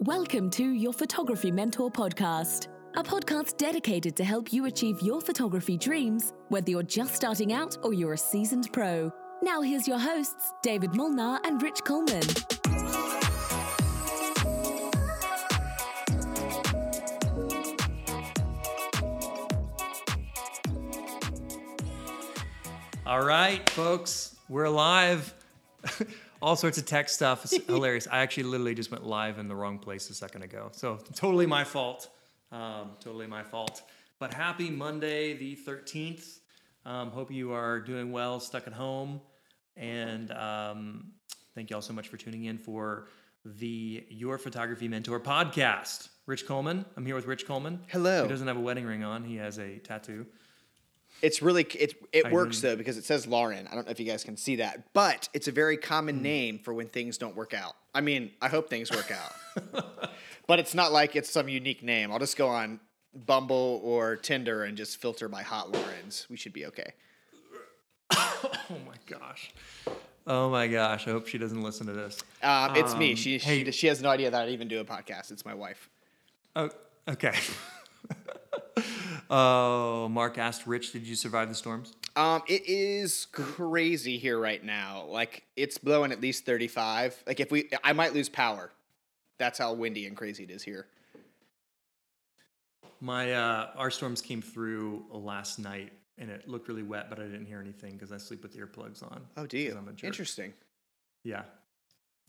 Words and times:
Welcome 0.00 0.50
to 0.50 0.72
your 0.72 0.92
Photography 0.92 1.50
Mentor 1.50 1.90
podcast, 1.90 2.68
a 2.96 3.02
podcast 3.02 3.56
dedicated 3.56 4.14
to 4.16 4.24
help 4.24 4.52
you 4.52 4.66
achieve 4.66 5.00
your 5.00 5.22
photography 5.22 5.78
dreams, 5.78 6.34
whether 6.50 6.70
you're 6.70 6.82
just 6.82 7.14
starting 7.14 7.54
out 7.54 7.78
or 7.82 7.94
you're 7.94 8.12
a 8.12 8.18
seasoned 8.18 8.70
pro. 8.74 9.10
Now, 9.42 9.62
here's 9.62 9.88
your 9.88 9.98
hosts, 9.98 10.52
David 10.62 10.94
Molnar 10.94 11.40
and 11.44 11.62
Rich 11.62 11.82
Coleman. 11.84 12.22
All 23.06 23.24
right, 23.24 23.68
folks, 23.70 24.36
we're 24.50 24.68
live. 24.68 25.32
All 26.42 26.56
sorts 26.56 26.78
of 26.78 26.86
tech 26.86 27.08
stuff. 27.08 27.44
It's 27.44 27.66
hilarious. 27.66 28.06
I 28.10 28.18
actually 28.18 28.44
literally 28.44 28.74
just 28.74 28.90
went 28.90 29.04
live 29.06 29.38
in 29.38 29.48
the 29.48 29.54
wrong 29.54 29.78
place 29.78 30.10
a 30.10 30.14
second 30.14 30.42
ago. 30.42 30.68
So, 30.72 30.98
totally 31.14 31.46
my 31.46 31.64
fault. 31.64 32.08
Um, 32.52 32.90
totally 33.00 33.26
my 33.26 33.42
fault. 33.42 33.82
But 34.18 34.32
happy 34.32 34.70
Monday, 34.70 35.34
the 35.34 35.58
13th. 35.66 36.38
Um, 36.84 37.10
hope 37.10 37.30
you 37.32 37.52
are 37.52 37.80
doing 37.80 38.12
well, 38.12 38.38
stuck 38.40 38.66
at 38.66 38.72
home. 38.72 39.20
And 39.76 40.30
um, 40.32 41.12
thank 41.54 41.70
you 41.70 41.76
all 41.76 41.82
so 41.82 41.92
much 41.92 42.08
for 42.08 42.16
tuning 42.16 42.44
in 42.44 42.58
for 42.58 43.08
the 43.44 44.04
Your 44.08 44.38
Photography 44.38 44.88
Mentor 44.88 45.20
podcast. 45.20 46.08
Rich 46.26 46.46
Coleman. 46.46 46.84
I'm 46.96 47.06
here 47.06 47.14
with 47.14 47.26
Rich 47.26 47.46
Coleman. 47.46 47.80
Hello. 47.88 48.22
He 48.22 48.28
doesn't 48.28 48.48
have 48.48 48.56
a 48.56 48.60
wedding 48.60 48.84
ring 48.84 49.04
on, 49.04 49.22
he 49.22 49.36
has 49.36 49.58
a 49.58 49.78
tattoo. 49.78 50.26
It's 51.26 51.42
really 51.42 51.64
it 51.64 51.94
it 52.12 52.26
I 52.26 52.30
works 52.32 52.60
didn't- 52.60 52.70
though 52.72 52.76
because 52.78 52.96
it 52.96 53.04
says 53.04 53.26
Lauren. 53.26 53.66
I 53.70 53.74
don't 53.74 53.84
know 53.86 53.90
if 53.90 53.98
you 53.98 54.06
guys 54.06 54.22
can 54.22 54.36
see 54.36 54.56
that, 54.56 54.92
but 54.92 55.28
it's 55.34 55.48
a 55.48 55.52
very 55.52 55.76
common 55.76 56.22
name 56.22 56.58
for 56.58 56.72
when 56.72 56.88
things 56.88 57.18
don't 57.18 57.34
work 57.34 57.52
out. 57.52 57.74
I 57.94 58.00
mean, 58.00 58.30
I 58.40 58.48
hope 58.48 58.70
things 58.70 58.90
work 58.92 59.10
out, 59.10 59.32
but 60.46 60.58
it's 60.60 60.74
not 60.74 60.92
like 60.92 61.16
it's 61.16 61.30
some 61.30 61.48
unique 61.48 61.82
name. 61.82 62.12
I'll 62.12 62.18
just 62.20 62.36
go 62.36 62.46
on 62.48 62.78
Bumble 63.14 63.80
or 63.82 64.14
Tinder 64.16 64.62
and 64.64 64.76
just 64.76 65.00
filter 65.00 65.28
by 65.28 65.42
hot 65.42 65.72
Laurens. 65.72 66.26
We 66.30 66.36
should 66.36 66.52
be 66.52 66.66
okay. 66.66 66.92
Oh 68.68 68.78
my 68.86 68.96
gosh. 69.06 69.52
Oh 70.26 70.48
my 70.50 70.66
gosh. 70.68 71.06
I 71.08 71.10
hope 71.12 71.26
she 71.28 71.38
doesn't 71.38 71.62
listen 71.62 71.86
to 71.86 71.92
this. 71.92 72.18
Um, 72.42 72.74
it's 72.76 72.94
me. 72.96 73.10
Um, 73.10 73.16
She, 73.16 73.38
hey- 73.38 73.64
she 73.64 73.70
she 73.72 73.86
has 73.88 74.00
no 74.02 74.10
idea 74.10 74.30
that 74.30 74.46
I 74.46 74.50
even 74.50 74.68
do 74.68 74.80
a 74.80 74.84
podcast. 74.84 75.30
It's 75.32 75.44
my 75.44 75.54
wife. 75.54 75.88
Oh, 76.56 76.70
okay. 77.08 77.34
oh, 79.30 80.08
Mark 80.08 80.38
asked 80.38 80.66
Rich, 80.66 80.92
did 80.92 81.06
you 81.06 81.16
survive 81.16 81.48
the 81.48 81.54
storms? 81.54 81.92
Um, 82.16 82.42
it 82.48 82.62
is 82.66 83.26
crazy 83.32 84.16
here 84.18 84.38
right 84.38 84.64
now. 84.64 85.04
Like 85.08 85.42
it's 85.56 85.76
blowing 85.78 86.12
at 86.12 86.20
least 86.20 86.46
thirty 86.46 86.68
five. 86.68 87.14
Like 87.26 87.40
if 87.40 87.50
we, 87.50 87.68
I 87.84 87.92
might 87.92 88.14
lose 88.14 88.28
power. 88.28 88.70
That's 89.38 89.58
how 89.58 89.74
windy 89.74 90.06
and 90.06 90.16
crazy 90.16 90.44
it 90.44 90.50
is 90.50 90.62
here. 90.62 90.86
My 93.00 93.32
uh, 93.34 93.70
our 93.76 93.90
storms 93.90 94.22
came 94.22 94.40
through 94.40 95.04
last 95.10 95.58
night 95.58 95.92
and 96.16 96.30
it 96.30 96.48
looked 96.48 96.68
really 96.68 96.82
wet, 96.82 97.10
but 97.10 97.18
I 97.18 97.24
didn't 97.24 97.44
hear 97.44 97.60
anything 97.60 97.92
because 97.92 98.12
I 98.12 98.16
sleep 98.16 98.42
with 98.42 98.56
earplugs 98.56 99.02
on. 99.02 99.20
Oh, 99.36 99.44
do 99.46 99.58
you? 99.58 99.68
'cause 99.70 99.78
I'm 99.78 99.88
a 99.88 99.92
jerk. 99.92 100.04
Interesting. 100.04 100.54
Yeah. 101.22 101.42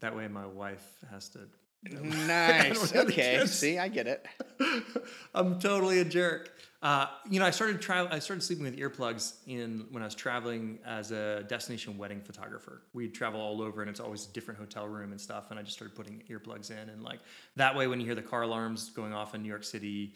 That 0.02 0.16
way 0.16 0.28
my 0.28 0.46
wife 0.46 0.86
has 1.10 1.30
to. 1.30 1.40
Nice. 1.84 2.94
really 2.94 3.08
okay. 3.08 3.38
kiss. 3.40 3.60
See, 3.60 3.78
I 3.78 3.88
get 3.88 4.08
it. 4.08 4.26
I'm 5.36 5.60
totally 5.60 6.00
a 6.00 6.06
jerk. 6.06 6.52
Uh, 6.80 7.08
you 7.28 7.40
know, 7.40 7.46
I 7.46 7.50
started 7.50 7.82
tra- 7.82 8.08
I 8.12 8.20
started 8.20 8.44
sleeping 8.44 8.64
with 8.64 8.78
earplugs 8.78 9.38
in 9.48 9.88
when 9.90 10.04
I 10.04 10.06
was 10.06 10.14
traveling 10.14 10.78
as 10.86 11.12
a 11.12 11.44
destination 11.48 11.98
wedding 11.98 12.22
photographer. 12.22 12.84
We'd 12.94 13.16
travel 13.16 13.42
all 13.42 13.64
over, 13.64 13.82
and 13.82 13.90
it's 13.90 14.00
always 14.00 14.28
a 14.28 14.30
different 14.32 14.60
hotel 14.60 14.88
room 14.88 15.12
and 15.12 15.20
stuff. 15.20 15.50
And 15.50 15.60
I 15.60 15.64
just 15.64 15.76
started 15.76 15.96
putting 15.96 16.22
earplugs 16.30 16.70
in, 16.70 16.90
and 16.90 17.04
like 17.04 17.20
that 17.56 17.76
way, 17.76 17.88
when 17.88 18.00
you 18.00 18.06
hear 18.06 18.16
the 18.16 18.22
car 18.22 18.44
alarms 18.44 18.92
going 18.92 19.12
off 19.12 19.34
in 19.34 19.42
New 19.42 19.50
York 19.50 19.64
City, 19.64 20.14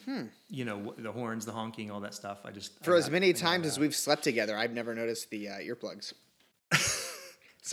you 0.49 0.65
know 0.65 0.93
the 0.99 1.11
horns, 1.11 1.45
the 1.47 1.51
honking, 1.51 1.89
all 1.89 1.99
that 2.01 2.13
stuff. 2.13 2.41
I 2.45 2.51
just 2.51 2.77
Hmm. 2.77 2.83
For 2.83 2.95
I 2.95 2.99
as 2.99 3.09
many 3.09 3.33
times 3.33 3.65
as 3.65 3.79
we've 3.79 3.95
slept 3.95 4.23
together, 4.23 4.55
I've 4.55 4.73
never 4.73 4.93
noticed 4.93 5.31
the 5.31 5.49
uh, 5.49 5.53
earplugs. 5.53 6.13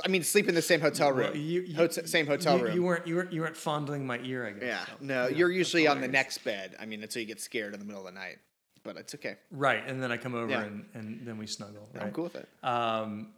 I 0.04 0.08
mean, 0.08 0.22
sleep 0.22 0.48
in 0.48 0.54
the 0.54 0.62
same 0.62 0.80
hotel 0.80 1.10
room. 1.12 1.28
Well, 1.28 1.36
you- 1.36 1.62
you- 1.62 1.74
Hot- 1.76 1.94
same 1.94 2.26
hotel 2.26 2.58
you, 2.58 2.64
room. 2.64 2.74
You 2.74 2.82
weren't 2.82 3.06
you 3.06 3.16
weren't 3.16 3.32
you 3.32 3.40
weren't 3.40 3.56
fondling 3.56 4.06
my 4.06 4.18
ear, 4.20 4.46
I 4.46 4.50
guess. 4.52 4.62
yeah. 4.62 4.84
so. 4.84 4.92
No, 5.00 5.26
Yeah, 5.28 5.36
you're 5.36 5.48
that's 5.48 5.58
usually 5.58 5.86
on 5.86 6.00
the 6.00 6.08
next 6.08 6.38
bed. 6.44 6.76
I 6.78 6.84
mean, 6.86 7.02
until 7.02 7.20
you 7.22 7.26
get 7.26 7.40
scared 7.40 7.72
in 7.74 7.80
the 7.80 7.86
middle 7.86 8.06
of 8.06 8.12
the 8.12 8.18
night. 8.18 8.38
But 8.84 8.96
it's 8.96 9.14
okay. 9.16 9.36
Right, 9.50 9.82
and 9.86 10.02
then 10.02 10.12
I 10.12 10.16
come 10.16 10.34
over 10.34 10.50
Yeah. 10.50 10.62
and, 10.62 10.84
and 10.94 11.26
then 11.26 11.36
we 11.36 11.46
snuggle. 11.46 11.88
Right? 11.94 12.04
I'm 12.04 12.12
cool 12.12 12.24
with 12.24 12.36
it. 12.36 12.48
Um, 12.62 13.32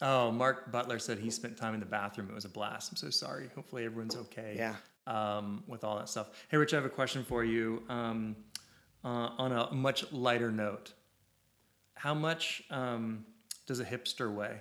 oh, 0.00 0.30
Mark 0.30 0.70
Butler 0.70 0.98
said 0.98 1.18
he 1.18 1.30
spent 1.30 1.56
time 1.56 1.74
in 1.74 1.80
the 1.80 1.86
bathroom. 1.86 2.28
It 2.30 2.34
was 2.34 2.44
a 2.44 2.48
blast. 2.48 2.90
I'm 2.92 2.96
so 2.96 3.10
sorry. 3.10 3.50
Hopefully 3.54 3.84
everyone's 3.84 4.16
okay. 4.16 4.54
Yeah. 4.56 4.76
Um, 5.06 5.64
with 5.66 5.84
all 5.84 5.96
that 5.98 6.08
stuff. 6.08 6.28
Hey, 6.48 6.58
Rich, 6.58 6.74
I 6.74 6.76
have 6.76 6.84
a 6.84 6.90
question 6.90 7.24
for 7.24 7.44
you. 7.44 7.82
Um, 7.88 8.36
uh, 9.04 9.30
on 9.38 9.52
a 9.52 9.72
much 9.74 10.10
lighter 10.12 10.50
note, 10.52 10.92
how 11.94 12.14
much 12.14 12.62
um, 12.70 13.24
does 13.66 13.80
a 13.80 13.84
hipster 13.84 14.32
weigh? 14.32 14.58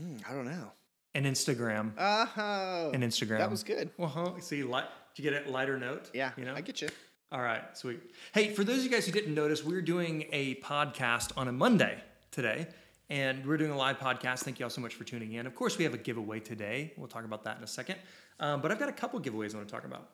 Mm, 0.00 0.22
I 0.28 0.32
don't 0.32 0.46
know. 0.46 0.72
An 1.14 1.24
Instagram. 1.24 1.92
Oh. 1.98 2.90
An 2.94 3.02
Instagram. 3.02 3.38
That 3.38 3.50
was 3.50 3.62
good. 3.62 3.90
Well, 3.98 4.08
huh? 4.08 4.40
See, 4.40 4.62
light. 4.62 4.86
Did 5.14 5.24
you 5.24 5.30
get 5.30 5.46
a 5.46 5.50
lighter 5.50 5.78
note? 5.78 6.10
Yeah. 6.14 6.30
You 6.36 6.44
know. 6.44 6.54
I 6.54 6.62
get 6.62 6.80
you. 6.80 6.88
All 7.30 7.40
right, 7.40 7.62
sweet. 7.76 8.00
Hey, 8.34 8.52
for 8.52 8.62
those 8.62 8.78
of 8.78 8.84
you 8.84 8.90
guys 8.90 9.06
who 9.06 9.12
didn't 9.12 9.34
notice, 9.34 9.64
we're 9.64 9.80
doing 9.82 10.26
a 10.32 10.56
podcast 10.56 11.32
on 11.36 11.48
a 11.48 11.52
Monday 11.52 11.98
today, 12.30 12.66
and 13.08 13.44
we're 13.46 13.56
doing 13.56 13.70
a 13.70 13.76
live 13.76 13.98
podcast. 13.98 14.40
Thank 14.40 14.58
you 14.58 14.66
all 14.66 14.70
so 14.70 14.82
much 14.82 14.94
for 14.94 15.04
tuning 15.04 15.32
in. 15.32 15.46
Of 15.46 15.54
course, 15.54 15.78
we 15.78 15.84
have 15.84 15.94
a 15.94 15.98
giveaway 15.98 16.40
today. 16.40 16.92
We'll 16.96 17.08
talk 17.08 17.24
about 17.24 17.44
that 17.44 17.56
in 17.56 17.64
a 17.64 17.66
second. 17.66 17.96
Um, 18.38 18.60
but 18.60 18.70
I've 18.70 18.78
got 18.78 18.90
a 18.90 18.92
couple 18.92 19.18
giveaways 19.20 19.54
I 19.54 19.58
want 19.58 19.68
to 19.68 19.74
talk 19.74 19.84
about. 19.84 20.10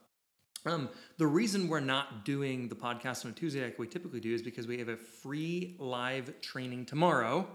Um, 0.66 0.88
the 1.16 1.26
reason 1.26 1.68
we're 1.68 1.80
not 1.80 2.24
doing 2.24 2.68
the 2.68 2.74
podcast 2.74 3.24
on 3.24 3.32
a 3.32 3.34
Tuesday 3.34 3.64
like 3.64 3.78
we 3.78 3.86
typically 3.86 4.20
do 4.20 4.34
is 4.34 4.42
because 4.42 4.66
we 4.66 4.78
have 4.78 4.88
a 4.88 4.96
free 4.96 5.76
live 5.78 6.40
training 6.40 6.84
tomorrow 6.86 7.48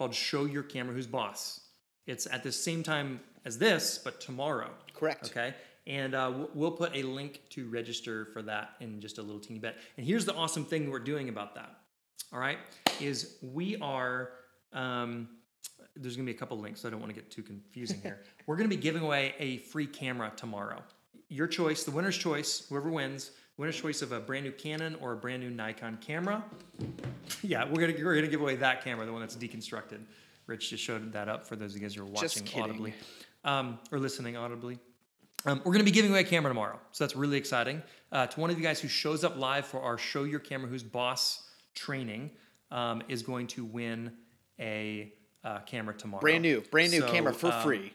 called 0.00 0.14
Show 0.14 0.46
Your 0.46 0.62
Camera 0.62 0.94
Who's 0.94 1.06
Boss. 1.06 1.60
It's 2.06 2.26
at 2.26 2.42
the 2.42 2.50
same 2.50 2.82
time 2.82 3.20
as 3.44 3.58
this, 3.58 4.00
but 4.02 4.18
tomorrow. 4.18 4.70
Correct. 4.94 5.26
Okay. 5.26 5.54
And 5.86 6.14
uh, 6.14 6.46
we'll 6.54 6.70
put 6.70 6.96
a 6.96 7.02
link 7.02 7.42
to 7.50 7.68
register 7.68 8.24
for 8.32 8.40
that 8.40 8.76
in 8.80 8.98
just 8.98 9.18
a 9.18 9.22
little 9.22 9.40
teeny 9.40 9.58
bit. 9.58 9.76
And 9.98 10.06
here's 10.06 10.24
the 10.24 10.34
awesome 10.34 10.64
thing 10.64 10.90
we're 10.90 11.00
doing 11.00 11.28
about 11.28 11.54
that. 11.56 11.80
All 12.32 12.38
right, 12.38 12.56
is 12.98 13.36
we 13.42 13.76
are. 13.82 14.30
Um, 14.72 15.28
there's 15.96 16.16
going 16.16 16.24
to 16.24 16.32
be 16.32 16.34
a 16.34 16.38
couple 16.38 16.58
links, 16.58 16.80
so 16.80 16.88
I 16.88 16.90
don't 16.90 17.00
want 17.00 17.14
to 17.14 17.20
get 17.20 17.30
too 17.30 17.42
confusing 17.42 18.00
here. 18.00 18.22
we're 18.46 18.56
going 18.56 18.70
to 18.70 18.74
be 18.74 18.80
giving 18.80 19.02
away 19.02 19.34
a 19.38 19.58
free 19.58 19.86
camera 19.86 20.32
tomorrow. 20.34 20.82
Your 21.28 21.46
choice, 21.46 21.84
the 21.84 21.90
winner's 21.90 22.16
choice, 22.16 22.66
whoever 22.70 22.88
wins, 22.88 23.32
winner's 23.60 23.76
choice 23.76 24.00
of 24.00 24.10
a 24.12 24.18
brand 24.18 24.44
new 24.46 24.52
Canon 24.52 24.96
or 25.02 25.12
a 25.12 25.16
brand 25.16 25.42
new 25.42 25.50
Nikon 25.50 25.98
camera. 26.00 26.42
yeah, 27.42 27.64
we're 27.70 27.86
gonna 27.86 28.04
we're 28.04 28.14
gonna 28.14 28.26
give 28.26 28.40
away 28.40 28.56
that 28.56 28.82
camera, 28.82 29.04
the 29.04 29.12
one 29.12 29.20
that's 29.20 29.36
deconstructed. 29.36 30.00
Rich 30.46 30.70
just 30.70 30.82
showed 30.82 31.12
that 31.12 31.28
up 31.28 31.46
for 31.46 31.56
those 31.56 31.72
of 31.72 31.76
you 31.76 31.82
guys 31.82 31.94
who 31.94 32.02
are 32.02 32.06
watching 32.06 32.48
audibly 32.56 32.94
um, 33.44 33.78
or 33.92 33.98
listening 33.98 34.36
audibly. 34.36 34.78
Um, 35.46 35.58
we're 35.58 35.72
going 35.72 35.78
to 35.78 35.84
be 35.84 35.90
giving 35.90 36.10
away 36.10 36.20
a 36.20 36.24
camera 36.24 36.50
tomorrow, 36.50 36.78
so 36.90 37.04
that's 37.04 37.14
really 37.16 37.38
exciting. 37.38 37.82
Uh, 38.12 38.26
to 38.26 38.40
one 38.40 38.50
of 38.50 38.58
you 38.58 38.62
guys 38.64 38.80
who 38.80 38.88
shows 38.88 39.24
up 39.24 39.38
live 39.38 39.64
for 39.64 39.80
our 39.80 39.96
Show 39.96 40.24
Your 40.24 40.40
Camera 40.40 40.68
Who's 40.68 40.82
Boss 40.82 41.48
training 41.74 42.30
um, 42.70 43.02
is 43.08 43.22
going 43.22 43.46
to 43.48 43.64
win 43.64 44.12
a 44.58 45.12
uh, 45.44 45.60
camera 45.60 45.94
tomorrow. 45.94 46.20
Brand 46.20 46.42
new. 46.42 46.60
Brand 46.70 46.90
new 46.90 47.00
So, 47.00 47.10
camera 47.10 47.32
for 47.32 47.52
um, 47.52 47.62
free. 47.62 47.94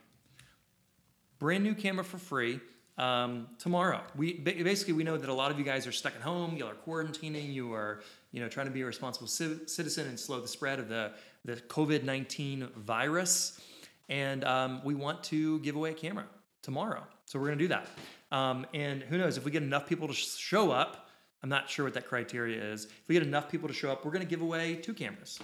brand 1.38 1.64
new 1.64 1.76
camera 1.76 2.04
for 2.04 2.18
free 2.18 2.62
um, 2.98 3.48
tomorrow. 3.60 4.02
We 4.16 4.34
basically 4.34 4.94
we 4.94 5.04
know 5.04 5.18
that 5.18 5.30
a 5.30 5.34
lot 5.34 5.52
of 5.52 5.60
you 5.60 5.66
guys 5.66 5.86
are 5.88 5.92
stuck 5.92 6.16
at 6.16 6.22
home. 6.22 6.56
You 6.56 6.66
are 6.66 6.76
quarantining. 6.88 7.54
You 7.54 7.74
are 7.74 8.02
you 8.32 8.42
know 8.42 8.48
trying 8.48 8.68
to 8.68 8.72
be 8.72 8.82
a 8.82 8.86
responsible 8.86 9.28
ci- 9.28 9.68
citizen 9.68 10.08
and 10.08 10.20
slow 10.20 10.40
the 10.40 10.48
spread 10.48 10.80
of 10.80 10.88
the 10.88 11.12
the 11.44 11.56
COVID 11.56 12.04
nineteen 12.04 12.70
virus. 12.76 13.60
And 14.08 14.44
um, 14.44 14.82
we 14.84 14.94
want 14.94 15.24
to 15.26 15.60
give 15.60 15.76
away 15.76 15.92
a 15.92 15.94
camera 15.94 16.26
tomorrow, 16.62 17.04
so 17.26 17.40
we're 17.40 17.48
going 17.48 17.58
to 17.58 17.64
do 17.64 17.70
that. 17.70 17.88
Um, 18.32 18.68
and 18.74 19.02
who 19.02 19.18
knows 19.18 19.38
if 19.38 19.46
we 19.46 19.52
get 19.52 19.64
enough 19.64 19.88
people 19.88 20.08
to 20.08 20.14
sh- 20.14 20.36
show 20.38 20.72
up. 20.72 21.02
I'm 21.44 21.50
not 21.50 21.70
sure 21.70 21.86
what 21.86 21.94
that 21.94 22.08
criteria 22.08 22.60
is. 22.60 22.86
If 22.86 23.08
we 23.08 23.14
get 23.14 23.22
enough 23.22 23.52
people 23.52 23.68
to 23.68 23.74
show 23.74 23.92
up, 23.92 24.04
we're 24.04 24.10
going 24.12 24.24
to 24.24 24.28
give 24.28 24.42
away 24.42 24.78
two 24.78 24.96
cameras. 24.96 25.40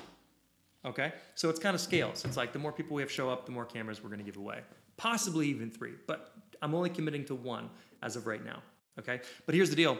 Okay, 0.83 1.13
so 1.35 1.47
it's 1.47 1.59
kind 1.59 1.75
of 1.75 1.81
scales. 1.81 2.25
It's 2.25 2.37
like 2.37 2.53
the 2.53 2.59
more 2.59 2.71
people 2.71 2.95
we 2.95 3.03
have 3.03 3.11
show 3.11 3.29
up, 3.29 3.45
the 3.45 3.51
more 3.51 3.65
cameras 3.65 4.01
we're 4.01 4.09
going 4.09 4.19
to 4.19 4.25
give 4.25 4.37
away. 4.37 4.61
Possibly 4.97 5.47
even 5.47 5.69
three, 5.69 5.93
but 6.07 6.33
I'm 6.61 6.75
only 6.75 6.89
committing 6.89 7.25
to 7.25 7.35
one 7.35 7.69
as 8.01 8.15
of 8.15 8.27
right 8.27 8.43
now. 8.43 8.61
Okay, 8.99 9.21
but 9.45 9.55
here's 9.55 9.69
the 9.69 9.75
deal: 9.75 9.97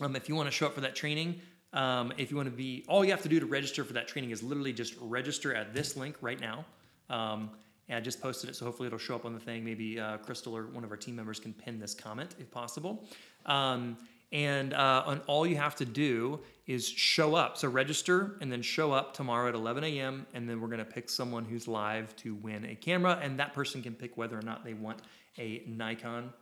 um, 0.00 0.16
if 0.16 0.28
you 0.28 0.34
want 0.34 0.46
to 0.46 0.52
show 0.52 0.66
up 0.66 0.74
for 0.74 0.80
that 0.80 0.94
training, 0.94 1.40
um, 1.72 2.12
if 2.18 2.30
you 2.30 2.36
want 2.36 2.48
to 2.48 2.54
be, 2.54 2.84
all 2.88 3.04
you 3.04 3.10
have 3.10 3.22
to 3.22 3.28
do 3.28 3.40
to 3.40 3.46
register 3.46 3.84
for 3.84 3.94
that 3.94 4.08
training 4.08 4.30
is 4.30 4.42
literally 4.42 4.72
just 4.72 4.94
register 5.00 5.54
at 5.54 5.74
this 5.74 5.96
link 5.96 6.16
right 6.20 6.40
now. 6.40 6.64
Um, 7.08 7.50
and 7.88 7.96
I 7.96 8.00
just 8.00 8.20
posted 8.20 8.48
it, 8.48 8.56
so 8.56 8.64
hopefully 8.64 8.86
it'll 8.86 8.98
show 8.98 9.16
up 9.16 9.24
on 9.24 9.34
the 9.34 9.40
thing. 9.40 9.64
Maybe 9.64 9.98
uh, 9.98 10.18
Crystal 10.18 10.56
or 10.56 10.66
one 10.66 10.84
of 10.84 10.90
our 10.90 10.96
team 10.96 11.16
members 11.16 11.40
can 11.40 11.52
pin 11.52 11.78
this 11.78 11.94
comment 11.94 12.34
if 12.38 12.50
possible. 12.50 13.04
Um, 13.46 13.96
and 14.32 14.72
uh, 14.72 15.04
and 15.08 15.20
all 15.26 15.46
you 15.46 15.56
have 15.56 15.76
to 15.76 15.84
do 15.84 16.40
is 16.66 16.88
show 16.88 17.34
up. 17.34 17.58
So 17.58 17.68
register 17.68 18.36
and 18.40 18.50
then 18.50 18.62
show 18.62 18.92
up 18.92 19.14
tomorrow 19.14 19.48
at 19.48 19.54
11 19.54 19.84
a.m. 19.84 20.26
And 20.32 20.48
then 20.48 20.60
we're 20.60 20.68
going 20.68 20.78
to 20.78 20.84
pick 20.84 21.10
someone 21.10 21.44
who's 21.44 21.68
live 21.68 22.14
to 22.16 22.34
win 22.36 22.64
a 22.64 22.74
camera. 22.74 23.18
And 23.22 23.38
that 23.38 23.52
person 23.52 23.82
can 23.82 23.94
pick 23.94 24.16
whether 24.16 24.38
or 24.38 24.42
not 24.42 24.64
they 24.64 24.72
want 24.72 25.00
a 25.38 25.62
Nikon 25.66 26.32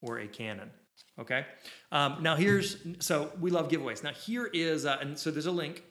or 0.00 0.18
a 0.18 0.26
Canon. 0.26 0.70
Okay. 1.18 1.44
Um, 1.90 2.18
now 2.20 2.36
here's 2.36 2.76
so 2.98 3.32
we 3.40 3.50
love 3.50 3.68
giveaways. 3.68 4.02
Now 4.02 4.12
here 4.12 4.46
is 4.46 4.86
uh, 4.86 4.98
and 5.00 5.18
so 5.18 5.30
there's 5.30 5.46
a 5.46 5.52
link. 5.52 5.82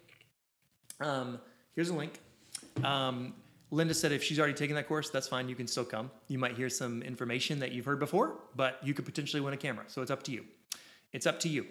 Um, 1.00 1.40
here's 1.74 1.90
a 1.90 1.96
link. 1.96 2.20
Um, 2.84 3.34
Linda 3.72 3.94
said 3.94 4.12
if 4.12 4.24
she's 4.24 4.38
already 4.38 4.54
taken 4.54 4.76
that 4.76 4.88
course, 4.88 5.10
that's 5.10 5.28
fine. 5.28 5.48
You 5.48 5.56
can 5.56 5.68
still 5.68 5.86
come. 5.86 6.12
You 6.28 6.38
might 6.38 6.58
hear 6.58 6.70
some 6.70 7.02
information 7.04 7.60
that 7.60 7.72
you've 7.72 7.86
heard 7.86 8.00
before, 8.00 8.40
but 8.56 8.80
you 8.84 8.94
could 8.94 9.06
potentially 9.06 9.42
win 9.42 9.54
a 9.54 9.58
camera. 9.58 9.86
So 9.88 10.02
it's 10.02 10.12
up 10.12 10.24
to 10.24 10.32
you. 10.32 10.46
It's 11.14 11.26
up 11.26 11.40
to 11.42 11.50
you. 11.50 11.66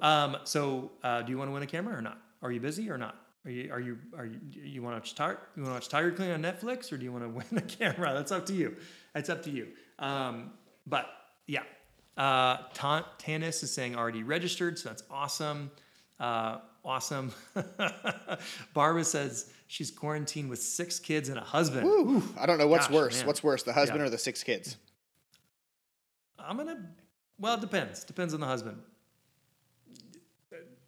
Um, 0.00 0.36
so 0.44 0.92
uh, 1.02 1.22
do 1.22 1.32
you 1.32 1.38
want 1.38 1.48
to 1.48 1.52
win 1.52 1.62
a 1.62 1.66
camera 1.66 1.96
or 1.96 2.02
not? 2.02 2.20
Are 2.42 2.52
you 2.52 2.60
busy 2.60 2.90
or 2.90 2.98
not? 2.98 3.16
Are 3.46 3.50
you 3.50 3.72
are 3.72 3.80
you 3.80 3.98
are 4.18 4.26
you 4.26 4.40
you 4.50 4.82
want 4.82 4.94
to 4.94 4.98
watch 4.98 5.14
Tiger 5.14 5.38
you 5.56 5.62
want 5.62 5.70
to 5.70 5.76
watch 5.76 5.88
Tiger 5.88 6.10
King 6.10 6.32
on 6.32 6.42
Netflix 6.42 6.92
or 6.92 6.96
do 6.96 7.04
you 7.04 7.12
want 7.12 7.24
to 7.24 7.28
win 7.54 7.62
a 7.62 7.62
camera? 7.62 8.12
That's 8.12 8.32
up 8.32 8.44
to 8.46 8.52
you. 8.52 8.76
That's 9.14 9.30
up 9.30 9.42
to 9.44 9.50
you. 9.50 9.68
Um, 9.98 10.52
but 10.86 11.06
yeah, 11.46 11.62
uh, 12.16 12.58
Tanis 12.74 13.62
is 13.62 13.72
saying 13.72 13.96
already 13.96 14.22
registered, 14.22 14.78
so 14.78 14.88
that's 14.90 15.02
awesome. 15.10 15.70
Uh, 16.20 16.58
awesome. 16.84 17.32
Barbara 18.74 19.04
says 19.04 19.50
she's 19.66 19.90
quarantined 19.90 20.48
with 20.50 20.60
six 20.62 20.98
kids 20.98 21.28
and 21.28 21.38
a 21.38 21.42
husband. 21.42 21.86
Woo. 21.86 22.22
I 22.38 22.46
don't 22.46 22.58
know 22.58 22.68
what's 22.68 22.86
Gosh, 22.86 22.94
worse. 22.94 23.18
man. 23.18 23.26
What's 23.26 23.42
worse, 23.42 23.62
the 23.62 23.72
husband 23.72 24.00
Yeah. 24.00 24.06
or 24.06 24.10
the 24.10 24.18
six 24.18 24.42
kids? 24.42 24.76
I'm 26.38 26.56
gonna. 26.56 26.78
Well, 27.38 27.54
it 27.54 27.60
depends. 27.60 28.04
Depends 28.04 28.32
on 28.34 28.40
the 28.40 28.46
husband. 28.46 28.78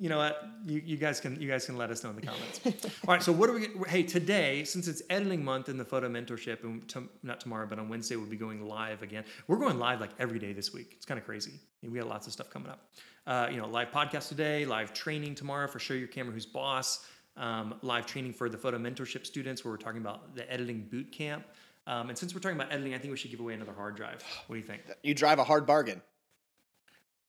You 0.00 0.08
know 0.08 0.18
what? 0.18 0.48
You, 0.64 0.80
you 0.84 0.96
guys 0.96 1.18
can 1.18 1.40
you 1.40 1.48
guys 1.48 1.66
can 1.66 1.76
let 1.76 1.90
us 1.90 2.04
know 2.04 2.10
in 2.10 2.16
the 2.16 2.22
comments. 2.22 2.60
All 3.06 3.14
right. 3.14 3.22
So 3.22 3.32
what 3.32 3.50
are 3.50 3.54
we? 3.54 3.68
Hey, 3.88 4.04
today 4.04 4.62
since 4.62 4.86
it's 4.86 5.02
editing 5.10 5.44
month 5.44 5.68
in 5.68 5.76
the 5.76 5.84
photo 5.84 6.08
mentorship, 6.08 6.62
and 6.62 6.88
to, 6.90 7.08
not 7.24 7.40
tomorrow, 7.40 7.66
but 7.66 7.80
on 7.80 7.88
Wednesday 7.88 8.14
we'll 8.14 8.26
be 8.26 8.36
going 8.36 8.64
live 8.64 9.02
again. 9.02 9.24
We're 9.48 9.56
going 9.56 9.78
live 9.78 10.00
like 10.00 10.10
every 10.20 10.38
day 10.38 10.52
this 10.52 10.72
week. 10.72 10.92
It's 10.96 11.04
kind 11.04 11.18
of 11.18 11.26
crazy. 11.26 11.52
We 11.82 11.98
got 11.98 12.06
lots 12.06 12.28
of 12.28 12.32
stuff 12.32 12.48
coming 12.48 12.68
up. 12.68 12.88
Uh, 13.26 13.48
you 13.50 13.56
know, 13.56 13.66
live 13.66 13.90
podcast 13.90 14.28
today, 14.28 14.64
live 14.64 14.92
training 14.92 15.34
tomorrow 15.34 15.66
for 15.66 15.80
Show 15.80 15.94
Your 15.94 16.08
Camera 16.08 16.32
Who's 16.32 16.46
Boss. 16.46 17.04
Um, 17.36 17.74
live 17.82 18.06
training 18.06 18.32
for 18.32 18.48
the 18.48 18.58
photo 18.58 18.78
mentorship 18.78 19.26
students, 19.26 19.64
where 19.64 19.72
we're 19.72 19.78
talking 19.78 20.00
about 20.00 20.34
the 20.34 20.50
editing 20.50 20.86
boot 20.90 21.10
camp. 21.12 21.44
Um, 21.88 22.08
and 22.08 22.16
since 22.18 22.34
we're 22.34 22.40
talking 22.40 22.56
about 22.56 22.72
editing, 22.72 22.94
I 22.94 22.98
think 22.98 23.10
we 23.10 23.16
should 23.16 23.30
give 23.30 23.40
away 23.40 23.54
another 23.54 23.72
hard 23.72 23.96
drive. 23.96 24.22
What 24.46 24.54
do 24.54 24.60
you 24.60 24.66
think? 24.66 24.82
You 25.02 25.14
drive 25.14 25.38
a 25.38 25.44
hard 25.44 25.66
bargain. 25.66 26.02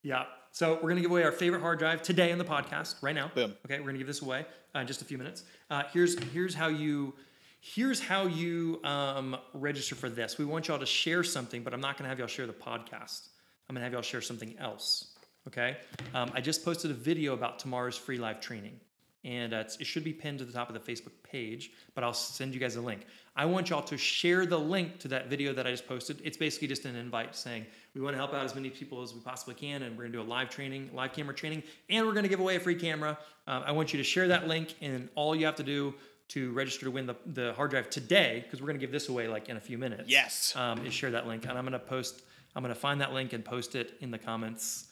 Yeah. 0.03 0.25
So 0.51 0.79
we're 0.81 0.89
gonna 0.89 1.01
give 1.01 1.11
away 1.11 1.23
our 1.23 1.31
favorite 1.31 1.61
hard 1.61 1.79
drive 1.79 2.01
today 2.01 2.31
on 2.31 2.37
the 2.37 2.45
podcast 2.45 3.01
right 3.01 3.15
now. 3.15 3.31
Boom. 3.33 3.55
Okay, 3.65 3.79
we're 3.79 3.87
gonna 3.87 3.97
give 3.97 4.07
this 4.07 4.21
away 4.21 4.45
uh, 4.75 4.79
in 4.79 4.87
just 4.87 5.01
a 5.01 5.05
few 5.05 5.17
minutes. 5.17 5.43
Uh, 5.69 5.83
here's 5.93 6.17
here's 6.31 6.53
how 6.53 6.67
you 6.67 7.13
here's 7.61 7.99
how 7.99 8.25
you 8.25 8.79
um, 8.83 9.37
register 9.53 9.95
for 9.95 10.09
this. 10.09 10.37
We 10.37 10.45
want 10.45 10.67
y'all 10.67 10.79
to 10.79 10.85
share 10.85 11.23
something, 11.23 11.63
but 11.63 11.73
I'm 11.73 11.81
not 11.81 11.97
gonna 11.97 12.09
have 12.09 12.19
y'all 12.19 12.27
share 12.27 12.47
the 12.47 12.53
podcast. 12.53 13.29
I'm 13.67 13.75
gonna 13.75 13.83
have 13.83 13.93
y'all 13.93 14.01
share 14.01 14.21
something 14.21 14.57
else. 14.57 15.13
Okay. 15.47 15.77
Um, 16.13 16.31
I 16.33 16.41
just 16.41 16.65
posted 16.65 16.91
a 16.91 16.95
video 16.95 17.33
about 17.33 17.59
tomorrow's 17.59 17.97
free 17.97 18.17
live 18.17 18.41
training. 18.41 18.79
And 19.25 19.53
uh, 19.53 19.65
it 19.79 19.85
should 19.85 20.05
be 20.05 20.13
pinned 20.13 20.39
to 20.39 20.45
the 20.45 20.53
top 20.53 20.69
of 20.69 20.73
the 20.73 20.91
Facebook 20.91 21.11
page, 21.29 21.71
but 21.93 22.05
I'll 22.05 22.13
send 22.13 22.53
you 22.53 22.59
guys 22.59 22.77
a 22.77 22.81
link. 22.81 23.05
I 23.35 23.45
want 23.45 23.69
y'all 23.69 23.81
to 23.81 23.97
share 23.97 24.45
the 24.45 24.57
link 24.57 24.97
to 24.99 25.09
that 25.09 25.27
video 25.27 25.51
that 25.53 25.67
I 25.67 25.71
just 25.71 25.87
posted. 25.87 26.21
It's 26.23 26.37
basically 26.37 26.69
just 26.69 26.85
an 26.85 26.95
invite 26.95 27.35
saying 27.35 27.65
we 27.93 27.99
want 27.99 28.13
to 28.13 28.17
help 28.17 28.33
out 28.33 28.45
as 28.45 28.55
many 28.55 28.69
people 28.69 29.01
as 29.01 29.13
we 29.13 29.19
possibly 29.19 29.55
can, 29.55 29.83
and 29.83 29.97
we're 29.97 30.03
going 30.03 30.13
to 30.13 30.17
do 30.19 30.23
a 30.23 30.29
live 30.29 30.49
training, 30.49 30.89
live 30.93 31.11
camera 31.11 31.35
training, 31.35 31.63
and 31.89 32.05
we're 32.05 32.13
going 32.13 32.23
to 32.23 32.29
give 32.29 32.39
away 32.39 32.55
a 32.55 32.59
free 32.61 32.75
camera. 32.75 33.17
Um, 33.45 33.63
I 33.65 33.73
want 33.73 33.91
you 33.91 33.97
to 33.97 34.05
share 34.05 34.29
that 34.29 34.47
link, 34.47 34.75
and 34.79 35.09
all 35.15 35.35
you 35.35 35.45
have 35.45 35.55
to 35.55 35.63
do 35.63 35.93
to 36.29 36.53
register 36.53 36.85
to 36.85 36.91
win 36.91 37.05
the, 37.05 37.15
the 37.25 37.53
hard 37.53 37.71
drive 37.71 37.89
today, 37.89 38.41
because 38.45 38.61
we're 38.61 38.67
going 38.67 38.79
to 38.79 38.85
give 38.85 38.91
this 38.93 39.09
away 39.09 39.27
like 39.27 39.49
in 39.49 39.57
a 39.57 39.61
few 39.61 39.77
minutes. 39.77 40.03
Yes. 40.07 40.55
Um, 40.55 40.85
is 40.85 40.93
share 40.93 41.11
that 41.11 41.27
link, 41.27 41.45
and 41.45 41.57
I'm 41.57 41.65
going 41.65 41.73
to 41.73 41.79
post. 41.79 42.21
I'm 42.55 42.63
going 42.63 42.73
to 42.73 42.79
find 42.79 43.01
that 43.01 43.11
link 43.13 43.33
and 43.33 43.43
post 43.43 43.75
it 43.75 43.95
in 43.99 44.11
the 44.11 44.17
comments. 44.17 44.87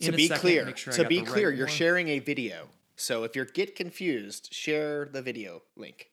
to 0.00 0.08
in 0.08 0.14
a 0.14 0.16
be 0.16 0.26
second, 0.26 0.40
clear, 0.40 0.76
sure 0.76 0.92
to 0.94 1.04
be 1.04 1.18
the 1.18 1.22
right 1.22 1.32
clear, 1.32 1.50
you're 1.52 1.66
one. 1.66 1.74
sharing 1.74 2.08
a 2.08 2.18
video. 2.18 2.68
So 3.00 3.24
if 3.24 3.34
you 3.34 3.46
get 3.46 3.76
confused, 3.76 4.52
share 4.52 5.06
the 5.06 5.22
video 5.22 5.62
link. 5.74 6.10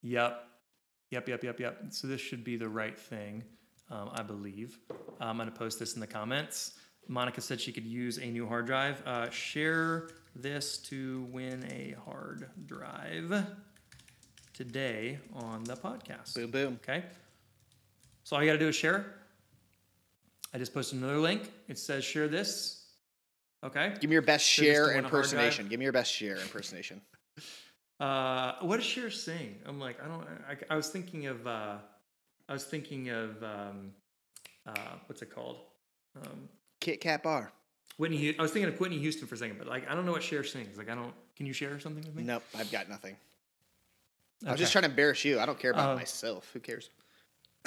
Yep. 0.00 0.44
Yep, 1.10 1.28
yep, 1.28 1.42
yep, 1.42 1.58
yep. 1.58 1.78
So 1.90 2.06
this 2.06 2.20
should 2.20 2.44
be 2.44 2.56
the 2.56 2.68
right 2.68 2.96
thing, 2.96 3.42
um, 3.90 4.10
I 4.14 4.22
believe. 4.22 4.78
I'm 5.20 5.36
going 5.36 5.50
to 5.50 5.54
post 5.54 5.80
this 5.80 5.94
in 5.94 6.00
the 6.00 6.06
comments. 6.06 6.74
Monica 7.08 7.40
said 7.40 7.60
she 7.60 7.72
could 7.72 7.84
use 7.84 8.18
a 8.18 8.26
new 8.26 8.46
hard 8.46 8.66
drive. 8.66 9.02
Uh, 9.04 9.28
share 9.30 10.10
this 10.36 10.78
to 10.82 11.26
win 11.32 11.64
a 11.68 11.96
hard 12.04 12.48
drive 12.66 13.44
today 14.54 15.18
on 15.34 15.64
the 15.64 15.74
podcast. 15.74 16.36
Boom, 16.36 16.52
boom. 16.52 16.80
Okay. 16.84 17.02
So 18.22 18.36
all 18.36 18.42
you 18.42 18.48
got 18.48 18.52
to 18.52 18.60
do 18.60 18.68
is 18.68 18.76
share. 18.76 19.16
I 20.54 20.58
just 20.58 20.72
posted 20.72 21.00
another 21.00 21.18
link. 21.18 21.50
It 21.66 21.76
says 21.76 22.04
share 22.04 22.28
this. 22.28 22.79
Okay. 23.62 23.94
Give 24.00 24.08
me 24.08 24.14
your 24.14 24.22
best 24.22 24.46
So 24.46 24.62
share 24.62 24.86
win 24.86 24.90
a 24.90 24.92
hard 24.92 25.02
drive? 25.02 25.14
impersonation. 25.14 25.68
Give 25.68 25.78
me 25.78 25.84
your 25.84 25.92
best 25.92 26.12
share 26.12 26.36
impersonation. 26.36 27.00
Uh, 28.00 28.54
what 28.62 28.78
does 28.78 28.86
Cher 28.86 29.10
sing? 29.10 29.56
I'm 29.66 29.78
like, 29.78 30.02
I 30.02 30.08
don't. 30.08 30.26
I, 30.48 30.56
I 30.72 30.74
was 30.74 30.88
thinking 30.88 31.26
of. 31.26 31.46
Uh, 31.46 31.76
I 32.48 32.52
was 32.54 32.64
thinking 32.64 33.10
of. 33.10 33.42
Um, 33.42 33.92
uh, 34.66 34.72
what's 35.04 35.20
it 35.20 35.28
called? 35.28 35.58
Um, 36.16 36.48
Kit 36.80 37.02
Kat 37.02 37.22
Bar. 37.22 37.52
Whitney. 37.98 38.34
I 38.38 38.40
was 38.40 38.52
thinking 38.52 38.72
of 38.72 38.80
Whitney 38.80 38.96
Houston 39.00 39.26
for 39.28 39.34
a 39.34 39.38
second, 39.38 39.58
but 39.58 39.66
like, 39.66 39.86
I 39.86 39.94
don't 39.94 40.06
know 40.06 40.12
what 40.12 40.22
Cher 40.22 40.42
sings. 40.44 40.78
Like, 40.78 40.88
I 40.88 40.94
don't. 40.94 41.12
Can 41.36 41.44
you 41.44 41.52
share 41.52 41.78
something 41.78 42.02
with 42.02 42.14
me? 42.14 42.22
Nope, 42.22 42.42
I've 42.56 42.72
got 42.72 42.88
nothing. 42.88 43.16
I 44.46 44.52
was 44.52 44.60
just 44.60 44.72
trying 44.72 44.84
to 44.84 44.88
embarrass 44.88 45.22
you. 45.26 45.38
I 45.38 45.44
don't 45.44 45.58
care 45.58 45.72
about 45.72 45.90
Oh. 45.90 45.96
myself. 45.96 46.48
Who 46.54 46.60
cares? 46.60 46.88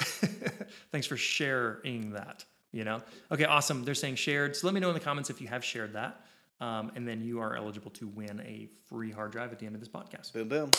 Thanks 0.90 1.06
for 1.06 1.16
sharing 1.16 2.10
that. 2.10 2.44
You 2.74 2.84
know. 2.84 3.02
Okay. 3.30 3.44
Awesome. 3.44 3.84
They're 3.84 3.94
saying 3.94 4.16
shared. 4.16 4.56
So 4.56 4.66
let 4.66 4.74
me 4.74 4.80
know 4.80 4.88
in 4.88 4.94
the 4.94 5.00
comments 5.00 5.30
if 5.30 5.40
you 5.40 5.48
have 5.48 5.64
shared 5.64 5.92
that. 5.94 6.20
Um, 6.60 6.92
and 6.94 7.06
then 7.06 7.20
you 7.20 7.40
are 7.40 7.56
eligible 7.56 7.90
to 7.92 8.06
win 8.06 8.40
a 8.40 8.68
free 8.88 9.10
hard 9.10 9.32
drive 9.32 9.52
at 9.52 9.58
the 9.58 9.66
end 9.66 9.74
of 9.74 9.80
this 9.80 9.88
podcast. 9.88 10.32
Boom, 10.32 10.48
boom. 10.48 10.70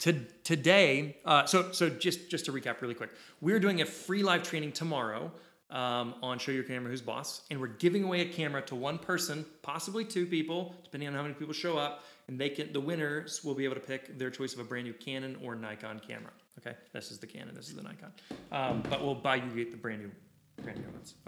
To, 0.00 0.12
today, 0.42 1.16
uh, 1.24 1.44
so 1.44 1.70
so 1.72 1.88
just 1.88 2.30
just 2.30 2.46
to 2.46 2.52
recap 2.52 2.80
really 2.80 2.94
quick, 2.94 3.10
we're 3.40 3.60
doing 3.60 3.82
a 3.82 3.86
free 3.86 4.22
live 4.22 4.42
training 4.42 4.72
tomorrow 4.72 5.30
um, 5.70 6.14
on 6.22 6.38
Show 6.38 6.52
Your 6.52 6.64
Camera 6.64 6.90
Who's 6.90 7.00
Boss, 7.02 7.42
and 7.50 7.60
we're 7.60 7.68
giving 7.68 8.04
away 8.04 8.20
a 8.22 8.24
camera 8.24 8.62
to 8.62 8.74
one 8.74 8.98
person, 8.98 9.44
possibly 9.62 10.04
two 10.04 10.26
people, 10.26 10.74
depending 10.84 11.08
on 11.08 11.14
how 11.14 11.22
many 11.22 11.34
people 11.34 11.54
show 11.54 11.78
up, 11.78 12.04
and 12.26 12.38
they 12.38 12.48
can 12.48 12.72
the 12.72 12.80
winners 12.80 13.44
will 13.44 13.54
be 13.54 13.64
able 13.64 13.74
to 13.74 13.80
pick 13.80 14.18
their 14.18 14.30
choice 14.30 14.54
of 14.54 14.60
a 14.60 14.64
brand 14.64 14.86
new 14.86 14.92
Canon 14.92 15.36
or 15.42 15.54
Nikon 15.54 16.00
camera. 16.00 16.32
Okay, 16.58 16.76
this 16.92 17.10
is 17.10 17.18
the 17.18 17.26
Canon, 17.26 17.54
this 17.54 17.68
is 17.68 17.74
the 17.74 17.82
Nikon, 17.82 18.12
um, 18.50 18.82
but 18.88 19.02
we'll 19.02 19.14
buy 19.14 19.36
you 19.36 19.50
get 19.54 19.70
the 19.70 19.76
brand 19.76 20.02
new 20.02 20.10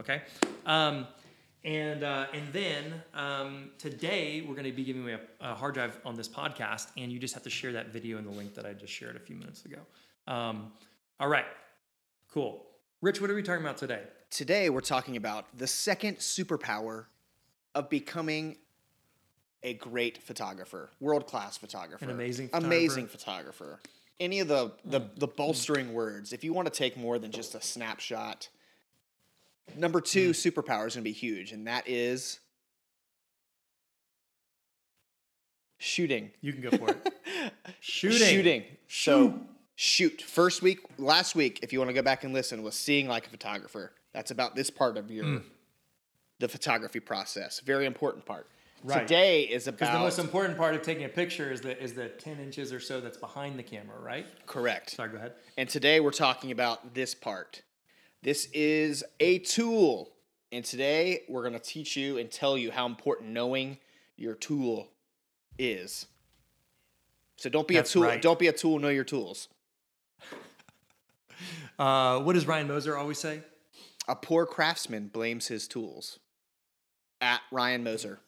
Okay. 0.00 0.22
Um, 0.66 1.06
and 1.64 2.04
uh, 2.04 2.26
and 2.34 2.52
then 2.52 3.02
um, 3.14 3.70
today 3.78 4.44
we're 4.46 4.54
going 4.54 4.66
to 4.66 4.72
be 4.72 4.84
giving 4.84 5.02
away 5.02 5.14
a, 5.40 5.52
a 5.52 5.54
hard 5.54 5.74
drive 5.74 5.98
on 6.04 6.14
this 6.14 6.28
podcast, 6.28 6.88
and 6.96 7.10
you 7.10 7.18
just 7.18 7.32
have 7.34 7.42
to 7.44 7.50
share 7.50 7.72
that 7.72 7.88
video 7.88 8.18
in 8.18 8.24
the 8.24 8.30
link 8.30 8.54
that 8.54 8.66
I 8.66 8.74
just 8.74 8.92
shared 8.92 9.16
a 9.16 9.20
few 9.20 9.36
minutes 9.36 9.64
ago. 9.64 9.78
Um, 10.26 10.72
all 11.18 11.28
right, 11.28 11.46
cool. 12.30 12.66
Rich, 13.00 13.20
what 13.20 13.30
are 13.30 13.34
we 13.34 13.42
talking 13.42 13.62
about 13.62 13.78
today? 13.78 14.02
Today 14.30 14.68
we're 14.68 14.80
talking 14.80 15.16
about 15.16 15.46
the 15.56 15.66
second 15.66 16.18
superpower 16.18 17.06
of 17.74 17.88
becoming 17.88 18.56
a 19.62 19.74
great 19.74 20.22
photographer, 20.22 20.90
world 21.00 21.26
class 21.26 21.56
photographer, 21.56 22.04
An 22.04 22.10
amazing 22.10 22.50
amazing 22.52 23.06
photographer. 23.06 23.80
Any 24.20 24.40
of 24.40 24.48
the 24.48 24.72
the, 24.84 25.00
the 25.16 25.26
bolstering 25.26 25.94
words, 25.94 26.34
if 26.34 26.44
you 26.44 26.52
want 26.52 26.66
to 26.66 26.72
take 26.72 26.96
more 26.98 27.18
than 27.18 27.30
just 27.30 27.54
a 27.54 27.60
snapshot. 27.62 28.48
Number 29.76 30.00
two 30.00 30.28
hmm. 30.28 30.32
superpower 30.32 30.86
is 30.86 30.94
going 30.94 31.02
to 31.04 31.10
be 31.10 31.12
huge, 31.12 31.52
and 31.52 31.66
that 31.66 31.88
is 31.88 32.40
shooting. 35.78 36.30
You 36.40 36.52
can 36.52 36.62
go 36.62 36.70
for 36.70 36.90
it. 36.90 37.14
Shooting. 37.80 38.28
Shooting. 38.28 38.64
So 38.88 39.38
shoot. 39.76 40.22
First 40.22 40.62
week, 40.62 40.80
last 40.98 41.34
week, 41.34 41.60
if 41.62 41.72
you 41.72 41.78
want 41.78 41.90
to 41.90 41.92
go 41.92 42.00
back 42.00 42.24
and 42.24 42.32
listen, 42.32 42.62
was 42.62 42.74
seeing 42.74 43.06
like 43.06 43.26
a 43.26 43.30
photographer. 43.30 43.92
That's 44.14 44.30
about 44.30 44.54
this 44.54 44.70
part 44.70 44.96
of 44.96 45.10
your 45.10 45.24
hmm. 45.24 45.36
the 46.38 46.48
photography 46.48 47.00
process. 47.00 47.60
Very 47.60 47.84
important 47.84 48.24
part. 48.24 48.46
Right. 48.84 49.00
Today 49.00 49.42
is 49.42 49.66
about 49.66 49.78
Because 49.78 49.94
the 49.94 49.98
most 49.98 50.18
important 50.18 50.58
part 50.58 50.74
of 50.74 50.82
taking 50.82 51.04
a 51.04 51.08
picture 51.08 51.50
is 51.50 51.62
the 51.62 51.82
is 51.82 51.94
the 51.94 52.08
ten 52.08 52.38
inches 52.38 52.72
or 52.72 52.80
so 52.80 53.00
that's 53.00 53.16
behind 53.16 53.58
the 53.58 53.62
camera, 53.62 53.98
right? 53.98 54.26
correct. 54.46 54.90
Sorry, 54.90 55.08
go 55.08 55.16
ahead. 55.16 55.32
And 55.56 55.68
today 55.68 56.00
we're 56.00 56.10
talking 56.10 56.50
about 56.50 56.94
this 56.94 57.14
part. 57.14 57.62
This 58.24 58.48
is 58.54 59.04
a 59.20 59.38
tool. 59.40 60.10
And 60.50 60.64
today 60.64 61.24
we're 61.28 61.42
going 61.42 61.52
to 61.52 61.58
teach 61.58 61.94
you 61.94 62.16
and 62.16 62.30
tell 62.30 62.56
you 62.56 62.70
how 62.70 62.86
important 62.86 63.30
knowing 63.30 63.76
your 64.16 64.34
tool 64.34 64.88
is. 65.58 66.06
So 67.36 67.50
don't 67.50 67.68
be 67.68 67.74
That's 67.74 67.90
a 67.90 67.92
tool. 67.92 68.02
right. 68.04 68.22
Don't 68.22 68.38
be 68.38 68.46
a 68.46 68.52
tool. 68.52 68.78
Know 68.78 68.88
your 68.88 69.04
tools. 69.04 69.48
Uh, 71.76 72.20
what 72.20 72.34
does 72.34 72.46
Ryan 72.46 72.68
Moser 72.68 72.96
always 72.96 73.18
say? 73.18 73.40
A 74.06 74.14
poor 74.14 74.46
craftsman 74.46 75.08
blames 75.08 75.48
his 75.48 75.66
tools. 75.66 76.20
At 77.20 77.40
Ryan 77.50 77.82
Moser. 77.82 78.20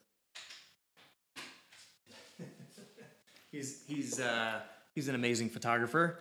He's 3.52 3.84
he's 3.86 4.18
uh, 4.18 4.62
he's 4.96 5.06
an 5.06 5.14
amazing 5.14 5.50
photographer. 5.50 6.18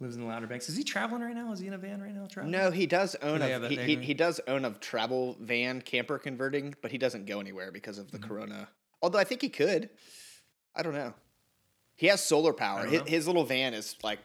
Lives 0.00 0.16
in 0.16 0.22
the 0.26 0.30
Outer 0.30 0.46
Banks. 0.46 0.68
Is 0.68 0.76
he 0.76 0.82
traveling 0.84 1.22
right 1.22 1.34
now? 1.34 1.52
Is 1.52 1.60
he 1.60 1.66
in 1.66 1.74
a 1.74 1.78
van 1.78 2.02
right 2.02 2.14
now? 2.14 2.26
Traveling? 2.26 2.50
No, 2.52 2.70
he 2.70 2.86
does 2.86 3.14
own 3.16 3.42
a 3.42 3.68
he, 3.68 3.76
he, 3.76 3.96
he 3.96 4.14
does 4.14 4.40
own 4.48 4.64
a 4.64 4.70
travel 4.72 5.36
van 5.40 5.80
camper 5.82 6.18
converting, 6.18 6.74
but 6.82 6.90
he 6.90 6.98
doesn't 6.98 7.26
go 7.26 7.38
anywhere 7.40 7.70
because 7.70 7.98
of 7.98 8.10
the 8.10 8.18
Mm-hmm. 8.18 8.28
corona. 8.28 8.68
Although 9.02 9.18
I 9.18 9.24
think 9.24 9.42
he 9.42 9.48
could. 9.48 9.90
I 10.74 10.82
don't 10.82 10.94
know. 10.94 11.14
He 11.96 12.06
has 12.06 12.22
solar 12.22 12.52
power. 12.52 12.86
His, 12.86 13.02
his 13.06 13.26
little 13.26 13.44
van 13.44 13.74
is 13.74 13.96
like 14.02 14.18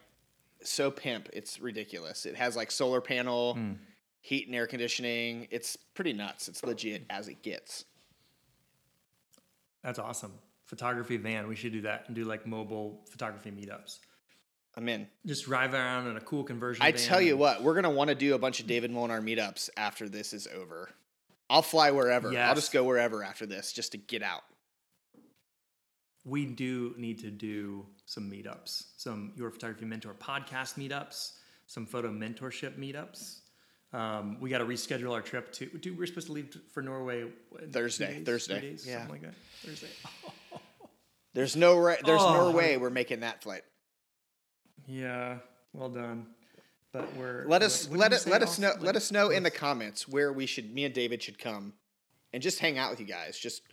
so 0.64 0.90
pimp. 0.92 1.30
It's 1.34 1.60
ridiculous. 1.60 2.26
It 2.26 2.36
has 2.36 2.56
like 2.56 2.72
solar 2.72 3.02
panel, 3.02 3.56
Hmm. 3.56 3.72
heat 4.22 4.48
and 4.48 4.56
air 4.56 4.68
conditioning. 4.68 5.48
It's 5.52 5.76
pretty 5.94 6.14
nuts. 6.14 6.48
It's 6.48 6.64
legit 6.64 7.06
as 7.10 7.28
it 7.28 7.42
gets. 7.42 7.86
That's 9.84 10.00
awesome. 10.00 10.34
Photography 10.66 11.18
van. 11.18 11.48
We 11.48 11.56
should 11.56 11.74
do 11.74 11.82
that 11.82 12.06
and 12.08 12.16
do 12.16 12.24
like 12.24 12.48
mobile 12.48 13.02
photography 13.10 13.52
meetups. 13.52 14.00
I'm 14.78 14.90
in. 14.90 15.08
Just 15.26 15.46
drive 15.46 15.74
around 15.74 16.08
in 16.08 16.18
a 16.18 16.22
cool 16.22 16.44
conversion. 16.44 16.84
I 16.84 16.92
van 16.92 17.00
tell 17.02 17.22
you 17.22 17.38
what, 17.38 17.64
we're 17.64 17.76
gonna 17.76 17.90
want 17.90 18.10
to 18.10 18.16
do 18.16 18.36
a 18.36 18.38
bunch 18.40 18.60
of 18.60 18.68
David 18.68 18.92
Molnar 18.92 19.22
meetups 19.22 19.70
after 19.78 20.10
this 20.10 20.34
is 20.34 20.48
over. 20.54 20.90
I'll 21.50 21.62
fly 21.62 21.92
wherever. 21.92 22.36
I'll 22.38 22.56
just 22.56 22.72
go 22.74 22.84
wherever 22.84 23.24
after 23.24 23.46
this 23.46 23.72
just 23.72 23.92
to 23.94 23.98
get 23.98 24.22
out. 24.24 24.42
we 26.26 26.46
do 26.46 26.94
need 26.98 27.20
to 27.20 27.30
do 27.30 27.86
some 28.06 28.30
meetups, 28.30 28.86
some 28.98 29.32
Your 29.36 29.52
Photography 29.52 29.86
Mentor 29.86 30.16
podcast 30.16 30.76
meetups, 30.76 31.34
some 31.68 31.86
photo 31.86 32.10
mentorship 32.12 32.78
meetups. 32.80 33.40
Um, 33.94 34.38
we 34.42 34.50
got 34.50 34.58
to 34.58 34.66
reschedule 34.66 35.12
our 35.14 35.22
trip 35.22 35.54
to. 35.54 35.68
Dude, 35.68 35.98
we're 35.98 36.08
supposed 36.08 36.28
to 36.28 36.34
leave 36.34 36.58
for 36.74 36.82
Norway 36.82 37.26
what, 37.50 37.62
in 37.62 37.68
two 37.68 37.74
Thursday, 37.80 38.16
days, 38.16 38.26
Thursday, 38.26 38.60
three 38.60 38.70
days, 38.72 38.86
yeah. 38.88 38.98
something 38.98 39.12
like 39.12 39.22
that. 39.22 39.34
Thursday. 39.64 39.88
There's 41.34 41.56
no 41.56 41.78
ra- 41.78 41.96
there's 42.04 42.22
no 42.22 42.48
Oh. 42.48 42.52
way 42.52 42.78
we're 42.78 42.90
making 42.90 43.20
that 43.20 43.44
flight. 43.44 43.64
Yeah, 44.88 45.38
well 45.74 45.90
done. 45.90 46.28
But 46.92 47.14
we're 47.16 47.46
Let 47.48 47.62
us 47.62 47.90
let 47.90 48.14
it 48.14 48.26
let 48.26 48.42
us 48.42 48.58
know 48.60 48.70
Austin? 48.70 48.84
let 48.86 48.96
us 48.96 49.12
know 49.12 49.30
in 49.30 49.44
the 49.44 49.52
comments 49.52 50.08
where 50.08 50.32
we 50.32 50.46
should 50.46 50.74
me 50.74 50.86
and 50.86 50.94
David 50.94 51.22
should 51.22 51.38
come 51.38 51.74
and 52.34 52.42
just 52.42 52.60
hang 52.60 52.78
out 52.78 52.90
with 52.90 53.00
you 53.00 53.06
guys. 53.06 53.38
Just 53.38 53.64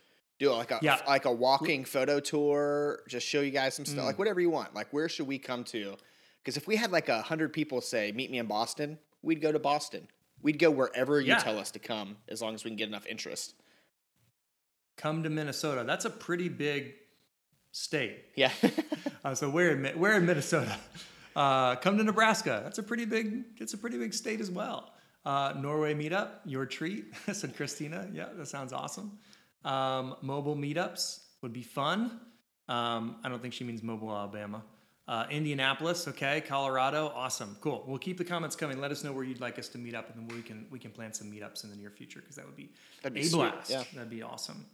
do 0.41 0.51
like 0.51 0.71
a 0.73 0.81
Yeah. 0.83 1.01
like 1.07 1.25
a 1.25 1.33
walking 1.33 1.85
photo 1.85 2.19
tour. 2.19 3.03
Just 3.09 3.27
show 3.27 3.41
you 3.41 3.51
guys 3.53 3.75
some 3.75 3.85
Mm. 3.85 3.89
stuff, 3.89 4.05
like 4.07 4.19
whatever 4.19 4.41
you 4.41 4.51
want. 4.51 4.75
Like 4.75 4.93
where 4.93 5.09
should 5.09 5.29
we 5.29 5.39
come 5.39 5.63
to? 5.65 5.97
Because 6.43 6.57
if 6.57 6.67
we 6.67 6.75
had 6.75 6.91
like 6.91 7.09
a 7.09 7.23
hundred 7.23 7.53
people 7.53 7.81
say 7.81 8.11
meet 8.11 8.31
me 8.31 8.39
in 8.39 8.47
Boston, 8.47 8.99
we'd 9.23 9.41
go 9.41 9.53
to 9.53 9.59
Boston. 9.61 10.09
We'd 10.41 10.59
go 10.59 10.73
wherever 10.73 11.21
you 11.21 11.29
Yeah. 11.29 11.39
tell 11.39 11.59
us 11.59 11.71
to 11.73 11.79
come, 11.79 12.17
as 12.29 12.43
long 12.43 12.55
as 12.57 12.65
we 12.65 12.71
can 12.71 12.77
get 12.77 12.89
enough 12.89 13.07
interest. 13.07 13.55
come 14.97 15.23
to 15.23 15.31
Minnesota. 15.31 15.85
That's 15.87 16.05
a 16.05 16.11
pretty 16.11 16.49
big 16.49 16.95
state. 17.73 18.25
Yeah. 18.37 18.53
Uh, 19.25 19.33
so 19.37 19.49
we're 19.49 19.71
in, 19.71 20.01
we're 20.01 20.15
in 20.15 20.27
Minnesota. 20.27 20.77
Uh, 21.37 21.77
come 21.77 21.97
to 21.97 22.03
Nebraska. 22.03 22.61
That's 22.65 22.79
a 22.79 22.83
pretty 22.83 23.05
big. 23.05 23.45
It's 23.59 23.73
a 23.73 23.79
pretty 23.79 23.97
big 23.97 24.13
state 24.13 24.41
as 24.41 24.51
well. 24.51 24.93
Uh, 25.25 25.53
Norway 25.57 25.95
meetup, 25.95 26.29
your 26.45 26.67
treat, 26.67 27.05
said 27.33 27.57
Christina. 27.57 28.09
Yeah, 28.13 28.27
that 28.37 28.49
sounds 28.49 28.73
awesome. 28.73 29.13
Um, 29.65 30.17
mobile 30.23 30.57
meetups 30.57 31.21
would 31.41 31.53
be 31.53 31.63
fun. 31.63 32.19
Um, 32.69 33.19
I 33.23 33.29
don't 33.29 33.41
think 33.41 33.55
she 33.55 33.63
means 33.63 33.81
mobile 33.85 34.11
Alabama. 34.11 34.65
Uh, 35.07 35.27
Indianapolis, 35.31 36.09
okay. 36.09 36.41
Colorado, 36.41 37.13
awesome, 37.15 37.57
cool. 37.61 37.85
We'll 37.87 37.99
keep 37.99 38.19
the 38.19 38.25
comments 38.25 38.57
coming. 38.57 38.81
Let 38.81 38.91
us 38.91 39.05
know 39.05 39.13
where 39.13 39.23
you'd 39.23 39.41
like 39.41 39.57
us 39.61 39.69
to 39.69 39.79
meet 39.79 39.95
up, 39.95 40.11
and 40.13 40.29
then 40.29 40.37
we 40.37 40.43
can 40.43 40.67
we 40.69 40.81
can 40.81 40.91
plan 40.91 41.13
some 41.13 41.31
meetups 41.31 41.63
in 41.63 41.71
the 41.71 41.77
near 41.77 41.91
future 41.91 42.19
because 42.19 42.35
that 42.35 42.45
would 42.45 42.57
be 42.57 42.71
That'd 43.03 43.15
be 43.15 43.21
a 43.21 43.25
sweet, 43.25 43.53
blast. 43.53 43.71
yeah. 43.71 43.85
That'd 43.95 44.11
be 44.11 44.23
awesome. 44.23 44.67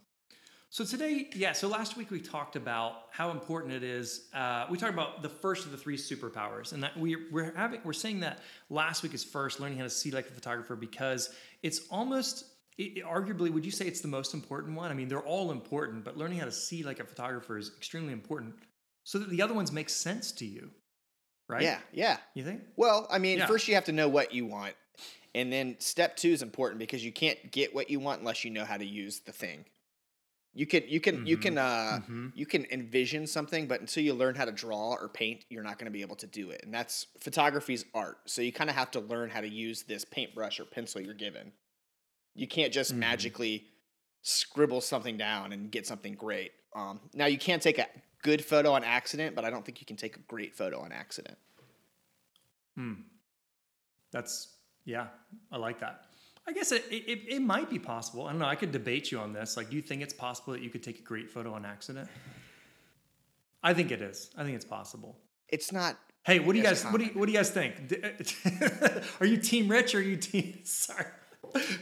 So 0.71 0.85
today, 0.85 1.27
yeah. 1.33 1.53
So 1.53 1.67
last 1.67 1.97
week 1.97 2.11
we 2.11 2.19
talked 2.21 2.55
about 2.55 3.05
how 3.11 3.31
important 3.31 3.73
it 3.73 3.83
is. 3.83 4.27
Uh, 4.33 4.67
we 4.69 4.77
talked 4.77 4.93
about 4.93 5.23
the 5.23 5.29
first 5.29 5.65
of 5.65 5.71
the 5.71 5.77
three 5.77 5.97
superpowers, 5.97 6.73
and 6.73 6.83
that 6.83 6.95
we 6.95 7.15
we're 7.31 7.53
having 7.55 7.81
we're 7.83 7.93
saying 7.93 8.19
that 8.19 8.39
last 8.69 9.01
week 9.01 9.15
is 9.15 9.23
first, 9.23 9.59
learning 9.59 9.79
how 9.79 9.83
to 9.83 9.89
see 9.89 10.11
like 10.11 10.27
a 10.27 10.31
photographer 10.31 10.75
because 10.75 11.33
it's 11.63 11.87
almost. 11.89 12.45
It, 12.77 13.03
arguably, 13.03 13.51
would 13.51 13.65
you 13.65 13.71
say 13.71 13.87
it's 13.87 13.99
the 13.99 14.07
most 14.07 14.33
important 14.33 14.77
one? 14.77 14.89
I 14.89 14.93
mean, 14.93 15.09
they're 15.09 15.19
all 15.19 15.51
important, 15.51 16.05
but 16.05 16.15
learning 16.15 16.39
how 16.39 16.45
to 16.45 16.51
see 16.51 16.81
like 16.83 17.01
a 17.01 17.03
photographer 17.03 17.57
is 17.57 17.71
extremely 17.75 18.13
important, 18.13 18.55
so 19.03 19.19
that 19.19 19.29
the 19.29 19.41
other 19.41 19.53
ones 19.53 19.73
make 19.73 19.89
sense 19.89 20.31
to 20.33 20.45
you, 20.45 20.69
right? 21.49 21.63
Yeah, 21.63 21.79
yeah. 21.91 22.17
You 22.35 22.45
think? 22.45 22.61
Well, 22.77 23.05
I 23.11 23.17
mean, 23.17 23.39
Yeah. 23.39 23.47
first 23.47 23.67
you 23.67 23.73
have 23.75 23.83
to 23.85 23.91
know 23.91 24.07
what 24.07 24.33
you 24.33 24.45
want. 24.45 24.75
And 25.35 25.51
then 25.51 25.75
step 25.79 26.15
two 26.15 26.29
is 26.29 26.41
important 26.41 26.79
because 26.79 27.03
you 27.03 27.11
can't 27.11 27.51
get 27.51 27.75
what 27.75 27.89
you 27.89 27.99
want 27.99 28.19
unless 28.21 28.45
you 28.45 28.51
know 28.51 28.65
how 28.65 28.77
to 28.77 28.85
use 28.85 29.19
the 29.19 29.33
thing. 29.33 29.65
You 30.53 30.65
can 30.65 30.83
you 30.87 30.99
can 30.99 31.25
you 31.25 31.37
can 31.37 31.57
uh 31.57 31.99
Mhm. 32.09 32.31
you 32.35 32.45
can 32.45 32.65
envision 32.71 33.27
something, 33.27 33.67
but 33.67 33.81
until 33.81 34.03
you 34.03 34.13
learn 34.13 34.35
how 34.35 34.45
to 34.45 34.51
draw 34.51 34.93
or 34.93 35.07
paint, 35.07 35.45
you're 35.49 35.63
not 35.63 35.77
going 35.77 35.85
to 35.85 35.91
be 35.91 36.01
able 36.01 36.15
to 36.17 36.27
do 36.27 36.49
it. 36.49 36.61
And 36.63 36.73
that's 36.73 37.05
photography's 37.19 37.85
art. 37.93 38.17
So 38.25 38.41
you 38.41 38.51
kind 38.51 38.69
of 38.69 38.75
have 38.75 38.91
to 38.91 38.99
learn 38.99 39.29
how 39.29 39.41
to 39.41 39.47
use 39.47 39.83
this 39.83 40.05
paintbrush 40.05 40.59
or 40.59 40.65
pencil 40.65 41.01
you're 41.01 41.13
given. 41.13 41.53
You 42.33 42.47
can't 42.47 42.73
just 42.73 42.93
Mhm. 42.93 42.97
magically 42.97 43.67
scribble 44.21 44.81
something 44.81 45.17
down 45.17 45.53
and 45.53 45.71
get 45.71 45.85
something 45.87 46.15
great. 46.15 46.51
Um, 46.73 47.09
now 47.13 47.25
you 47.27 47.37
can 47.37 47.59
take 47.59 47.77
a 47.77 47.87
good 48.21 48.43
photo 48.43 48.71
on 48.73 48.83
accident, 48.83 49.35
but 49.35 49.45
I 49.45 49.49
don't 49.49 49.65
think 49.65 49.79
you 49.79 49.85
can 49.85 49.97
take 49.97 50.17
a 50.17 50.19
great 50.21 50.55
photo 50.55 50.79
on 50.81 50.91
accident. 50.91 51.37
Hmm. 52.75 52.93
That's 54.11 54.55
yeah, 54.85 55.07
I 55.51 55.57
like 55.57 55.79
that. 55.79 56.08
I 56.49 56.51
guess 56.51 56.71
it, 56.71 56.83
it 56.89 57.19
it 57.27 57.41
might 57.43 57.69
be 57.69 57.77
possible. 57.77 58.25
I 58.25 58.31
don't 58.31 58.39
know. 58.39 58.47
I 58.47 58.55
could 58.55 58.71
debate 58.71 59.11
you 59.11 59.19
on 59.19 59.33
this. 59.33 59.55
Like, 59.55 59.69
do 59.69 59.75
you 59.75 59.83
think 59.83 60.01
it's 60.01 60.13
possible 60.13 60.53
that 60.53 60.63
you 60.63 60.71
could 60.71 60.81
take 60.81 60.97
a 60.97 61.03
great 61.03 61.29
photo 61.29 61.53
on 61.53 61.63
accident? 61.63 62.09
I 63.61 63.75
think 63.75 63.91
it 63.91 64.01
is. 64.01 64.31
I 64.35 64.43
think 64.43 64.55
it's 64.55 64.65
possible. 64.65 65.15
It's 65.47 65.71
not 65.71 65.95
Hey, 66.23 66.39
what 66.39 66.53
do 66.53 66.57
you 66.57 66.63
guys 66.63 66.83
what 66.85 66.97
do 66.97 67.05
you, 67.05 67.11
what 67.11 67.27
do 67.27 67.31
you 67.31 67.37
guys 67.37 67.49
think? 67.49 67.75
Are 69.19 69.25
you 69.25 69.37
team 69.37 69.69
Rich 69.69 69.95
or 69.95 69.99
are 69.99 70.01
you 70.01 70.17
team? 70.17 70.59
Sorry, 70.63 71.05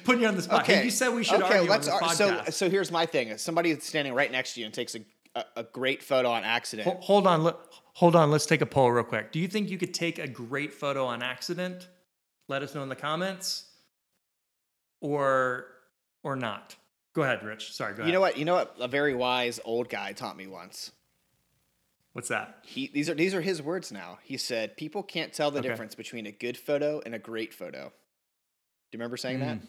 putting 0.03 0.21
you 0.21 0.27
on 0.27 0.36
the 0.36 0.41
spot. 0.41 0.65
Hey, 0.65 0.83
you 0.83 0.91
said 0.91 1.09
we 1.09 1.24
should 1.24 1.41
okay, 1.41 1.59
argue 1.59 1.69
let's 1.69 1.88
on 1.88 2.01
this 2.01 2.17
so 2.17 2.31
podcast. 2.31 2.53
so 2.53 2.69
here's 2.69 2.91
my 2.91 3.05
thing. 3.05 3.29
If 3.29 3.39
somebody 3.39 3.77
standing 3.79 4.13
right 4.13 4.31
next 4.31 4.53
to 4.53 4.59
you 4.59 4.65
and 4.65 4.74
takes 4.74 4.95
a 4.95 5.00
a, 5.36 5.45
a 5.57 5.63
great 5.63 6.03
photo 6.03 6.29
on 6.29 6.43
accident, 6.43 6.88
Ho- 6.88 7.00
hold 7.01 7.27
on, 7.27 7.53
hold 7.93 8.15
on. 8.15 8.31
Let's 8.31 8.45
take 8.45 8.62
a 8.62 8.65
poll 8.65 8.91
real 8.91 9.03
quick. 9.03 9.31
Do 9.31 9.39
you 9.39 9.47
think 9.47 9.69
you 9.69 9.77
could 9.77 9.93
take 9.93 10.19
a 10.19 10.27
great 10.27 10.74
photo 10.74 11.05
on 11.05 11.21
accident? 11.21 11.88
Let 12.47 12.62
us 12.62 12.74
know 12.74 12.83
in 12.83 12.89
the 12.89 12.95
comments, 12.95 13.65
or 15.01 15.67
or 16.23 16.35
not. 16.35 16.75
Go 17.13 17.23
ahead, 17.23 17.43
Rich. 17.43 17.73
Sorry. 17.73 17.93
Go 17.93 17.97
ahead. 17.99 18.07
you 18.07 18.13
know 18.13 18.21
what? 18.21 18.37
You 18.37 18.45
know 18.45 18.55
what? 18.55 18.75
A 18.79 18.87
very 18.87 19.15
wise 19.15 19.59
old 19.65 19.89
guy 19.89 20.13
taught 20.13 20.37
me 20.37 20.47
once. 20.47 20.91
What's 22.13 22.29
that? 22.29 22.59
He 22.63 22.87
these 22.87 23.09
are 23.09 23.13
these 23.15 23.33
are 23.35 23.41
his 23.41 23.61
words 23.61 23.91
now. 23.91 24.19
He 24.23 24.37
said, 24.37 24.75
"People 24.77 25.03
can't 25.03 25.33
tell 25.33 25.51
the 25.51 25.59
Okay. 25.59 25.67
difference 25.67 25.95
between 25.95 26.25
a 26.25 26.31
good 26.31 26.57
photo 26.57 27.01
and 27.05 27.13
a 27.15 27.19
great 27.19 27.53
photo." 27.53 27.89
Do 27.89 28.95
you 28.95 28.99
remember 28.99 29.17
saying 29.17 29.39
that? 29.41 29.59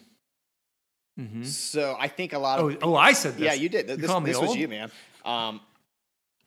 Mm-hmm. 1.19 1.43
So 1.43 1.97
I 1.99 2.09
think 2.09 2.33
a 2.33 2.39
lot 2.39 2.61
of 2.61 2.77
Oh, 2.83 2.93
oh, 2.93 2.95
I 2.97 3.13
said 3.13 3.35
this. 3.35 3.43
yeah, 3.43 3.53
you 3.55 3.69
did. 3.69 3.87
This, 3.89 3.99
me 3.99 4.21
this 4.25 4.39
was 4.39 4.55
you, 4.55 4.69
man. 4.69 4.91
Um, 5.25 5.61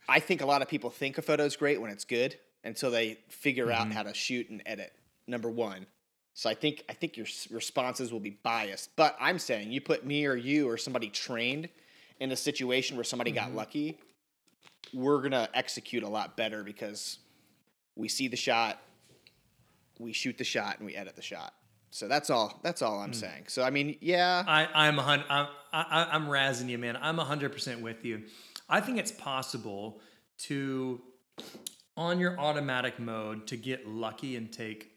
I 0.08 0.20
think 0.20 0.42
a 0.42 0.46
lot 0.46 0.62
of 0.62 0.70
people 0.70 0.90
think 0.90 1.18
a 1.18 1.22
photo 1.22 1.44
is 1.44 1.56
great 1.58 1.82
when 1.82 1.92
it's 1.92 2.06
good 2.06 2.38
until 2.64 2.90
they 2.90 3.20
figure 3.28 3.70
out 3.72 3.88
Mhm. 3.88 3.92
how 3.92 4.04
to 4.04 4.14
shoot 4.14 4.50
and 4.50 4.62
edit. 4.66 4.94
Number 5.28 5.50
one. 5.50 5.88
So 6.42 6.50
I 6.50 6.56
think 6.56 6.84
I 6.90 6.94
think 6.94 7.18
your 7.18 7.28
responses 7.52 8.12
will 8.12 8.20
be 8.20 8.32
biased. 8.42 8.96
But 8.96 9.16
I'm 9.20 9.38
saying 9.38 9.72
you 9.72 9.80
put 9.80 10.04
me 10.04 10.26
or 10.26 10.36
you 10.36 10.68
or 10.68 10.76
somebody 10.76 11.08
trained 11.10 11.70
in 12.20 12.32
a 12.32 12.36
situation 12.36 12.98
where 12.98 13.04
somebody 13.04 13.32
Mm-hmm. 13.32 13.50
got 13.50 13.56
lucky, 13.56 14.00
we're 14.92 15.22
gonna 15.22 15.48
execute 15.54 16.02
a 16.02 16.08
lot 16.10 16.36
better 16.36 16.64
because 16.64 17.20
we 17.96 18.08
see 18.08 18.28
the 18.28 18.36
shot, 18.36 18.80
we 20.00 20.14
shoot 20.14 20.40
the 20.40 20.44
shot, 20.44 20.80
and 20.80 20.88
we 20.88 20.96
edit 20.96 21.16
the 21.16 21.22
shot. 21.22 21.54
So 21.92 22.08
that's 22.08 22.32
all. 22.32 22.60
That's 22.64 22.82
all 22.82 22.98
Mm. 22.98 23.04
I'm 23.04 23.14
saying. 23.14 23.44
So 23.48 23.62
I 23.62 23.70
mean, 23.70 23.98
yeah, 24.02 24.44
I, 24.48 24.68
I'm 24.74 24.98
a 24.98 25.04
hun- 25.04 25.24
I'm, 25.30 25.48
I, 25.72 26.08
I'm 26.12 26.26
razzing 26.26 26.70
you, 26.70 26.80
man. 26.80 26.98
I'm 27.00 27.20
hundred 27.20 27.52
percent 27.52 27.82
with 27.82 28.04
you. 28.04 28.24
I 28.68 28.82
think 28.82 28.98
it's 28.98 29.12
possible 29.12 30.02
to, 30.40 31.02
on 31.96 32.18
your 32.18 32.40
automatic 32.40 32.98
mode, 32.98 33.46
to 33.46 33.58
get 33.58 33.88
lucky 33.88 34.36
and 34.38 34.52
take 34.52 34.91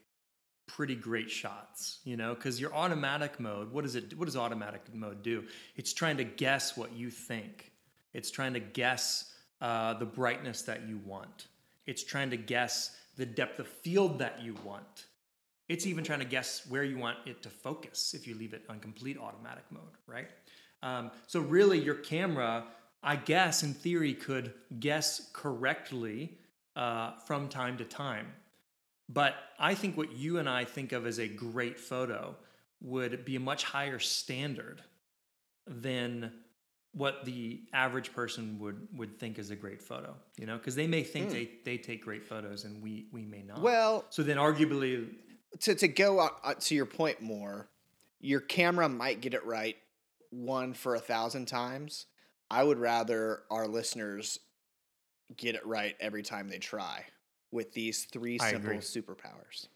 pretty 0.67 0.95
great 0.95 1.29
shots. 1.29 1.99
You 2.03 2.17
know, 2.17 2.33
because 2.33 2.59
your 2.59 2.73
automatic 2.73 3.39
mode, 3.39 3.71
what 3.71 3.83
does 3.83 3.95
it? 3.95 4.17
What 4.17 4.25
does 4.25 4.35
automatic 4.35 4.81
mode 4.93 5.23
do? 5.23 5.43
It's 5.75 5.93
trying 5.93 6.17
to 6.17 6.23
guess 6.23 6.77
what 6.77 6.93
you 6.93 7.09
think. 7.09 7.71
It's 8.13 8.31
trying 8.31 8.53
to 8.53 8.59
guess 8.59 9.33
uh, 9.61 9.93
the 9.95 10.05
brightness 10.05 10.61
that 10.63 10.87
you 10.87 10.99
want. 11.05 11.47
It's 11.85 12.03
trying 12.03 12.29
to 12.31 12.37
guess 12.37 12.95
the 13.17 13.25
depth 13.25 13.59
of 13.59 13.67
field 13.67 14.19
that 14.19 14.41
you 14.41 14.55
want. 14.63 15.05
It's 15.67 15.87
even 15.87 16.03
trying 16.03 16.19
to 16.19 16.25
guess 16.25 16.65
where 16.69 16.83
you 16.83 16.97
want 16.97 17.17
it 17.25 17.41
to 17.43 17.49
focus 17.49 18.13
if 18.13 18.27
you 18.27 18.35
leave 18.35 18.53
it 18.53 18.63
on 18.69 18.79
complete 18.79 19.17
automatic 19.17 19.63
mode, 19.71 19.81
right? 20.05 20.27
Um, 20.83 21.09
so, 21.25 21.39
really, 21.39 21.79
your 21.79 21.95
camera, 21.95 22.65
I 23.01 23.15
guess, 23.15 23.63
in 23.63 23.73
theory, 23.73 24.13
could 24.13 24.53
guess 24.79 25.29
correctly 25.33 26.37
uh, 26.75 27.13
from 27.25 27.47
time 27.49 27.77
to 27.77 27.85
time. 27.85 28.27
But 29.07 29.35
I 29.59 29.75
think 29.75 29.97
what 29.97 30.13
you 30.13 30.39
and 30.39 30.49
I 30.49 30.65
think 30.65 30.91
of 30.91 31.05
as 31.05 31.19
a 31.19 31.27
great 31.27 31.79
photo 31.79 32.35
would 32.81 33.23
be 33.25 33.35
a 33.35 33.39
much 33.39 33.63
higher 33.63 33.99
standard 33.99 34.81
than 35.67 36.31
what 36.93 37.25
the 37.25 37.61
average 37.73 38.13
person 38.13 38.57
would 38.59 38.87
would 38.95 39.19
think 39.19 39.37
is 39.37 39.51
a 39.51 39.55
great 39.55 39.81
photo, 39.81 40.15
you 40.37 40.45
know, 40.45 40.57
because 40.57 40.75
they 40.75 40.87
may 40.87 41.03
think 41.03 41.29
they, 41.29 41.49
they 41.65 41.77
take 41.77 42.03
great 42.03 42.25
photos 42.25 42.63
and 42.63 42.81
we 42.81 43.07
we 43.11 43.23
may 43.25 43.41
not. 43.41 43.61
Well- 43.61 44.05
so 44.09 44.23
then 44.23 44.37
arguably, 44.37 45.09
to 45.61 45.75
to 45.75 45.87
go 45.87 46.19
on, 46.19 46.29
uh, 46.43 46.53
to 46.55 46.75
your 46.75 46.85
point 46.85 47.21
more, 47.21 47.67
your 48.19 48.39
camera 48.39 48.87
might 48.89 49.21
get 49.21 49.33
it 49.33 49.45
right 49.45 49.75
one 50.31 50.73
for 50.73 50.95
a 50.95 50.99
thousand 50.99 51.47
times. 51.47 52.05
I 52.49 52.63
would 52.63 52.79
rather 52.79 53.41
our 53.49 53.67
listeners 53.67 54.39
get 55.35 55.55
it 55.55 55.65
right 55.65 55.95
every 55.99 56.21
time 56.23 56.47
they 56.47 56.59
try 56.59 57.03
with 57.55 57.73
these 57.73 58.05
three 58.05 58.37
simple 58.37 58.73
superpowers. 58.73 59.67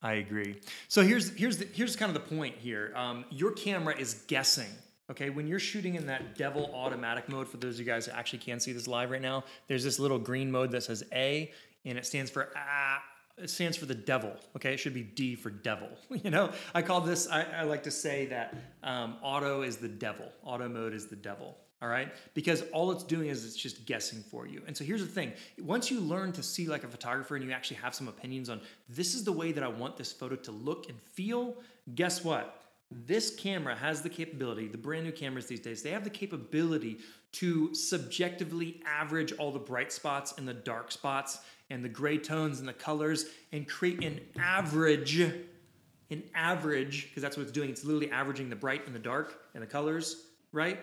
I 0.00 0.14
agree. 0.14 0.60
So 0.86 1.02
here's 1.02 1.30
here's 1.30 1.58
the, 1.58 1.66
here's 1.72 1.96
kind 1.96 2.14
of 2.14 2.22
the 2.22 2.36
point 2.36 2.54
here. 2.56 2.92
Um, 2.94 3.24
your 3.30 3.50
camera 3.52 3.96
is 3.98 4.14
guessing. 4.28 4.68
Okay, 5.10 5.30
when 5.30 5.46
you're 5.46 5.58
shooting 5.58 5.94
in 5.94 6.06
that 6.06 6.36
devil 6.36 6.70
automatic 6.74 7.30
mode, 7.30 7.48
for 7.48 7.56
those 7.56 7.74
of 7.74 7.80
you 7.80 7.86
guys 7.86 8.06
that 8.06 8.16
actually 8.16 8.40
can't 8.40 8.62
see 8.62 8.72
this 8.72 8.86
live 8.86 9.10
right 9.10 9.22
now, 9.22 9.42
there's 9.66 9.82
this 9.82 9.98
little 9.98 10.18
green 10.18 10.52
mode 10.52 10.70
that 10.72 10.82
says 10.82 11.02
A, 11.12 11.50
and 11.84 11.98
it 11.98 12.06
stands 12.06 12.30
for 12.30 12.50
ah. 12.54 13.02
It 13.40 13.50
stands 13.50 13.76
for 13.76 13.86
the 13.86 13.94
devil. 13.94 14.32
Okay, 14.56 14.74
it 14.74 14.78
should 14.78 14.94
be 14.94 15.04
D 15.04 15.36
for 15.36 15.48
devil. 15.48 15.88
You 16.10 16.30
know, 16.30 16.50
I 16.74 16.82
call 16.82 17.00
this. 17.00 17.28
I, 17.28 17.42
I 17.44 17.62
like 17.62 17.84
to 17.84 17.90
say 17.92 18.26
that 18.26 18.52
um, 18.82 19.14
auto 19.22 19.62
is 19.62 19.76
the 19.76 19.88
devil. 19.88 20.26
Auto 20.42 20.68
mode 20.68 20.92
is 20.92 21.06
the 21.06 21.16
devil. 21.16 21.56
All 21.80 21.88
right, 21.88 22.12
because 22.34 22.64
all 22.72 22.90
it's 22.90 23.04
doing 23.04 23.28
is 23.28 23.44
it's 23.44 23.54
just 23.54 23.86
guessing 23.86 24.20
for 24.20 24.48
you. 24.48 24.62
And 24.66 24.76
so 24.76 24.82
here's 24.82 25.00
the 25.00 25.06
thing: 25.06 25.32
once 25.60 25.90
you 25.90 26.00
learn 26.00 26.32
to 26.32 26.42
see 26.42 26.66
like 26.66 26.82
a 26.82 26.88
photographer 26.88 27.36
and 27.36 27.44
you 27.44 27.52
actually 27.52 27.76
have 27.76 27.94
some 27.94 28.08
opinions 28.08 28.48
on 28.48 28.60
this 28.88 29.14
is 29.14 29.22
the 29.22 29.32
way 29.32 29.52
that 29.52 29.62
I 29.62 29.68
want 29.68 29.96
this 29.96 30.12
photo 30.12 30.34
to 30.34 30.50
look 30.50 30.88
and 30.88 31.00
feel. 31.00 31.56
Guess 31.94 32.24
what? 32.24 32.62
This 32.90 33.34
camera 33.36 33.76
has 33.76 34.00
the 34.00 34.08
capability, 34.08 34.66
the 34.66 34.78
brand 34.78 35.04
new 35.04 35.12
cameras 35.12 35.46
these 35.46 35.60
days, 35.60 35.82
they 35.82 35.90
have 35.90 36.04
the 36.04 36.10
capability 36.10 36.98
to 37.32 37.74
subjectively 37.74 38.80
average 38.86 39.32
all 39.32 39.52
the 39.52 39.58
bright 39.58 39.92
spots 39.92 40.34
and 40.38 40.48
the 40.48 40.54
dark 40.54 40.90
spots 40.90 41.40
and 41.68 41.84
the 41.84 41.88
gray 41.88 42.16
tones 42.16 42.60
and 42.60 42.68
the 42.68 42.72
colors 42.72 43.26
and 43.52 43.68
create 43.68 44.02
an 44.02 44.20
average, 44.38 45.20
an 46.10 46.22
average, 46.34 47.08
because 47.08 47.22
that's 47.22 47.36
what 47.36 47.42
it's 47.42 47.52
doing. 47.52 47.68
It's 47.68 47.84
literally 47.84 48.10
averaging 48.10 48.48
the 48.48 48.56
bright 48.56 48.86
and 48.86 48.94
the 48.94 49.00
dark 49.00 49.38
and 49.52 49.62
the 49.62 49.66
colors, 49.66 50.24
right? 50.52 50.80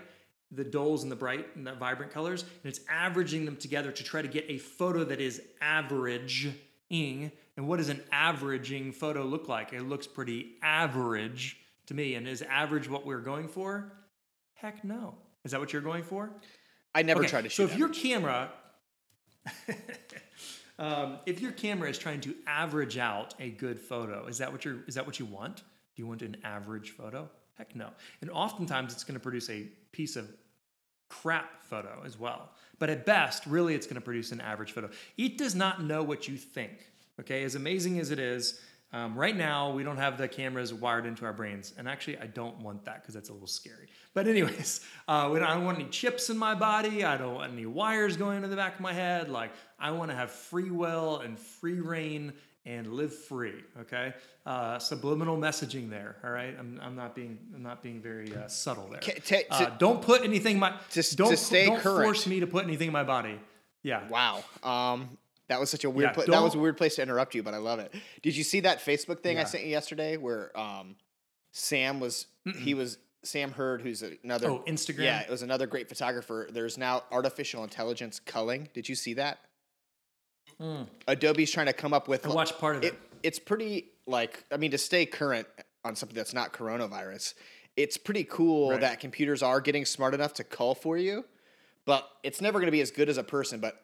The 0.52 0.64
dulls 0.64 1.04
and 1.04 1.12
the 1.12 1.16
bright 1.16 1.56
and 1.56 1.66
the 1.66 1.74
vibrant 1.74 2.12
colors, 2.12 2.44
and 2.44 2.52
it's 2.64 2.80
averaging 2.90 3.46
them 3.46 3.58
together 3.58 3.92
to 3.92 4.04
try 4.04 4.22
to 4.22 4.28
get 4.28 4.46
a 4.48 4.58
photo 4.58 5.04
that 5.06 5.20
is 5.20 5.42
averaging. 5.62 6.54
And 6.92 7.68
what 7.68 7.78
does 7.78 7.90
an 7.90 8.02
averaging 8.12 8.92
photo 8.92 9.24
look 9.24 9.48
like? 9.48 9.74
It 9.74 9.82
looks 9.82 10.08
pretty 10.08 10.54
average 10.62 11.58
to 11.88 11.94
me. 11.94 12.16
And 12.16 12.28
is 12.28 12.42
average 12.44 12.90
what 12.90 13.06
we're 13.06 13.20
going 13.20 13.48
for? 13.48 13.92
Heck 14.54 14.84
no. 14.84 15.16
Is 15.44 15.52
that 15.52 15.60
what 15.60 15.74
you're 15.74 15.82
going 15.82 16.04
for? 16.04 16.32
I 16.94 17.02
never 17.02 17.22
Okay, 17.22 17.30
try 17.30 17.42
to 17.42 17.50
shoot. 17.50 17.56
So 17.56 17.64
if 17.72 17.78
your 17.78 17.90
camera, 17.90 18.50
um, 20.80 21.20
if 21.25 21.42
your 21.42 21.52
camera 21.52 21.90
is 21.90 21.98
trying 21.98 22.22
to 22.22 22.34
average 22.48 22.98
out 22.98 23.36
a 23.40 23.50
good 23.50 23.80
photo, 23.80 24.28
is 24.28 24.38
that 24.40 24.52
what 24.52 24.66
you're? 24.66 24.78
Is 24.88 24.96
that 24.96 25.06
what 25.06 25.20
you 25.20 25.25
want? 25.25 25.58
Do 25.58 26.02
you 26.02 26.08
want 26.08 26.22
an 26.22 26.38
average 26.44 26.92
photo? 26.92 27.30
Heck 27.58 27.76
no. 27.76 27.90
And 28.22 28.30
oftentimes 28.30 28.94
it's 28.94 29.04
going 29.04 29.16
to 29.16 29.20
produce 29.20 29.50
a 29.50 29.68
piece 29.92 30.16
of 30.16 30.30
crap 31.10 31.64
photo 31.64 32.02
as 32.06 32.20
well. 32.20 32.50
But 32.80 32.90
at 32.90 33.06
best, 33.06 33.46
really, 33.46 33.74
it's 33.74 33.88
going 33.88 33.96
to 33.96 34.02
produce 34.02 34.32
an 34.32 34.42
average 34.42 34.72
photo. 34.72 34.90
It 35.18 35.38
does 35.38 35.56
not 35.56 35.84
know 35.84 36.04
what 36.04 36.28
you 36.28 36.38
think. 36.38 36.86
Okay, 37.20 37.44
as 37.44 37.56
amazing 37.56 38.00
as 38.00 38.12
it 38.12 38.20
is, 38.20 38.60
um, 38.92 39.18
right 39.18 39.36
now 39.36 39.72
we 39.72 39.84
don't 39.84 39.98
have 39.98 40.18
the 40.18 40.28
cameras 40.28 40.74
wired 40.74 41.06
into 41.06 41.26
our 41.26 41.34
brains, 41.34 41.74
and 41.78 41.88
actually, 41.88 42.18
I 42.18 42.28
don't 42.28 42.60
want 42.60 42.86
that 42.86 43.02
because 43.02 43.14
that's 43.14 43.30
a 43.30 43.34
little 43.34 43.48
scary. 43.48 43.88
But 44.14 44.28
anyways, 44.28 44.82
uh, 45.08 45.32
I 45.32 45.40
don't 45.40 45.66
want 45.66 45.80
any 45.80 45.90
chips 45.90 46.30
in 46.30 46.38
my 46.38 46.56
body. 46.56 47.04
I 47.04 47.18
don't 47.18 47.36
want 47.36 47.54
any 47.54 47.66
wires 47.66 48.18
going 48.18 48.38
into 48.38 48.50
the 48.50 48.56
back 48.56 48.76
of 48.76 48.82
my 48.82 48.94
head. 48.94 49.30
Like 49.30 49.52
I 49.80 49.92
want 49.92 50.12
to 50.12 50.18
have 50.18 50.32
free 50.32 50.70
will 50.70 51.20
and 51.20 51.40
free 51.40 51.80
reign 51.80 52.34
and 52.65 52.93
live 52.93 53.13
free. 53.15 53.63
Okay, 53.81 54.13
uh, 54.45 54.79
subliminal 54.79 55.38
messaging 55.38 55.89
there. 55.89 56.17
All 56.24 56.31
right, 56.31 56.55
I'm, 56.57 56.79
I'm 56.84 56.95
not 56.95 57.15
being 57.15 57.38
I'm 57.53 57.63
not 57.63 57.84
being 57.84 58.01
very 58.01 58.36
uh, 58.36 58.48
subtle 58.48 58.88
there. 58.89 59.01
Ca- 59.01 59.19
ta- 59.50 59.55
Uh, 59.65 59.69
don't 59.77 60.01
put 60.01 60.24
anything 60.24 60.53
in 60.55 60.60
my 60.60 60.74
To- 60.91 61.15
don't 61.15 61.30
to 61.32 61.38
stay 61.38 61.65
don't 61.67 61.80
current. 61.80 62.04
force 62.06 62.28
me 62.28 62.39
to 62.39 62.47
put 62.47 62.63
anything 62.65 62.88
in 62.88 62.93
my 62.93 63.04
body. 63.04 63.39
Yeah. 63.84 64.08
Wow. 64.10 64.43
Um, 64.63 65.17
that 65.47 65.60
was 65.60 65.69
such 65.69 65.84
a 65.84 65.89
weird. 65.89 66.10
Yeah, 66.10 66.13
pla- 66.25 66.34
that 66.34 66.41
was 66.41 66.56
a 66.56 66.60
weird 66.60 66.75
place 66.78 66.95
to 66.95 67.04
interrupt 67.04 67.36
you, 67.36 67.43
but 67.43 67.54
I 67.54 67.58
love 67.58 67.78
it. 67.80 67.93
Did 68.23 68.36
you 68.36 68.43
see 68.43 68.62
that 68.62 68.80
Facebook 68.80 69.21
thing 69.21 69.38
I 69.38 69.43
sent 69.43 69.63
you 69.63 69.69
yesterday, 69.69 70.17
where 70.17 70.58
um, 70.60 70.95
Sam 71.51 71.99
was 71.99 72.25
he 72.63 72.73
was 72.73 72.97
Sam 73.23 73.51
Hurd, 73.51 73.82
who's 73.82 74.04
another 74.23 74.49
Oh, 74.49 74.63
Instagram? 74.67 75.04
Yeah, 75.04 75.21
it 75.21 75.30
was 75.30 75.41
another 75.43 75.67
great 75.67 75.88
photographer. 75.88 76.47
There's 76.51 76.78
now 76.80 77.04
artificial 77.12 77.63
intelligence 77.63 78.19
culling. 78.19 78.69
Did 78.73 78.89
you 78.89 78.95
see 78.95 79.13
that? 79.15 79.38
Adobe's 81.08 81.52
trying 81.52 81.65
to 81.68 81.74
come 81.74 81.94
up 81.94 82.08
with. 82.08 82.24
Hmm. 82.26 82.32
I 82.32 82.36
watched 82.36 82.60
part 82.60 82.78
of 82.78 82.84
it. 82.84 82.98
It's 83.24 83.39
pretty 83.39 83.88
like 84.08 84.44
I 84.52 84.58
mean 84.58 84.72
to 84.72 84.78
stay 84.78 85.06
current 85.06 85.48
on 85.84 85.96
something 85.96 86.15
that's 86.15 86.34
not 86.34 86.54
coronavirus. 86.54 87.34
It's 87.78 87.98
pretty 87.98 88.24
cool 88.24 88.72
Right. 88.72 88.82
that 88.82 89.00
computers 89.00 89.44
are 89.44 89.60
getting 89.60 89.86
smart 89.86 90.13
enough 90.13 90.34
to 90.36 90.44
cull 90.44 90.76
for 90.76 90.98
you, 90.98 91.26
but 91.86 92.10
it's 92.24 92.39
never 92.41 92.60
going 92.60 92.68
to 92.68 92.72
be 92.72 92.82
as 92.82 92.91
good 92.91 93.10
as 93.10 93.18
a 93.18 93.24
person. 93.24 93.60
But 93.60 93.82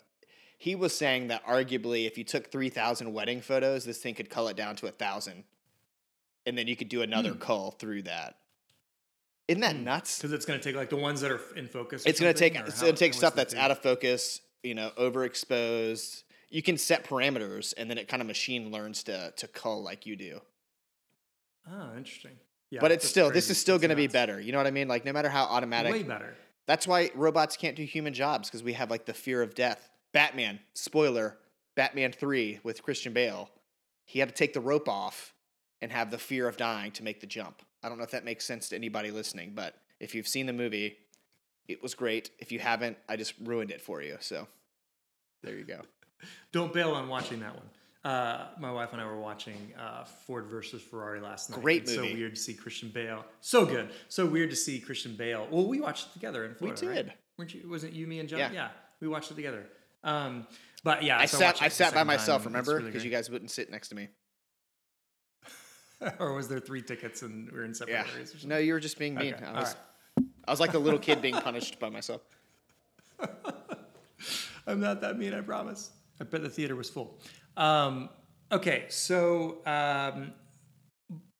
he 0.57 0.75
was 0.75 0.95
saying 0.95 1.27
that 1.27 1.45
arguably, 1.45 2.07
if 2.07 2.17
you 2.17 2.23
took 2.23 2.51
three 2.51 2.69
thousand 2.69 3.11
wedding 3.13 3.41
photos, 3.41 3.83
this 3.85 3.97
thing 3.97 4.15
could 4.15 4.29
cull 4.29 4.47
it 4.47 4.55
down 4.55 4.75
to 4.77 4.87
a 4.87 4.91
thousand, 4.91 5.43
and 6.45 6.57
then 6.57 6.67
you 6.67 6.75
could 6.75 6.89
do 6.89 7.01
another 7.01 7.31
Hmm. 7.31 7.39
cull 7.39 7.71
through 7.71 8.03
that. 8.03 8.37
Isn't 9.47 9.61
that 9.61 9.75
nuts? 9.75 10.19
Because 10.19 10.31
it's 10.31 10.45
going 10.45 10.59
to 10.59 10.63
take 10.63 10.75
like 10.77 10.89
the 10.89 10.95
ones 10.95 11.19
that 11.21 11.31
are 11.31 11.41
in 11.57 11.67
focus. 11.67 12.03
It's 12.05 12.19
going 12.21 12.33
to 12.33 12.39
take 12.39 12.55
it's 12.55 12.79
going 12.81 12.93
to 12.93 12.99
take 12.99 13.13
stuff 13.13 13.35
that's 13.35 13.53
out 13.55 13.71
of 13.71 13.79
focus, 13.79 14.39
you 14.63 14.75
know, 14.75 14.91
overexposed. 14.97 16.23
You 16.51 16.61
can 16.61 16.77
set 16.77 17.05
parameters, 17.05 17.73
and 17.77 17.89
then 17.89 17.97
it 17.97 18.07
kind 18.07 18.21
of 18.21 18.27
machine 18.27 18.71
learns 18.71 19.03
to 19.03 19.33
to 19.37 19.47
cull 19.47 19.81
like 19.81 20.05
you 20.05 20.15
do. 20.15 20.41
Oh, 21.67 21.95
interesting. 21.97 22.37
Yeah, 22.69 22.81
but 22.81 22.91
it's 22.91 23.07
still 23.07 23.31
this 23.31 23.49
is 23.49 23.59
still 23.59 23.79
going 23.79 23.89
to 23.89 23.95
be 23.95 24.07
better. 24.07 24.39
You 24.39 24.51
know 24.51 24.59
what 24.59 24.67
I 24.67 24.71
mean? 24.71 24.87
Like 24.87 25.05
no 25.05 25.13
matter 25.13 25.29
how 25.29 25.45
automatic. 25.45 25.91
Way 25.91 26.03
better. 26.03 26.35
That's 26.67 26.85
why 26.85 27.09
robots 27.15 27.57
can't 27.57 27.75
do 27.75 27.83
human 27.83 28.13
jobs 28.13 28.49
because 28.49 28.63
we 28.63 28.73
have 28.73 28.91
like 28.91 29.05
the 29.05 29.13
fear 29.13 29.41
of 29.41 29.55
death. 29.55 29.89
Batman, 30.13 30.59
spoiler, 30.73 31.37
Batman 31.75 32.11
3 32.11 32.59
with 32.63 32.83
Christian 32.83 33.13
Bale. 33.13 33.49
He 34.05 34.19
had 34.19 34.29
to 34.29 34.35
take 34.35 34.53
the 34.53 34.61
rope 34.61 34.87
off 34.87 35.33
and 35.81 35.91
have 35.91 36.11
the 36.11 36.17
fear 36.17 36.47
of 36.47 36.57
dying 36.57 36.91
to 36.93 37.03
make 37.03 37.21
the 37.21 37.27
jump. 37.27 37.61
I 37.81 37.89
don't 37.89 37.97
know 37.97 38.03
if 38.03 38.11
that 38.11 38.25
makes 38.25 38.45
sense 38.45 38.69
to 38.69 38.75
anybody 38.75 39.09
listening, 39.09 39.53
but 39.55 39.75
if 39.99 40.13
you've 40.13 40.27
seen 40.27 40.45
the 40.45 40.53
movie, 40.53 40.97
it 41.67 41.81
was 41.81 41.95
great. 41.95 42.31
If 42.39 42.51
you 42.51 42.59
haven't, 42.59 42.97
I 43.09 43.15
just 43.15 43.33
ruined 43.41 43.71
it 43.71 43.81
for 43.81 44.01
you. 44.01 44.17
So 44.19 44.47
there 45.43 45.55
you 45.55 45.63
go. 45.63 45.81
Don't 46.51 46.73
bail 46.73 46.91
on 46.91 47.07
watching 47.07 47.39
that 47.41 47.53
one. 47.55 47.65
Uh, 48.03 48.47
my 48.59 48.71
wife 48.71 48.93
and 48.93 49.01
I 49.01 49.05
were 49.05 49.19
watching 49.19 49.73
uh, 49.79 50.03
Ford 50.05 50.47
versus 50.47 50.81
Ferrari 50.81 51.19
last 51.19 51.51
night. 51.51 51.61
Great 51.61 51.83
It's 51.83 51.95
movie. 51.95 52.09
So 52.09 52.15
weird 52.15 52.35
to 52.35 52.41
see 52.41 52.53
Christian 52.55 52.89
Bale. 52.89 53.23
So 53.41 53.63
good. 53.65 53.91
So 54.09 54.25
weird 54.25 54.49
to 54.49 54.55
see 54.55 54.79
Christian 54.79 55.15
Bale. 55.15 55.47
Well, 55.51 55.67
we 55.67 55.79
watched 55.79 56.07
it 56.07 56.13
together 56.13 56.45
in 56.45 56.55
Florida. 56.55 56.87
right? 56.87 56.95
did. 56.95 57.13
Weren't 57.37 57.53
you? 57.53 57.69
Wasn't 57.69 57.93
you, 57.93 58.07
me, 58.07 58.19
and 58.19 58.27
John? 58.27 58.39
Yeah. 58.53 58.69
we 59.01 59.07
watched 59.07 59.29
it 59.29 59.35
together. 59.35 59.67
Um, 60.03 60.47
but 60.83 61.03
yeah, 61.03 61.19
I 61.19 61.25
so 61.27 61.37
sat 61.37 61.61
I 61.61 61.67
sat 61.67 61.93
by 61.93 62.03
myself, 62.03 62.41
it's 62.41 62.47
remember? 62.47 62.73
really 62.77 62.87
Because 62.87 63.05
you 63.05 63.11
guys 63.11 63.29
wouldn't 63.29 63.51
sit 63.51 63.69
next 63.69 63.89
to 63.89 63.95
me. 63.95 64.09
or 66.19 66.33
was 66.33 66.47
there 66.47 66.59
three 66.59 66.81
tickets 66.81 67.21
and 67.21 67.51
we 67.51 67.57
were 67.59 67.65
in 67.65 67.73
separate 67.75 67.93
Yeah. 67.93 68.05
areas? 68.13 68.29
Or 68.29 68.31
something? 68.39 68.49
No, 68.49 68.57
you 68.57 68.73
were 68.73 68.79
just 68.79 68.97
being 68.97 69.13
mean. 69.13 69.35
Okay, 69.35 69.45
I 69.45 69.59
was 69.59 69.75
right. 70.17 70.25
I 70.47 70.51
was 70.51 70.59
like 70.59 70.71
the 70.71 70.79
little 70.79 70.99
kid 70.99 71.21
being 71.21 71.35
punished 71.41 71.79
by 71.79 71.89
myself. 71.89 72.21
I'm 74.67 74.79
not 74.79 75.01
that 75.01 75.17
mean, 75.17 75.33
I 75.33 75.41
promise. 75.41 75.91
I 76.21 76.23
bet 76.23 76.43
the 76.43 76.49
theater 76.49 76.75
was 76.75 76.89
full. 76.89 77.19
Um, 77.57 78.09
okay, 78.51 78.85
so 78.89 79.57
um, 79.65 80.33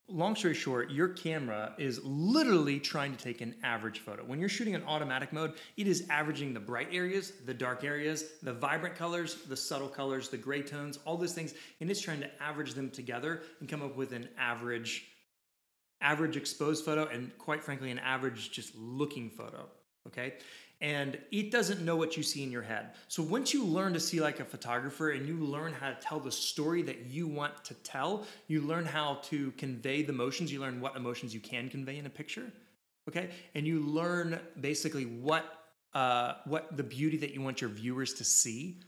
long 0.08 0.36
story 0.36 0.56
short, 0.56 0.90
your 0.90 1.10
camera 1.10 1.74
is 1.78 2.04
literally 2.04 2.80
trying 2.80 3.16
to 3.16 3.24
take 3.24 3.42
an 3.42 3.56
average 3.64 4.00
photo. 4.00 4.24
When 4.24 4.40
you're 4.40 4.50
shooting 4.50 4.74
in 4.74 4.84
automatic 4.84 5.32
mode, 5.32 5.54
it 5.78 5.88
is 5.88 6.08
averaging 6.10 6.54
the 6.54 6.60
bright 6.60 6.88
areas, 6.92 7.32
the 7.46 7.54
dark 7.54 7.84
areas, 7.84 8.26
the 8.42 8.54
vibrant 8.54 8.96
colors, 8.96 9.36
the 9.48 9.56
subtle 9.56 9.88
colors, 9.88 10.30
the 10.30 10.38
gray 10.38 10.64
tones, 10.64 10.98
all 11.06 11.16
those 11.16 11.34
things, 11.34 11.54
and 11.80 11.90
it's 11.92 12.02
trying 12.02 12.20
to 12.20 12.44
average 12.44 12.74
them 12.74 12.90
together 12.90 13.44
and 13.60 13.70
come 13.70 13.84
up 13.84 13.96
with 13.96 14.14
an 14.14 14.28
average 14.38 15.08
average 16.02 16.36
exposed 16.36 16.84
photo 16.84 17.06
and 17.10 17.38
quite 17.38 17.64
frankly 17.64 17.92
an 17.92 18.00
average 18.00 18.52
just 18.52 18.76
looking 18.76 19.30
photo 19.30 19.68
okay 20.08 20.34
and 20.82 21.18
it 21.32 21.52
doesn't 21.52 21.82
know 21.82 21.96
what 21.96 22.18
you 22.18 22.24
see 22.24 22.44
in 22.44 22.52
your 22.52 22.64
head. 22.64 22.92
So 23.08 23.22
once 23.22 23.54
you 23.54 23.64
learn 23.64 23.94
to 23.94 24.00
see 24.00 24.20
like 24.20 24.40
a 24.40 24.46
photographer 24.46 25.12
and 25.12 25.28
you 25.28 25.38
learn 25.38 25.74
how 25.74 25.90
to 25.90 25.96
tell 25.96 26.20
the 26.20 26.32
story 26.32 26.82
that 26.84 27.06
you 27.06 27.28
want 27.28 27.64
to 27.66 27.74
tell 27.76 28.26
you 28.48 28.62
learn 28.62 28.86
how 28.86 29.20
to 29.24 29.52
convey 29.52 30.02
the 30.02 30.12
emotions 30.12 30.52
you 30.52 30.60
learn 30.60 30.82
what 30.82 30.96
emotions 30.96 31.34
you 31.34 31.40
can 31.40 31.70
convey 31.70 31.98
in 31.98 32.06
a 32.06 32.10
picture 32.10 32.52
okay? 33.08 33.30
And 33.56 33.66
you 33.66 33.80
learn 33.80 34.40
basically 34.60 35.06
what 35.06 35.46
uh, 35.94 36.36
what 36.46 36.76
the 36.78 36.84
beauty 36.84 37.18
that 37.18 37.34
you 37.34 37.42
want 37.42 37.60
your 37.60 37.70
viewers 37.70 38.14
to 38.14 38.24
see 38.24 38.80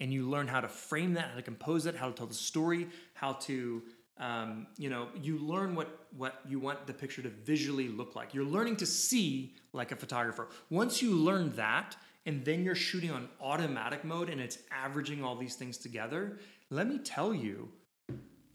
and 0.00 0.12
you 0.12 0.28
learn 0.28 0.46
how 0.46 0.60
to 0.60 0.68
frame 0.68 1.14
that 1.14 1.30
how 1.30 1.36
to 1.36 1.42
compose 1.42 1.86
it 1.86 1.96
how 1.96 2.08
to 2.08 2.12
tell 2.12 2.26
the 2.26 2.34
story 2.34 2.88
how 3.14 3.32
to 3.32 3.82
um, 4.22 4.68
you 4.78 4.88
know, 4.88 5.08
you 5.20 5.36
learn 5.38 5.74
what 5.74 6.06
what 6.16 6.40
you 6.48 6.60
want 6.60 6.86
the 6.86 6.92
picture 6.94 7.22
to 7.22 7.28
visually 7.28 7.88
look 7.88 8.14
like. 8.14 8.32
You're 8.32 8.44
learning 8.44 8.76
to 8.76 8.86
see 8.86 9.54
like 9.72 9.90
a 9.90 9.96
photographer. 9.96 10.48
Once 10.70 11.02
you 11.02 11.10
learn 11.10 11.52
that, 11.56 11.96
and 12.24 12.44
then 12.44 12.62
you're 12.62 12.76
shooting 12.76 13.10
on 13.10 13.28
automatic 13.40 14.04
mode, 14.04 14.28
and 14.28 14.40
it's 14.40 14.58
averaging 14.70 15.24
all 15.24 15.34
these 15.34 15.56
things 15.56 15.76
together. 15.76 16.38
Let 16.70 16.86
me 16.86 16.98
tell 16.98 17.34
you, 17.34 17.68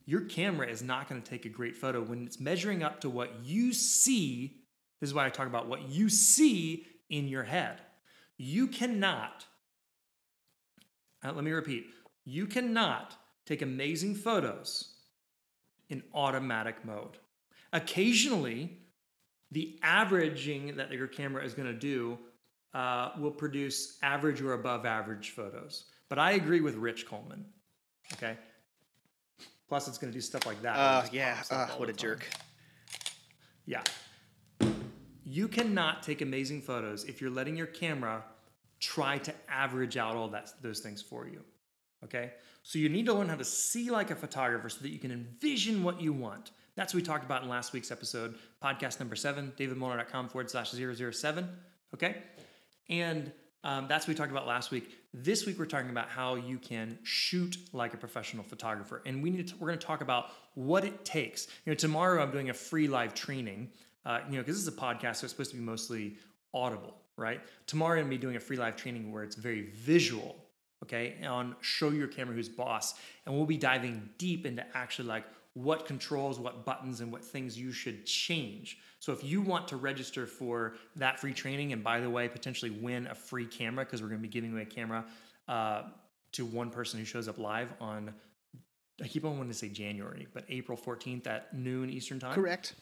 your 0.05 0.21
camera 0.21 0.67
is 0.67 0.81
not 0.81 1.09
going 1.09 1.21
to 1.21 1.29
take 1.29 1.45
a 1.45 1.49
great 1.49 1.75
photo 1.75 2.01
when 2.01 2.25
it's 2.25 2.39
measuring 2.39 2.81
up 2.81 3.01
to 3.01 3.09
what 3.09 3.43
you 3.43 3.73
see. 3.73 4.61
This 5.01 5.09
is 5.09 5.13
why 5.13 5.25
I 5.25 5.29
talk 5.29 5.47
about 5.47 5.67
what 5.67 5.89
you 5.89 6.07
see 6.07 6.85
in 7.09 7.27
your 7.27 7.43
head. 7.43 7.81
You 8.37 8.67
cannot, 8.67 9.45
uh, 11.25 11.33
let 11.33 11.43
me 11.43 11.51
repeat, 11.51 11.87
you 12.23 12.45
cannot 12.45 13.17
take 13.45 13.61
amazing 13.61 14.15
photos 14.15 14.93
in 15.89 16.03
automatic 16.13 16.83
mode. 16.85 17.17
Occasionally, 17.73 18.77
the 19.51 19.79
averaging 19.81 20.75
that 20.77 20.91
your 20.91 21.07
camera 21.07 21.43
is 21.43 21.53
going 21.53 21.67
to 21.67 21.77
do 21.77 22.17
uh, 22.73 23.11
will 23.19 23.31
produce 23.31 23.97
average 24.03 24.41
or 24.41 24.53
above 24.53 24.85
average 24.85 25.31
photos. 25.31 25.85
But 26.09 26.19
I 26.19 26.31
agree 26.31 26.61
with 26.61 26.75
Rich 26.75 27.05
Coleman. 27.05 27.45
Okay. 28.13 28.37
Plus, 29.67 29.87
it's 29.87 29.97
going 29.97 30.11
to 30.11 30.17
do 30.17 30.21
stuff 30.21 30.45
like 30.45 30.61
that. 30.61 30.75
Uh, 30.75 31.05
yeah. 31.11 31.41
Uh, 31.49 31.67
what 31.77 31.89
a 31.89 31.93
time. 31.93 31.97
jerk. 31.97 32.27
Yeah. 33.65 33.83
You 35.25 35.47
cannot 35.49 36.03
take 36.03 36.21
amazing 36.21 36.61
photos 36.61 37.03
if 37.03 37.19
you're 37.19 37.29
letting 37.29 37.57
your 37.57 37.67
camera 37.67 38.23
try 38.79 39.17
to 39.17 39.33
average 39.49 39.97
out 39.97 40.15
all 40.15 40.29
that 40.29 40.51
those 40.61 40.79
things 40.79 41.01
for 41.01 41.27
you. 41.27 41.41
Okay? 42.03 42.31
So 42.67 42.79
you 42.79 42.89
need 42.89 43.05
to 43.05 43.13
learn 43.13 43.29
how 43.29 43.37
to 43.37 43.45
see 43.45 43.89
like 43.91 44.11
a 44.11 44.15
photographer 44.15 44.67
so 44.67 44.79
that 44.81 44.89
you 44.89 44.99
can 44.99 45.09
envision 45.09 45.83
what 45.83 46.01
you 46.01 46.11
want. 46.11 46.51
That's 46.75 46.93
what 46.93 47.01
we 47.01 47.05
talked 47.05 47.23
about 47.23 47.41
in 47.43 47.47
last 47.47 47.71
week's 47.71 47.91
episode, 47.91 48.35
podcast 48.61 48.99
number 48.99 49.15
seven, 49.15 49.53
davidmolnar.com 49.57 50.27
forward 50.27 50.49
slash 50.49 50.71
007. 50.71 51.47
Okay? 51.93 52.17
And 52.89 53.31
um, 53.63 53.87
that's 53.87 54.05
what 54.05 54.09
we 54.09 54.15
talked 54.15 54.31
about 54.31 54.47
last 54.47 54.71
week. 54.71 54.97
This 55.13 55.45
week 55.45 55.57
we're 55.57 55.65
talking 55.65 55.91
about 55.91 56.09
how 56.09 56.35
you 56.35 56.57
can 56.57 56.99
shoot 57.03 57.55
like 57.71 57.93
a 57.93 57.97
professional 57.97 58.43
photographer, 58.43 59.01
and 59.05 59.23
we 59.23 59.29
need 59.29 59.47
to, 59.47 59.55
we're 59.61 59.69
going 59.69 59.79
to 59.79 59.87
talk 59.87 60.01
about 60.01 60.31
what 60.55 60.83
it 60.83 61.05
takes. 61.05 61.47
You 61.65 61.71
know, 61.71 61.75
tomorrow 61.75 62.21
I'm 62.21 62.31
doing 62.31 62.49
a 62.49 62.53
free 62.53 62.89
live 62.89 63.13
training. 63.13 63.71
Uh, 64.05 64.19
you 64.29 64.35
know, 64.35 64.41
because 64.41 64.55
this 64.55 64.67
is 64.67 64.67
a 64.67 64.77
podcast, 64.77 65.15
so 65.15 65.23
it's 65.23 65.31
supposed 65.31 65.51
to 65.51 65.57
be 65.57 65.63
mostly 65.63 66.17
audible, 66.53 66.95
right? 67.15 67.39
Tomorrow 67.65 67.99
I'm 68.01 68.07
going 68.07 68.11
to 68.11 68.17
be 68.17 68.21
doing 68.21 68.35
a 68.35 68.41
free 68.41 68.57
live 68.57 68.75
training 68.75 69.13
where 69.13 69.23
it's 69.23 69.37
very 69.37 69.69
visual, 69.71 70.35
okay, 70.83 71.15
on 71.25 71.55
show 71.61 71.89
your 71.89 72.07
camera 72.07 72.35
who's 72.35 72.49
boss, 72.49 72.95
and 73.25 73.35
we'll 73.35 73.45
be 73.45 73.57
diving 73.57 74.09
deep 74.17 74.45
into 74.45 74.65
actually 74.73 75.07
like 75.07 75.25
what 75.53 75.85
controls, 75.85 76.39
what 76.39 76.65
buttons, 76.65 77.01
and 77.01 77.11
what 77.11 77.23
things 77.23 77.57
you 77.57 77.71
should 77.71 78.05
change. 78.05 78.77
So 78.99 79.11
if 79.11 79.23
you 79.23 79.41
want 79.41 79.67
to 79.69 79.77
register 79.77 80.27
for 80.27 80.75
that 80.95 81.19
free 81.19 81.33
training, 81.33 81.73
and 81.73 81.83
by 81.83 81.99
the 81.99 82.09
way, 82.09 82.27
potentially 82.27 82.71
win 82.71 83.07
a 83.07 83.15
free 83.15 83.45
camera 83.45 83.85
because 83.85 84.01
we're 84.01 84.09
going 84.09 84.21
to 84.21 84.27
be 84.27 84.31
giving 84.31 84.53
away 84.53 84.63
a 84.63 84.65
camera 84.65 85.05
uh, 85.47 85.83
to 86.33 86.45
one 86.45 86.69
person 86.69 86.99
who 86.99 87.05
shows 87.05 87.27
up 87.27 87.37
live 87.37 87.73
on. 87.79 88.13
I 89.01 89.07
keep 89.07 89.25
on 89.25 89.37
wanting 89.37 89.51
to 89.51 89.57
say 89.57 89.69
January, 89.69 90.27
but 90.33 90.43
April 90.49 90.77
14th 90.77 91.27
at 91.27 91.53
noon 91.53 91.89
Eastern 91.89 92.19
time. 92.19 92.33
Correct. 92.33 92.73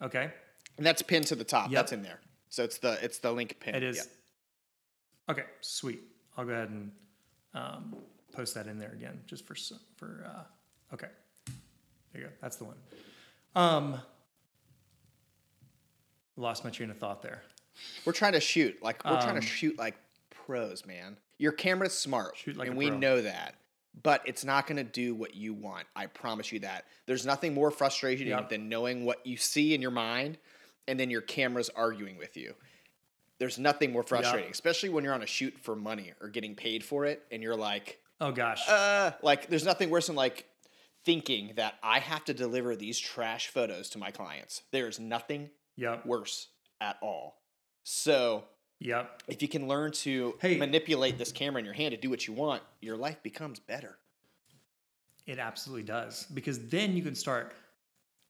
Okay. 0.00 0.30
And 0.76 0.86
that's 0.86 1.02
pinned 1.02 1.26
to 1.26 1.34
the 1.34 1.44
top. 1.44 1.70
Yep. 1.70 1.76
That's 1.76 1.92
in 1.92 2.02
there. 2.02 2.20
So 2.48 2.64
it's 2.64 2.78
the 2.78 2.98
it's 3.02 3.18
the 3.18 3.32
link 3.32 3.58
pin. 3.60 3.74
It 3.74 3.82
is. 3.82 3.96
Yep. 3.96 4.06
Okay, 5.30 5.44
sweet. 5.60 6.02
I'll 6.36 6.44
go 6.44 6.52
ahead 6.52 6.70
and 6.70 6.90
um, 7.54 7.96
post 8.32 8.54
that 8.54 8.66
in 8.66 8.78
there 8.78 8.92
again, 8.92 9.20
just 9.26 9.46
for 9.46 9.54
for. 9.96 10.24
Uh, 10.26 10.94
okay, 10.94 11.08
there 12.12 12.22
you 12.22 12.28
go. 12.28 12.32
That's 12.40 12.56
the 12.56 12.64
one. 12.64 12.76
Um, 13.56 14.00
lost 16.36 16.64
my 16.64 16.70
train 16.70 16.90
of 16.90 16.98
thought 16.98 17.22
there. 17.22 17.42
We're 18.04 18.12
trying 18.12 18.32
to 18.32 18.40
shoot 18.40 18.82
like 18.82 19.04
we're 19.04 19.20
trying 19.20 19.36
Um, 19.36 19.40
to 19.40 19.46
shoot 19.46 19.78
like 19.78 19.96
pros, 20.30 20.84
man. 20.86 21.16
Your 21.38 21.52
camera's 21.52 21.94
smart, 21.96 22.36
Shoot 22.36 22.56
like 22.56 22.68
and 22.68 22.76
we 22.76 22.88
pro. 22.88 22.98
know 22.98 23.22
that. 23.22 23.54
But 24.02 24.22
it's 24.26 24.44
not 24.44 24.66
going 24.68 24.76
to 24.76 24.84
do 24.84 25.14
what 25.14 25.34
you 25.34 25.52
want. 25.54 25.86
I 25.96 26.06
promise 26.06 26.52
you 26.52 26.60
that. 26.60 26.84
There's 27.06 27.26
nothing 27.26 27.52
more 27.52 27.70
frustrating 27.72 28.28
Yep. 28.28 28.48
than 28.48 28.68
knowing 28.68 29.04
what 29.04 29.26
you 29.26 29.36
see 29.36 29.74
in 29.74 29.82
your 29.82 29.90
mind, 29.90 30.38
and 30.86 30.98
then 31.00 31.10
your 31.10 31.20
camera's 31.20 31.68
arguing 31.70 32.16
with 32.16 32.36
you. 32.36 32.54
There's 33.38 33.58
nothing 33.58 33.92
more 33.92 34.02
frustrating, 34.02 34.50
especially 34.50 34.88
when 34.88 35.04
you're 35.04 35.14
on 35.14 35.22
a 35.22 35.26
shoot 35.26 35.54
for 35.60 35.76
money 35.76 36.12
or 36.20 36.28
getting 36.28 36.54
paid 36.54 36.84
for 36.84 37.04
it, 37.06 37.22
and 37.30 37.42
you're 37.42 37.56
like, 37.56 38.00
Oh 38.20 38.32
gosh. 38.32 38.68
uh, 38.68 39.12
like 39.22 39.48
there's 39.48 39.64
nothing 39.64 39.90
worse 39.90 40.08
than 40.08 40.16
like 40.16 40.46
thinking 41.04 41.52
that 41.56 41.74
I 41.82 42.00
have 42.00 42.24
to 42.26 42.34
deliver 42.34 42.74
these 42.74 42.98
trash 42.98 43.48
photos 43.48 43.90
to 43.90 43.98
my 43.98 44.10
clients. 44.10 44.62
There's 44.72 44.98
nothing 44.98 45.50
yep. 45.76 46.04
worse 46.04 46.48
at 46.80 46.98
all. 47.00 47.40
So 47.84 48.44
Yep. 48.80 49.22
if 49.28 49.40
you 49.42 49.48
can 49.48 49.68
learn 49.68 49.92
to 49.92 50.36
Hey. 50.40 50.56
manipulate 50.58 51.16
this 51.18 51.32
camera 51.32 51.60
in 51.60 51.64
your 51.64 51.74
hand 51.74 51.92
to 51.92 51.96
do 51.96 52.10
what 52.10 52.26
you 52.26 52.32
want, 52.32 52.62
your 52.80 52.96
life 52.96 53.22
becomes 53.22 53.58
better. 53.60 53.98
It 55.26 55.38
absolutely 55.38 55.84
does. 55.84 56.26
Because 56.34 56.68
then 56.68 56.96
you 56.96 57.02
can 57.02 57.14
start 57.14 57.54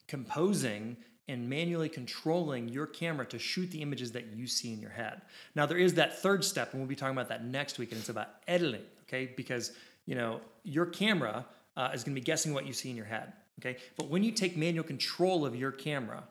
composing 0.07 0.97
and 1.29 1.49
manually 1.49 1.89
controlling 1.89 2.69
your 2.69 2.87
camera 2.87 3.27
to 3.27 3.39
shoot 3.39 3.71
the 3.71 3.83
images 3.83 4.13
that 4.13 4.33
you 4.35 4.47
see 4.47 4.73
in 4.73 4.81
your 4.81 4.91
head. 4.91 5.21
Now 5.55 5.67
there 5.67 5.79
is 5.79 5.95
that 5.95 6.19
third 6.21 6.43
step, 6.43 6.73
and 6.73 6.81
we'll 6.81 6.89
be 6.89 6.97
talking 6.97 7.15
about 7.15 7.29
that 7.29 7.45
next 7.45 7.79
week, 7.79 7.93
and 7.93 8.01
it's 8.01 8.09
about 8.09 8.29
editing, 8.47 8.83
okay? 9.03 9.33
Because 9.37 9.73
you 10.07 10.15
know 10.15 10.41
your 10.65 10.87
camera 10.87 11.45
uh, 11.77 11.91
is 11.93 12.03
going 12.03 12.15
to 12.15 12.21
be 12.21 12.25
guessing 12.25 12.55
what 12.55 12.67
you 12.67 12.73
see 12.73 12.91
in 12.91 12.97
your 12.97 13.05
head, 13.05 13.33
okay? 13.61 13.77
But 13.97 14.09
when 14.09 14.23
you 14.23 14.33
take 14.33 14.57
manual 14.57 14.85
control 14.85 15.45
of 15.45 15.55
your 15.55 15.71
camera, 15.71 16.25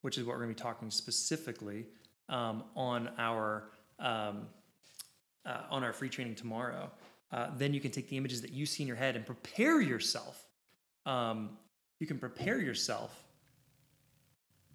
which 0.00 0.16
is 0.16 0.24
what 0.24 0.34
we're 0.34 0.44
going 0.44 0.54
to 0.54 0.60
be 0.60 0.62
talking 0.62 0.90
specifically 0.90 1.86
um, 2.28 2.64
on 2.74 3.10
our 3.18 3.64
um, 3.98 4.46
uh, 5.44 5.62
on 5.70 5.84
our 5.84 5.92
free 5.92 6.08
training 6.08 6.36
tomorrow, 6.36 6.90
uh, 7.32 7.48
then 7.56 7.74
you 7.74 7.80
can 7.80 7.90
take 7.90 8.08
the 8.08 8.16
images 8.16 8.40
that 8.40 8.52
you 8.52 8.64
see 8.64 8.82
in 8.82 8.86
your 8.86 8.96
head 8.96 9.16
and 9.16 9.26
prepare 9.26 9.80
yourself. 9.80 10.44
Um, 11.04 11.50
you 11.98 12.06
can 12.06 12.18
prepare 12.18 12.60
yourself 12.60 13.21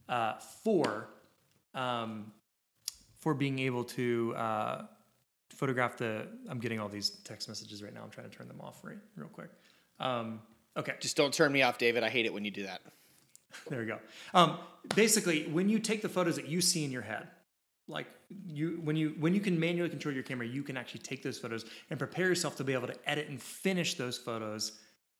uh, 0.10 0.36
for 0.63 1.10
um, 1.74 2.32
for 3.17 3.34
being 3.34 3.60
able 3.60 3.84
to 3.84 4.34
uh, 4.36 4.82
photograph 5.50 5.98
the. 5.98 6.28
I'm 6.50 6.60
getting 6.60 6.80
all 6.80 6.89
these 6.89 7.10
text 7.24 7.48
messages 7.48 7.84
right 7.84 7.93
now. 7.93 8.02
I'm 8.04 8.10
trying 8.10 8.30
to 8.30 8.36
turn 8.36 8.48
them 8.48 8.62
off 8.62 8.84
right 8.84 8.98
real 9.15 9.30
quick. 9.30 9.50
Um, 10.00 10.41
okay, 10.76 10.93
Just 11.00 11.17
don't 11.17 11.34
turn 11.34 11.52
me 11.52 11.62
off, 11.62 11.78
David. 11.78 12.04
I 12.04 12.10
hate 12.10 12.26
it 12.26 12.34
when 12.34 12.46
you 12.46 12.52
do 12.52 12.63
that. 12.63 12.82
there 13.70 13.80
we 13.80 13.86
go. 13.86 14.00
Um, 14.34 14.58
basically, 14.96 15.43
when 15.48 15.70
you 15.70 15.80
take 15.80 16.02
the 16.02 16.10
photos 16.10 16.36
that 16.36 16.48
you 16.48 16.62
see 16.62 16.84
in 16.84 16.91
your 16.91 17.02
head, 17.02 17.28
like 17.88 18.08
you 18.46 18.82
when 18.84 18.96
you 18.96 19.15
when 19.20 19.34
you 19.34 19.39
can 19.39 19.60
manually 19.60 19.89
control 19.89 20.13
your 20.13 20.24
camera, 20.24 20.46
you 20.46 20.63
can 20.63 20.78
actually 20.78 21.00
take 21.00 21.24
those 21.24 21.38
photos 21.38 21.65
and 21.89 21.98
prepare 21.98 22.28
yourself 22.28 22.58
to 22.58 22.63
be 22.63 22.74
able 22.74 22.88
to 22.88 23.10
edit 23.10 23.30
and 23.30 23.41
finish 23.41 23.96
those 23.96 24.17
photos 24.17 24.74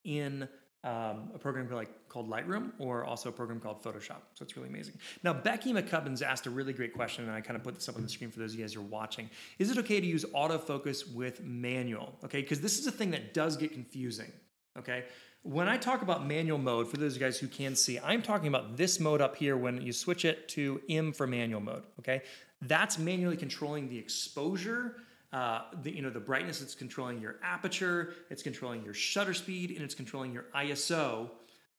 in 0.04 0.48
um, 0.84 1.30
a 1.34 1.38
program 1.38 1.68
like 1.70 2.08
called 2.08 2.30
Lightroom 2.30 2.70
or 2.78 3.04
also 3.04 3.28
a 3.28 3.32
program 3.32 3.58
called 3.60 3.82
Photoshop. 3.82 4.22
So 4.34 4.42
it's 4.42 4.56
really 4.56 4.68
amazing. 4.68 4.94
Now 5.24 5.32
Becky 5.32 5.72
McCubbins 5.72 6.22
asked 6.22 6.46
a 6.46 6.50
really 6.50 6.72
great 6.72 6.94
question, 6.94 7.24
and 7.24 7.32
I 7.32 7.40
kind 7.40 7.56
of 7.56 7.64
put 7.64 7.74
this 7.74 7.88
up 7.88 7.96
on 7.96 8.02
the 8.02 8.08
screen 8.08 8.30
for 8.30 8.38
those 8.38 8.52
of 8.52 8.58
you 8.58 8.64
guys 8.64 8.74
who 8.74 8.80
are 8.80 8.84
watching. 8.84 9.28
Is 9.58 9.70
it 9.70 9.78
okay 9.78 10.00
to 10.00 10.06
use 10.06 10.24
autofocus 10.34 11.12
with 11.12 11.42
manual? 11.42 12.14
Okay, 12.24 12.42
because 12.42 12.60
this 12.60 12.78
is 12.78 12.86
a 12.86 12.92
thing 12.92 13.10
that 13.10 13.34
does 13.34 13.56
get 13.56 13.72
confusing. 13.72 14.32
Okay. 14.78 15.04
When 15.42 15.68
I 15.68 15.76
talk 15.76 16.02
about 16.02 16.26
manual 16.26 16.58
mode, 16.58 16.88
for 16.88 16.96
those 16.96 17.14
of 17.14 17.20
you 17.20 17.26
guys 17.26 17.38
who 17.38 17.46
can 17.46 17.74
see, 17.74 17.98
I'm 18.00 18.22
talking 18.22 18.48
about 18.48 18.76
this 18.76 19.00
mode 19.00 19.20
up 19.20 19.36
here 19.36 19.56
when 19.56 19.80
you 19.80 19.92
switch 19.92 20.24
it 20.24 20.48
to 20.50 20.80
M 20.88 21.12
for 21.12 21.26
manual 21.26 21.60
mode. 21.60 21.84
Okay. 22.00 22.22
That's 22.62 22.98
manually 22.98 23.36
controlling 23.36 23.88
the 23.88 23.98
exposure, 23.98 24.96
uh, 25.32 25.62
the, 25.82 25.94
you 25.94 26.02
know, 26.02 26.10
the 26.10 26.20
brightness, 26.20 26.62
it's 26.62 26.74
controlling 26.74 27.20
your 27.20 27.36
aperture, 27.42 28.14
it's 28.30 28.42
controlling 28.42 28.82
your 28.84 28.94
shutter 28.94 29.34
speed, 29.34 29.70
and 29.70 29.82
it's 29.82 29.94
controlling 29.94 30.32
your 30.32 30.46
ISO 30.54 31.30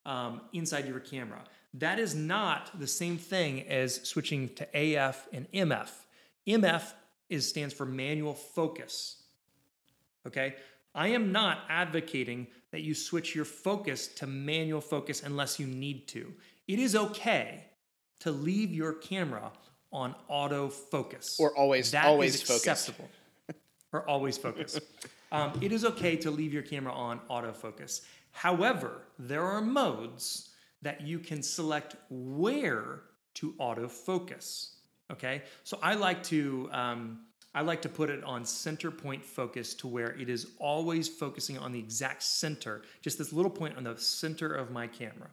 um, 0.05 0.41
inside 0.53 0.87
your 0.87 0.99
camera. 0.99 1.43
That 1.75 1.99
is 1.99 2.15
not 2.15 2.77
the 2.79 2.87
same 2.87 3.17
thing 3.17 3.67
as 3.67 4.07
switching 4.07 4.49
to 4.55 4.67
AF 4.73 5.27
and 5.33 5.51
MF. 5.51 5.89
MF 6.47 6.93
is, 7.29 7.47
stands 7.47 7.73
for 7.73 7.85
manual 7.85 8.33
focus. 8.33 9.23
Okay? 10.27 10.55
I 10.95 11.09
am 11.09 11.31
not 11.31 11.59
advocating 11.69 12.47
that 12.71 12.81
you 12.81 12.93
switch 12.93 13.35
your 13.35 13.45
focus 13.45 14.07
to 14.07 14.27
manual 14.27 14.81
focus 14.81 15.23
unless 15.23 15.59
you 15.59 15.67
need 15.67 16.07
to. 16.09 16.33
It 16.67 16.79
is 16.79 16.95
okay 16.95 17.65
to 18.21 18.31
leave 18.31 18.71
your 18.71 18.93
camera 18.93 19.51
on 19.91 20.15
autofocus. 20.29 21.39
Or 21.39 21.55
always- 21.57 21.91
That 21.91 22.05
always 22.05 22.35
is 22.35 22.49
acceptable. 22.49 23.09
Or 23.91 24.07
always 24.07 24.37
focus. 24.37 24.79
Um, 25.31 25.59
it 25.61 25.71
is 25.71 25.85
okay 25.85 26.15
to 26.15 26.31
leave 26.31 26.53
your 26.53 26.63
camera 26.63 26.91
on 26.91 27.19
autofocus. 27.29 28.01
However, 28.31 29.03
there 29.19 29.43
are 29.43 29.61
modes 29.61 30.49
that 30.81 31.01
you 31.01 31.19
can 31.19 31.43
select 31.43 31.95
where 32.09 33.01
to 33.35 33.53
autofocus. 33.59 34.71
Okay, 35.11 35.43
so 35.63 35.77
I 35.83 35.93
like 35.93 36.23
to 36.23 36.69
um, 36.71 37.19
I 37.53 37.61
like 37.61 37.81
to 37.81 37.89
put 37.89 38.09
it 38.09 38.23
on 38.23 38.45
center 38.45 38.91
point 38.91 39.25
focus 39.25 39.73
to 39.75 39.87
where 39.87 40.11
it 40.11 40.29
is 40.29 40.51
always 40.59 41.07
focusing 41.07 41.57
on 41.57 41.71
the 41.71 41.79
exact 41.79 42.21
center, 42.23 42.83
just 43.01 43.17
this 43.17 43.33
little 43.33 43.51
point 43.51 43.75
on 43.75 43.83
the 43.83 43.97
center 43.97 44.53
of 44.53 44.71
my 44.71 44.85
camera. 44.87 45.29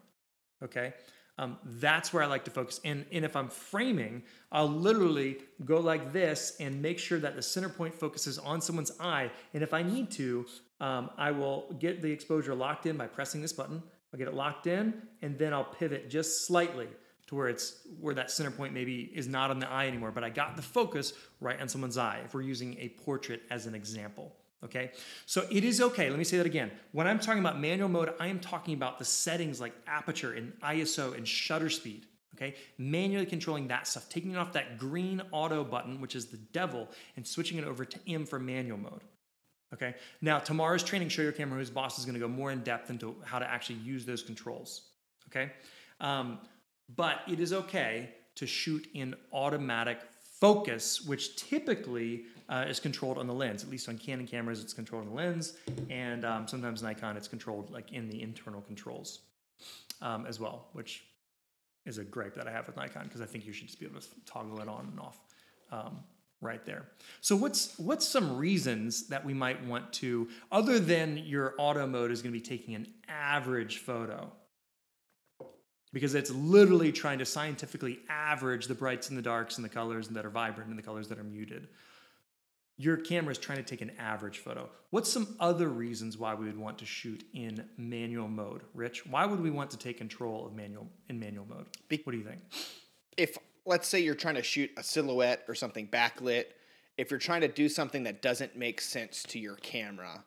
Okay? 0.62 0.94
Um, 1.38 1.59
that's 1.64 2.12
where 2.12 2.22
I 2.22 2.27
like 2.27 2.44
to 2.46 2.51
focus. 2.51 2.81
And, 2.85 3.05
and 3.12 3.25
if 3.25 3.37
I'm 3.37 3.49
framing, 3.49 4.22
I'll 4.51 4.68
literally 4.68 5.38
go 5.64 5.81
like 5.81 6.12
this 6.12 6.57
and 6.61 6.81
make 6.81 6.99
sure 6.99 7.18
that 7.18 7.37
the 7.37 7.42
center 7.42 7.68
point 7.68 7.94
focuses 7.94 8.38
on 8.38 8.61
someone's 8.61 8.92
eye. 8.99 9.31
And 9.53 9.62
if 9.62 9.75
I 9.75 9.83
need 9.83 10.11
to, 10.12 10.46
um, 10.81 11.11
I 11.18 11.31
will 11.31 11.75
get 11.79 12.01
the 12.01 12.11
exposure 12.11 12.55
locked 12.55 12.87
in 12.87 12.96
by 12.96 13.07
pressing 13.07 13.42
this 13.42 13.53
button. 13.53 13.83
I'll 14.12 14.18
get 14.18 14.29
it 14.29 14.35
locked 14.35 14.66
in, 14.66 15.03
and 15.20 15.38
then 15.38 15.53
I'll 15.53 15.64
pivot 15.64 16.09
just 16.09 16.46
slightly 16.46 16.88
to 17.27 17.35
where 17.35 17.49
it's 17.49 17.87
where 18.01 18.14
that 18.14 18.31
center 18.31 18.51
point 18.51 18.72
maybe 18.72 19.11
is 19.14 19.27
not 19.27 19.51
on 19.51 19.59
the 19.59 19.68
eye 19.68 19.87
anymore, 19.88 20.12
but 20.12 20.25
I 20.25 20.31
got 20.31 20.57
the 20.57 20.62
focus 20.62 21.12
right 21.40 21.61
on 21.61 21.68
someone's 21.68 21.99
eye. 21.99 22.22
If 22.25 22.35
we're 22.35 22.42
using 22.42 22.79
a 22.79 22.88
portrait 22.88 23.42
as 23.51 23.66
an 23.66 23.75
example. 23.75 24.33
Okay, 24.64 24.92
so 25.26 25.46
it 25.50 25.64
is 25.64 25.80
okay. 25.80 26.08
Let 26.08 26.18
me 26.18 26.24
say 26.24 26.38
that 26.38 26.46
again. 26.46 26.70
When 26.92 27.06
I'm 27.06 27.18
talking 27.18 27.40
about 27.40 27.60
manual 27.60 27.88
mode, 27.88 28.14
I 28.18 28.28
am 28.28 28.40
talking 28.40 28.74
about 28.74 28.98
the 28.98 29.04
settings 29.04 29.60
like 29.60 29.74
aperture 29.86 30.32
and 30.32 30.52
ISO 30.60 31.14
and 31.14 31.28
shutter 31.28 31.68
speed. 31.68 32.06
Okay, 32.34 32.54
manually 32.76 33.26
controlling 33.26 33.68
that 33.68 33.86
stuff, 33.86 34.08
taking 34.08 34.36
off 34.36 34.52
that 34.52 34.78
green 34.78 35.22
auto 35.30 35.64
button, 35.64 36.00
which 36.00 36.14
is 36.14 36.26
the 36.26 36.36
devil, 36.36 36.88
and 37.16 37.26
switching 37.26 37.56
it 37.56 37.64
over 37.64 37.84
to 37.84 37.98
M 38.08 38.26
for 38.26 38.38
manual 38.38 38.78
mode. 38.78 39.02
Okay, 39.72 39.94
now 40.20 40.38
tomorrow's 40.38 40.82
training, 40.82 41.08
show 41.08 41.22
your 41.22 41.32
camera 41.32 41.58
who's 41.58 41.70
boss 41.70 41.98
is 41.98 42.04
going 42.04 42.14
to 42.14 42.20
go 42.20 42.28
more 42.28 42.52
in 42.52 42.62
depth 42.62 42.90
into 42.90 43.16
how 43.24 43.38
to 43.38 43.50
actually 43.50 43.76
use 43.76 44.04
those 44.04 44.22
controls. 44.22 44.90
Okay, 45.28 45.50
um, 46.00 46.38
but 46.94 47.20
it 47.26 47.40
is 47.40 47.52
okay 47.52 48.10
to 48.36 48.46
shoot 48.46 48.86
in 48.94 49.14
automatic 49.32 49.98
focus, 50.40 51.02
which 51.02 51.36
typically 51.36 52.24
uh, 52.48 52.64
is 52.68 52.80
controlled 52.80 53.18
on 53.18 53.26
the 53.26 53.35
lens. 53.35 53.64
At 53.64 53.70
least 53.70 53.88
on 53.88 53.98
Canon 53.98 54.26
cameras, 54.26 54.62
it's 54.62 54.72
controlled 54.72 55.04
on 55.04 55.11
the 55.11 55.16
lens, 55.16 55.54
and 55.90 56.24
um, 56.24 56.48
sometimes 56.48 56.82
Nikon, 56.82 57.16
it's 57.16 57.28
controlled 57.28 57.70
like 57.70 57.92
in 57.92 58.09
the 58.09 58.22
internal 58.22 58.61
controls 58.61 59.20
um, 60.00 60.26
as 60.26 60.38
well, 60.38 60.68
which 60.72 61.04
is 61.87 61.98
a 61.98 62.04
gripe 62.04 62.35
that 62.35 62.48
I 62.48 62.50
have 62.50 62.66
with 62.66 62.76
Nikon 62.76 63.04
because 63.04 63.20
I 63.20 63.26
think 63.26 63.46
you 63.46 63.52
should 63.52 63.68
just 63.68 63.78
be 63.78 63.87
able 63.87 64.00
to 64.00 64.06
toggle 64.26 64.61
it 64.61 64.68
on 64.68 64.88
and 64.90 65.00
off 65.00 65.20
um, 65.70 66.00
right 66.40 66.64
there. 66.64 66.87
So 67.20 67.37
what's 67.37 67.78
what's 67.78 68.06
some 68.06 68.37
reasons 68.37 69.09
that 69.09 69.24
we 69.24 69.35
might 69.35 69.64
want 69.64 69.92
to, 69.94 70.28
other 70.52 70.78
than 70.78 71.18
your 71.18 71.54
auto 71.59 71.87
mode 71.87 72.11
is 72.11 72.22
going 72.22 72.32
to 72.32 72.38
be 72.38 72.44
taking 72.44 72.74
an 72.74 72.87
average 73.09 73.78
photo, 73.78 74.32
because 75.92 76.14
it's 76.14 76.30
literally 76.30 76.92
trying 76.92 77.18
to 77.20 77.24
scientifically 77.24 78.00
average 78.09 78.66
the 78.66 78.74
brights 78.74 79.09
and 79.09 79.16
the 79.16 79.22
darks 79.22 79.56
and 79.56 79.64
the 79.64 79.68
colors 79.68 80.09
that 80.09 80.26
are 80.26 80.30
vibrant 80.30 80.68
and 80.68 80.78
the 80.78 80.82
colors 80.82 81.09
that 81.09 81.18
are 81.18 81.24
muted. 81.24 81.68
Your 82.78 82.98
camera 82.98 83.32
is 83.32 83.38
trying 83.38 83.56
to 83.58 83.64
take 83.64 83.80
an 83.80 83.92
average 83.98 84.38
photo. 84.38 84.68
What's 84.90 85.10
some 85.10 85.34
other 85.40 85.68
reasons 85.68 86.18
why 86.18 86.34
we 86.34 86.46
would 86.46 86.58
want 86.58 86.78
to 86.78 86.84
shoot 86.86 87.24
in 87.32 87.66
manual 87.78 88.28
mode, 88.28 88.62
Rich? 88.74 89.06
Why 89.06 89.24
would 89.24 89.40
we 89.40 89.50
want 89.50 89.70
to 89.70 89.78
take 89.78 89.96
control 89.96 90.46
of 90.46 90.54
manual 90.54 90.86
in 91.08 91.18
manual 91.18 91.46
mode? 91.48 91.66
what 92.04 92.12
do 92.12 92.18
you 92.18 92.24
think? 92.24 92.40
If 93.16 93.38
let's 93.64 93.88
say 93.88 94.00
you're 94.00 94.14
trying 94.14 94.34
to 94.34 94.42
shoot 94.42 94.70
a 94.76 94.82
silhouette 94.82 95.44
or 95.48 95.54
something 95.54 95.88
backlit, 95.88 96.46
if 96.98 97.10
you're 97.10 97.18
trying 97.20 97.40
to 97.40 97.48
do 97.48 97.68
something 97.68 98.02
that 98.04 98.20
doesn't 98.20 98.56
make 98.56 98.80
sense 98.80 99.22
to 99.24 99.38
your 99.38 99.56
camera, 99.56 100.24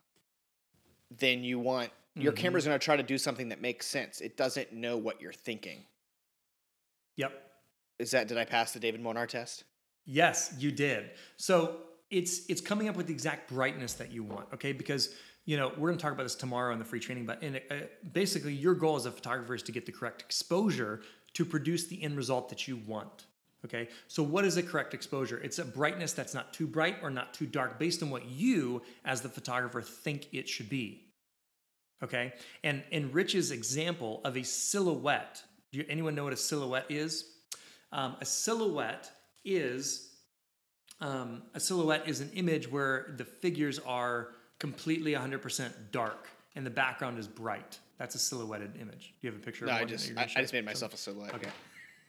then 1.12 1.44
you 1.44 1.60
want 1.60 1.92
your 2.16 2.34
Mhm. 2.34 2.38
camera's 2.38 2.66
going 2.66 2.78
to 2.78 2.84
try 2.84 2.98
to 2.98 3.04
do 3.04 3.18
something 3.18 3.50
that 3.50 3.62
makes 3.62 3.86
sense. 3.86 4.20
It 4.20 4.36
doesn't 4.36 4.74
know 4.74 4.98
what 4.98 5.22
you're 5.22 5.32
thinking. 5.32 5.86
Yep. 7.16 7.32
Is 8.00 8.12
that 8.12 8.28
did 8.28 8.38
I 8.38 8.46
pass 8.46 8.74
the 8.74 8.80
David 8.80 9.02
Molnar 9.02 9.28
test? 9.28 9.64
Yes, 10.06 10.54
you 10.58 10.72
did. 10.72 11.12
So 11.38 11.89
it's 12.10 12.46
it's 12.48 12.62
coming 12.62 12.90
up 12.90 12.96
with 12.96 13.08
the 13.08 13.14
exact 13.14 13.50
brightness 13.50 13.94
that 13.94 14.12
you 14.12 14.24
want, 14.24 14.48
okay? 14.54 14.72
Because 14.72 15.14
you 15.46 15.58
know 15.58 15.70
we're 15.78 15.90
going 15.90 15.98
to 15.98 16.02
talk 16.02 16.14
about 16.14 16.24
this 16.24 16.36
tomorrow 16.36 16.74
in 16.74 16.80
the 16.80 16.86
free 16.86 17.00
training, 17.00 17.26
but 17.26 17.42
in 17.44 17.60
uh, 17.70 17.76
basically 18.14 18.54
your 18.54 18.74
goal 18.74 18.96
as 18.96 19.06
a 19.06 19.12
photographer 19.12 19.54
is 19.54 19.64
to 19.64 19.72
get 19.72 19.86
the 19.86 19.92
correct 19.92 20.22
exposure 20.22 21.02
to 21.34 21.46
produce 21.46 21.88
the 21.88 22.02
end 22.02 22.18
result 22.18 22.50
that 22.50 22.68
you 22.68 22.78
want. 22.88 23.26
Okay, 23.66 23.90
so 24.08 24.24
what 24.24 24.46
is 24.46 24.58
a 24.58 24.64
correct 24.64 24.94
exposure? 24.94 25.38
It's 25.38 25.60
a 25.60 25.66
brightness 25.66 26.14
that's 26.14 26.34
not 26.34 26.54
too 26.54 26.66
bright 26.66 26.98
or 27.04 27.10
not 27.10 27.34
too 27.34 27.46
dark 27.46 27.78
based 27.78 28.02
on 28.02 28.10
what 28.10 28.26
you, 28.26 28.82
as 29.04 29.22
the 29.22 29.30
photographer, 29.30 29.82
think 29.82 30.28
it 30.32 30.48
should 30.48 30.70
be. 30.70 31.06
Okay, 32.02 32.34
and 32.64 32.82
in 32.92 33.12
Rich's 33.12 33.52
example 33.52 34.22
of 34.24 34.38
a 34.38 34.44
silhouette, 34.44 35.44
do 35.72 35.80
you, 35.80 35.86
anyone 35.90 36.16
know 36.16 36.24
what 36.24 36.32
a 36.34 36.38
silhouette 36.38 36.86
is? 36.90 37.26
Um, 37.92 38.16
a 38.22 38.26
silhouette 38.26 39.12
is 39.44 40.09
um, 41.02 41.44
a 41.54 41.60
silhouette 41.60 42.08
is 42.08 42.20
an 42.20 42.32
image 42.34 42.70
where 42.70 43.14
the 43.18 43.26
figures 43.26 43.80
are 43.80 44.30
completely 44.60 45.14
100% 45.14 45.72
dark 45.92 46.28
and 46.56 46.66
the 46.66 46.70
background 46.72 47.18
is 47.20 47.28
bright. 47.28 47.80
That's 47.98 48.16
a 48.16 48.20
silhouetted 48.20 48.76
image. 48.82 49.14
Do 49.22 49.28
you 49.28 49.32
have 49.32 49.42
a 49.42 49.44
picture? 49.44 49.66
No, 49.66 49.74
of 49.74 49.82
I 49.82 49.86
just 49.86 50.12
I. 50.18 50.24
I 50.24 50.42
just 50.42 50.54
made 50.54 50.66
myself 50.66 50.94
a 50.94 50.98
silhouette. 50.98 51.34
Okay. 51.36 51.50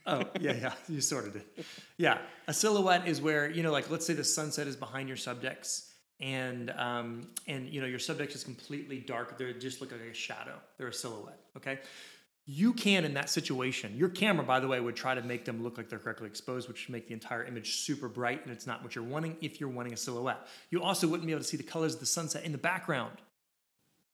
Oh, 0.07 0.25
yeah, 0.41 0.53
yeah. 0.53 0.73
You 0.89 1.01
sorted 1.01 1.37
it. 1.37 1.65
Yeah. 1.99 2.19
A 2.49 2.55
silhouette 2.55 3.07
is 3.07 3.21
where, 3.21 3.51
you 3.51 3.63
know, 3.63 3.73
like 3.73 3.91
let's 3.91 4.07
say 4.07 4.15
the 4.15 4.25
sunset 4.25 4.67
is 4.67 4.77
behind 4.77 5.09
your 5.09 5.17
subjects 5.17 5.91
and 6.21 6.71
um, 6.77 7.29
and 7.47 7.69
you 7.69 7.81
know 7.81 7.87
your 7.87 7.99
subject 7.99 8.35
is 8.35 8.45
completely 8.45 8.99
dark. 8.99 9.39
They 9.39 9.53
just 9.55 9.81
look 9.81 9.93
like 9.93 10.01
a 10.01 10.15
shadow. 10.15 10.59
They're 10.79 10.89
a 10.89 10.93
silhouette. 10.93 11.41
Okay. 11.57 11.79
You 12.47 12.73
can 12.73 13.05
in 13.05 13.15
that 13.15 13.31
situation. 13.31 13.97
Your 13.97 14.09
camera, 14.09 14.45
by 14.45 14.61
the 14.61 14.67
way, 14.67 14.81
would 14.81 14.97
try 14.97 15.15
to 15.15 15.23
make 15.23 15.45
them 15.45 15.63
look 15.63 15.77
like 15.77 15.89
they're 15.89 15.99
correctly 15.99 16.27
exposed, 16.27 16.69
which 16.69 16.89
would 16.89 16.93
make 16.93 17.07
the 17.07 17.15
entire 17.15 17.45
image 17.45 17.77
super 17.77 18.09
bright, 18.09 18.45
and 18.45 18.53
it's 18.53 18.67
not 18.67 18.83
what 18.83 18.95
you're 18.95 19.05
wanting 19.05 19.37
if 19.41 19.61
you're 19.61 19.69
wanting 19.69 19.93
a 19.93 19.97
silhouette. 19.97 20.47
You 20.71 20.83
also 20.83 21.07
wouldn't 21.07 21.27
be 21.27 21.33
able 21.33 21.43
to 21.43 21.49
see 21.49 21.57
the 21.57 21.63
colors 21.63 21.95
of 21.95 22.01
the 22.01 22.07
sunset 22.07 22.45
in 22.45 22.53
the 22.53 22.59
background 22.59 23.19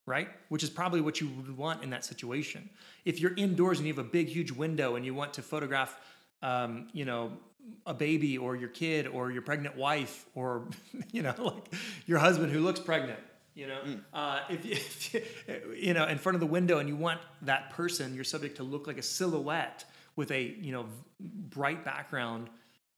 right? 0.07 0.29
Which 0.49 0.63
is 0.63 0.71
probably 0.71 1.01
what 1.01 1.21
you 1.21 1.29
would 1.29 1.57
want 1.57 1.83
in 1.83 1.91
that 1.91 2.05
situation. 2.05 2.71
If 3.05 3.21
you're 3.21 3.35
indoors 3.35 3.79
and 3.79 3.87
you 3.87 3.93
have 3.93 4.05
a 4.05 4.09
big, 4.09 4.29
huge 4.29 4.53
window 4.53 4.95
and 4.95 5.05
you 5.05 5.15
want 5.15 5.35
to 5.35 5.43
photograph, 5.43 6.01
um, 6.43 6.89
you 6.93 7.05
know, 7.05 7.33
a 7.85 7.93
baby 7.93 8.39
or 8.39 8.55
your 8.55 8.69
kid 8.69 9.09
or 9.09 9.33
your 9.33 9.43
pregnant 9.43 9.77
wife 9.77 10.25
or, 10.35 10.69
you 11.11 11.23
know, 11.23 11.35
like 11.39 11.75
your 12.07 12.19
husband 12.21 12.53
who 12.53 12.61
looks 12.61 12.79
pregnant, 12.79 13.19
you 13.57 13.67
know, 13.67 13.81
uh, 14.13 14.41
if, 14.51 14.65
you, 14.65 14.73
if 14.73 15.15
you, 15.15 15.23
you 15.75 15.95
know, 15.95 16.07
in 16.07 16.19
front 16.19 16.37
of 16.37 16.41
the 16.41 16.47
window 16.47 16.79
and 16.79 16.89
you 16.89 16.95
want 16.95 17.21
that 17.43 17.71
person, 17.71 18.15
your 18.15 18.23
subject 18.23 18.59
to 18.59 18.63
look 18.63 18.87
like 18.87 18.99
a 18.99 19.03
silhouette 19.03 19.85
with 20.15 20.31
a, 20.31 20.43
you 20.61 20.71
know, 20.71 20.87
bright 21.19 21.85
background 21.85 22.49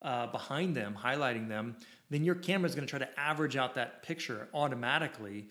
uh, 0.03 0.27
behind 0.27 0.77
them, 0.77 0.97
highlighting 1.01 1.49
them, 1.49 1.77
then 2.11 2.25
your 2.25 2.35
camera 2.35 2.69
is 2.69 2.75
going 2.75 2.87
to 2.87 2.91
try 2.91 2.99
to 2.99 3.21
average 3.21 3.57
out 3.57 3.77
that 3.77 4.03
picture 4.03 4.49
automatically 4.53 5.49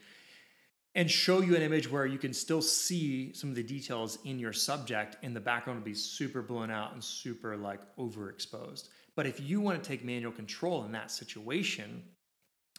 and 0.96 1.10
show 1.10 1.42
you 1.42 1.56
an 1.56 1.62
image 1.62 1.90
where 1.90 2.06
you 2.06 2.18
can 2.18 2.34
still 2.34 2.62
see 2.62 3.32
some 3.34 3.50
of 3.50 3.56
the 3.56 3.64
details 3.64 4.18
in 4.26 4.40
your 4.40 4.54
subject 4.54 5.16
and 5.24 5.36
the 5.36 5.40
background 5.40 5.80
will 5.80 5.86
be 5.86 5.94
super 5.94 6.42
blown 6.42 6.72
out 6.72 6.94
and 6.94 7.04
super 7.04 7.56
like 7.56 7.80
overexposed. 7.98 8.90
But 9.16 9.26
if 9.26 9.40
you 9.40 9.62
want 9.62 9.82
to 9.82 9.88
take 9.88 10.04
manual 10.04 10.32
control 10.32 10.84
in 10.86 10.92
that 10.94 11.12
situation, 11.12 12.04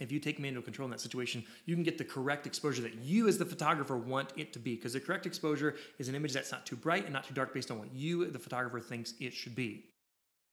if 0.01 0.13
you 0.13 0.21
take 0.21 0.39
manual 0.39 0.63
control 0.63 0.87
in 0.87 0.91
that 0.91 1.01
situation, 1.01 1.45
you 1.67 1.75
can 1.75 1.83
get 1.83 1.99
the 1.99 2.05
correct 2.05 2.47
exposure 2.47 2.83
that 2.83 2.95
you 2.97 3.29
as 3.29 3.39
the 3.39 3.45
photographer 3.45 3.97
want 3.97 4.33
it 4.37 4.53
to 4.53 4.59
be 4.59 4.77
because 4.77 4.93
the 4.93 5.01
correct 5.01 5.27
exposure 5.27 5.77
is 5.99 6.09
an 6.09 6.15
image 6.15 6.33
that's 6.33 6.53
not 6.53 6.65
too 6.67 6.77
bright 6.77 7.05
and 7.05 7.13
not 7.13 7.25
too 7.25 7.35
dark 7.35 7.53
based 7.53 7.71
on 7.71 7.79
what 7.79 7.93
you 7.93 8.27
the 8.31 8.39
photographer 8.39 8.81
thinks 8.81 9.15
it 9.21 9.33
should 9.33 9.55
be. 9.55 9.85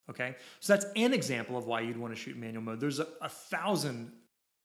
Okay? 0.09 0.35
So 0.59 0.73
that's 0.73 0.87
an 0.95 1.13
example 1.13 1.57
of 1.57 1.65
why 1.65 1.81
you'd 1.81 1.97
want 1.97 2.15
to 2.15 2.19
shoot 2.19 2.37
manual 2.37 2.63
mode. 2.63 2.79
There's 2.79 2.99
a, 2.99 3.07
a 3.21 3.29
thousand 3.29 4.11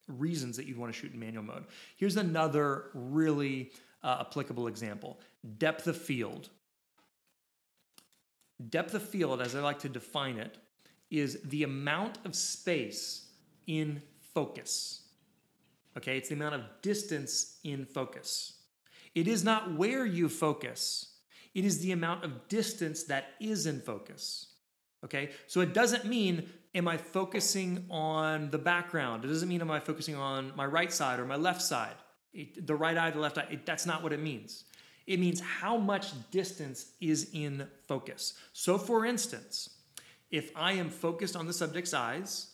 reasons 0.09 0.57
that 0.57 0.67
you'd 0.67 0.79
want 0.79 0.93
to 0.93 0.99
shoot 0.99 1.13
in 1.13 1.21
manual 1.21 1.45
mode. 1.45 1.65
Here's 1.97 2.17
another 2.17 2.87
really 2.95 3.71
uh, 4.03 4.19
applicable 4.21 4.67
example 4.67 5.19
depth 5.59 5.87
of 5.87 5.97
field. 5.97 6.49
Depth 8.69 8.93
of 8.93 9.03
field, 9.03 9.41
as 9.41 9.55
I 9.55 9.61
like 9.61 9.79
to 9.81 9.89
define 9.89 10.37
it, 10.37 10.59
is 11.11 11.41
the 11.45 11.63
amount 11.63 12.19
of 12.27 12.35
space 12.35 13.29
in 13.67 14.03
focus. 14.35 15.03
Okay, 15.97 16.17
it's 16.17 16.29
the 16.29 16.35
amount 16.35 16.55
of 16.55 16.63
distance 16.83 17.59
in 17.65 17.85
focus. 17.85 18.55
It 19.15 19.27
is 19.27 19.43
not 19.43 19.75
where 19.77 20.07
you 20.07 20.29
focus, 20.29 21.07
it 21.55 21.65
is 21.65 21.81
the 21.81 21.93
amount 21.93 22.25
of 22.25 22.49
distance 22.49 23.05
that 23.05 23.33
is 23.41 23.67
in 23.67 23.81
focus. 23.81 24.47
Okay, 25.05 25.31
so 25.47 25.61
it 25.61 25.75
doesn't 25.75 26.05
mean 26.05 26.49
am 26.75 26.87
I 26.87 26.97
focusing 26.97 27.85
on 27.91 28.51
the 28.51 28.59
background? 28.59 29.25
It 29.25 29.29
doesn't 29.29 29.49
mean 29.49 29.61
am 29.61 29.71
I 29.71 29.81
focusing 29.81 30.15
on 30.15 30.53
my 30.55 30.67
right 30.67 30.93
side 30.93 31.19
or 31.19 31.25
my 31.25 31.37
left 31.37 31.63
side, 31.63 31.95
it, 32.33 32.67
the 32.67 32.75
right 32.75 32.97
eye, 32.97 33.11
the 33.11 33.19
left 33.19 33.39
eye. 33.39 33.49
It, 33.51 33.67
that's 33.67 33.87
not 33.87 34.03
what 34.03 34.13
it 34.13 34.21
means. 34.21 34.65
It 35.07 35.19
means 35.19 35.41
how 35.41 35.77
much 35.77 36.13
distance 36.31 36.93
is 37.01 37.31
in 37.33 37.67
focus. 37.89 38.35
So, 38.53 38.79
for 38.79 39.05
instance, 39.05 39.71
if 40.31 40.53
I 40.55 40.73
am 40.73 40.89
focused 40.89 41.35
on 41.35 41.47
the 41.47 41.53
subject's 41.53 41.95
eyes 41.95 42.50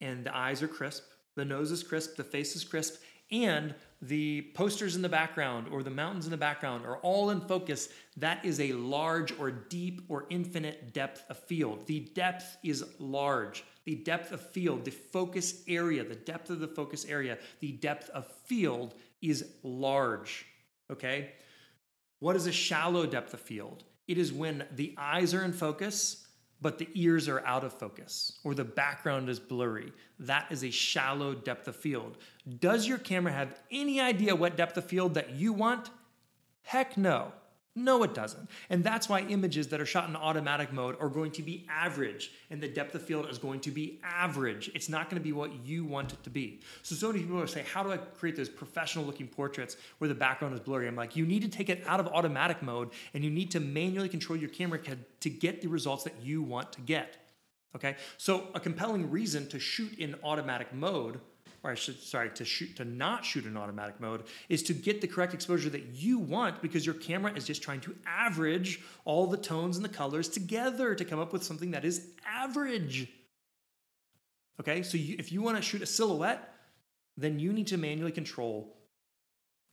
and 0.00 0.24
the 0.24 0.36
eyes 0.36 0.62
are 0.62 0.68
crisp, 0.68 1.04
the 1.36 1.44
nose 1.44 1.70
is 1.70 1.82
crisp, 1.82 2.16
the 2.16 2.24
face 2.24 2.56
is 2.56 2.64
crisp, 2.64 3.00
and 3.30 3.74
the 4.02 4.42
posters 4.54 4.96
in 4.96 5.02
the 5.02 5.08
background 5.08 5.68
or 5.70 5.82
the 5.82 5.90
mountains 5.90 6.24
in 6.24 6.30
the 6.30 6.36
background 6.36 6.84
are 6.84 6.96
all 6.98 7.30
in 7.30 7.40
focus, 7.40 7.90
that 8.16 8.44
is 8.44 8.58
a 8.60 8.72
large 8.72 9.38
or 9.38 9.50
deep 9.50 10.02
or 10.08 10.26
infinite 10.30 10.92
depth 10.92 11.22
of 11.28 11.38
field. 11.38 11.86
The 11.86 12.00
depth 12.14 12.56
is 12.62 12.84
large. 12.98 13.64
The 13.84 13.96
depth 13.96 14.32
of 14.32 14.40
field, 14.40 14.84
the 14.84 14.90
focus 14.90 15.62
area, 15.68 16.02
the 16.02 16.14
depth 16.14 16.50
of 16.50 16.60
the 16.60 16.68
focus 16.68 17.04
area, 17.04 17.38
the 17.60 17.72
depth 17.72 18.08
of 18.10 18.26
field 18.44 18.94
is 19.22 19.44
large. 19.62 20.46
Okay? 20.90 21.32
What 22.18 22.36
is 22.36 22.46
a 22.46 22.52
shallow 22.52 23.06
depth 23.06 23.34
of 23.34 23.40
field? 23.40 23.84
It 24.08 24.18
is 24.18 24.32
when 24.32 24.64
the 24.74 24.94
eyes 24.98 25.34
are 25.34 25.44
in 25.44 25.52
focus, 25.52 26.26
but 26.62 26.78
the 26.78 26.88
ears 26.94 27.28
are 27.28 27.44
out 27.46 27.64
of 27.64 27.72
focus 27.72 28.38
or 28.44 28.54
the 28.54 28.64
background 28.64 29.28
is 29.28 29.40
blurry. 29.40 29.92
That 30.18 30.46
is 30.50 30.62
a 30.64 30.70
shallow 30.70 31.34
depth 31.34 31.68
of 31.68 31.76
field. 31.76 32.18
Does 32.60 32.86
your 32.86 32.98
camera 32.98 33.32
have 33.32 33.58
any 33.70 34.00
idea 34.00 34.36
what 34.36 34.56
depth 34.56 34.76
of 34.76 34.84
field 34.84 35.14
that 35.14 35.30
you 35.30 35.52
want? 35.52 35.90
Heck 36.62 36.96
no. 36.96 37.32
No, 37.76 38.02
it 38.02 38.14
doesn't. 38.14 38.50
And 38.68 38.82
that's 38.82 39.08
why 39.08 39.20
images 39.20 39.68
that 39.68 39.80
are 39.80 39.86
shot 39.86 40.08
in 40.08 40.16
automatic 40.16 40.72
mode 40.72 40.96
are 41.00 41.08
going 41.08 41.30
to 41.32 41.42
be 41.42 41.66
average, 41.70 42.32
and 42.50 42.60
the 42.60 42.66
depth 42.66 42.96
of 42.96 43.02
field 43.02 43.30
is 43.30 43.38
going 43.38 43.60
to 43.60 43.70
be 43.70 44.00
average. 44.02 44.72
It's 44.74 44.88
not 44.88 45.08
going 45.08 45.20
to 45.20 45.24
be 45.24 45.30
what 45.32 45.64
you 45.64 45.84
want 45.84 46.12
it 46.12 46.22
to 46.24 46.30
be. 46.30 46.60
So, 46.82 46.96
so 46.96 47.12
many 47.12 47.20
people 47.20 47.40
are 47.40 47.46
saying, 47.46 47.66
How 47.72 47.84
do 47.84 47.92
I 47.92 47.98
create 47.98 48.34
those 48.34 48.48
professional 48.48 49.04
looking 49.04 49.28
portraits 49.28 49.76
where 49.98 50.08
the 50.08 50.16
background 50.16 50.54
is 50.54 50.60
blurry? 50.60 50.88
I'm 50.88 50.96
like, 50.96 51.14
You 51.14 51.24
need 51.24 51.42
to 51.42 51.48
take 51.48 51.68
it 51.68 51.84
out 51.86 52.00
of 52.00 52.08
automatic 52.08 52.60
mode, 52.60 52.90
and 53.14 53.22
you 53.22 53.30
need 53.30 53.52
to 53.52 53.60
manually 53.60 54.08
control 54.08 54.36
your 54.36 54.50
camera 54.50 54.80
to 55.20 55.30
get 55.30 55.62
the 55.62 55.68
results 55.68 56.02
that 56.02 56.14
you 56.20 56.42
want 56.42 56.72
to 56.72 56.80
get. 56.80 57.18
Okay? 57.76 57.94
So, 58.16 58.48
a 58.52 58.58
compelling 58.58 59.12
reason 59.12 59.48
to 59.48 59.60
shoot 59.60 59.96
in 59.96 60.16
automatic 60.24 60.74
mode 60.74 61.20
or 61.62 61.70
I 61.70 61.74
should 61.74 62.00
sorry 62.00 62.30
to 62.30 62.44
shoot 62.44 62.76
to 62.76 62.84
not 62.84 63.24
shoot 63.24 63.44
in 63.44 63.56
automatic 63.56 64.00
mode 64.00 64.24
is 64.48 64.62
to 64.64 64.74
get 64.74 65.00
the 65.00 65.06
correct 65.06 65.34
exposure 65.34 65.70
that 65.70 65.86
you 65.94 66.18
want 66.18 66.62
because 66.62 66.86
your 66.86 66.94
camera 66.94 67.32
is 67.34 67.46
just 67.46 67.62
trying 67.62 67.80
to 67.80 67.94
average 68.06 68.80
all 69.04 69.26
the 69.26 69.36
tones 69.36 69.76
and 69.76 69.84
the 69.84 69.90
colors 69.90 70.28
together 70.28 70.94
to 70.94 71.04
come 71.04 71.18
up 71.18 71.32
with 71.32 71.42
something 71.42 71.72
that 71.72 71.84
is 71.84 72.08
average. 72.26 73.08
Okay, 74.60 74.82
so 74.82 74.98
you, 74.98 75.16
if 75.18 75.32
you 75.32 75.42
want 75.42 75.56
to 75.56 75.62
shoot 75.62 75.82
a 75.82 75.86
silhouette, 75.86 76.54
then 77.16 77.38
you 77.38 77.52
need 77.52 77.66
to 77.68 77.76
manually 77.76 78.12
control 78.12 78.76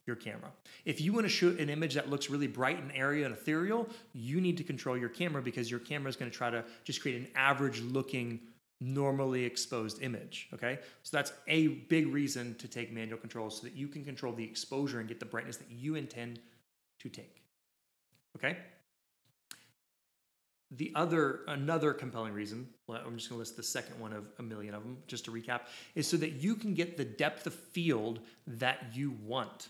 your 0.05 0.15
camera. 0.15 0.49
If 0.85 1.01
you 1.01 1.11
want 1.11 1.25
to 1.25 1.29
shoot 1.29 1.59
an 1.59 1.69
image 1.69 1.93
that 1.95 2.09
looks 2.09 2.29
really 2.29 2.47
bright 2.47 2.81
and 2.81 2.91
airy 2.93 3.23
and 3.23 3.33
ethereal, 3.33 3.89
you 4.13 4.39
need 4.39 4.57
to 4.57 4.63
control 4.63 4.97
your 4.97 5.09
camera 5.09 5.41
because 5.41 5.69
your 5.69 5.81
camera 5.81 6.09
is 6.09 6.15
going 6.15 6.31
to 6.31 6.37
try 6.37 6.49
to 6.49 6.63
just 6.85 7.01
create 7.01 7.17
an 7.17 7.27
average 7.35 7.81
looking 7.81 8.39
normally 8.79 9.43
exposed 9.43 10.01
image. 10.01 10.49
Okay, 10.53 10.79
so 11.03 11.17
that's 11.17 11.33
a 11.47 11.67
big 11.67 12.07
reason 12.07 12.55
to 12.55 12.67
take 12.67 12.91
manual 12.91 13.17
controls 13.17 13.57
so 13.57 13.63
that 13.63 13.73
you 13.73 13.87
can 13.87 14.03
control 14.03 14.33
the 14.33 14.43
exposure 14.43 14.99
and 14.99 15.07
get 15.07 15.19
the 15.19 15.25
brightness 15.25 15.57
that 15.57 15.71
you 15.71 15.95
intend 15.95 16.39
to 16.99 17.09
take. 17.09 17.41
Okay. 18.35 18.57
The 20.71 20.91
other, 20.95 21.41
another 21.47 21.93
compelling 21.93 22.33
reason, 22.33 22.67
well, 22.87 23.01
I'm 23.05 23.15
just 23.15 23.29
to 23.29 23.35
list 23.35 23.55
the 23.55 23.63
second 23.63 23.99
one 24.01 24.11
of 24.11 24.25
a 24.37 24.43
million 24.43 24.73
of 24.73 24.83
them, 24.83 24.97
just 25.07 25.23
to 25.25 25.31
recap, 25.31 25.61
is 25.95 26.07
so 26.07 26.17
that 26.17 26.33
you 26.33 26.55
can 26.55 26.73
get 26.73 26.97
the 26.97 27.05
depth 27.05 27.47
of 27.47 27.53
field 27.53 28.19
that 28.45 28.83
you 28.93 29.15
want. 29.23 29.69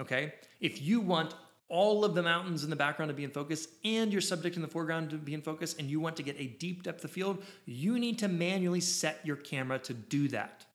Okay? 0.00 0.32
If 0.60 0.80
you 0.80 1.00
want 1.00 1.34
all 1.70 2.04
of 2.04 2.14
the 2.14 2.22
mountains 2.22 2.64
in 2.64 2.68
the 2.68 2.76
background 2.76 3.08
to 3.08 3.14
be 3.14 3.24
in 3.24 3.30
focus 3.30 3.68
and 3.84 4.12
your 4.12 4.20
subject 4.20 4.56
in 4.56 4.62
the 4.62 4.68
foreground 4.68 5.08
to 5.10 5.16
be 5.16 5.32
in 5.32 5.40
focus 5.40 5.76
and 5.78 5.88
you 5.88 6.00
want 6.00 6.16
to 6.16 6.22
get 6.22 6.38
a 6.38 6.46
deep 6.46 6.82
depth 6.82 7.02
of 7.04 7.10
field, 7.10 7.42
you 7.64 7.98
need 7.98 8.18
to 8.18 8.28
manually 8.28 8.80
set 8.80 9.20
your 9.24 9.36
camera 9.36 9.78
to 9.78 9.94
do 9.94 10.28
that. 10.28 10.66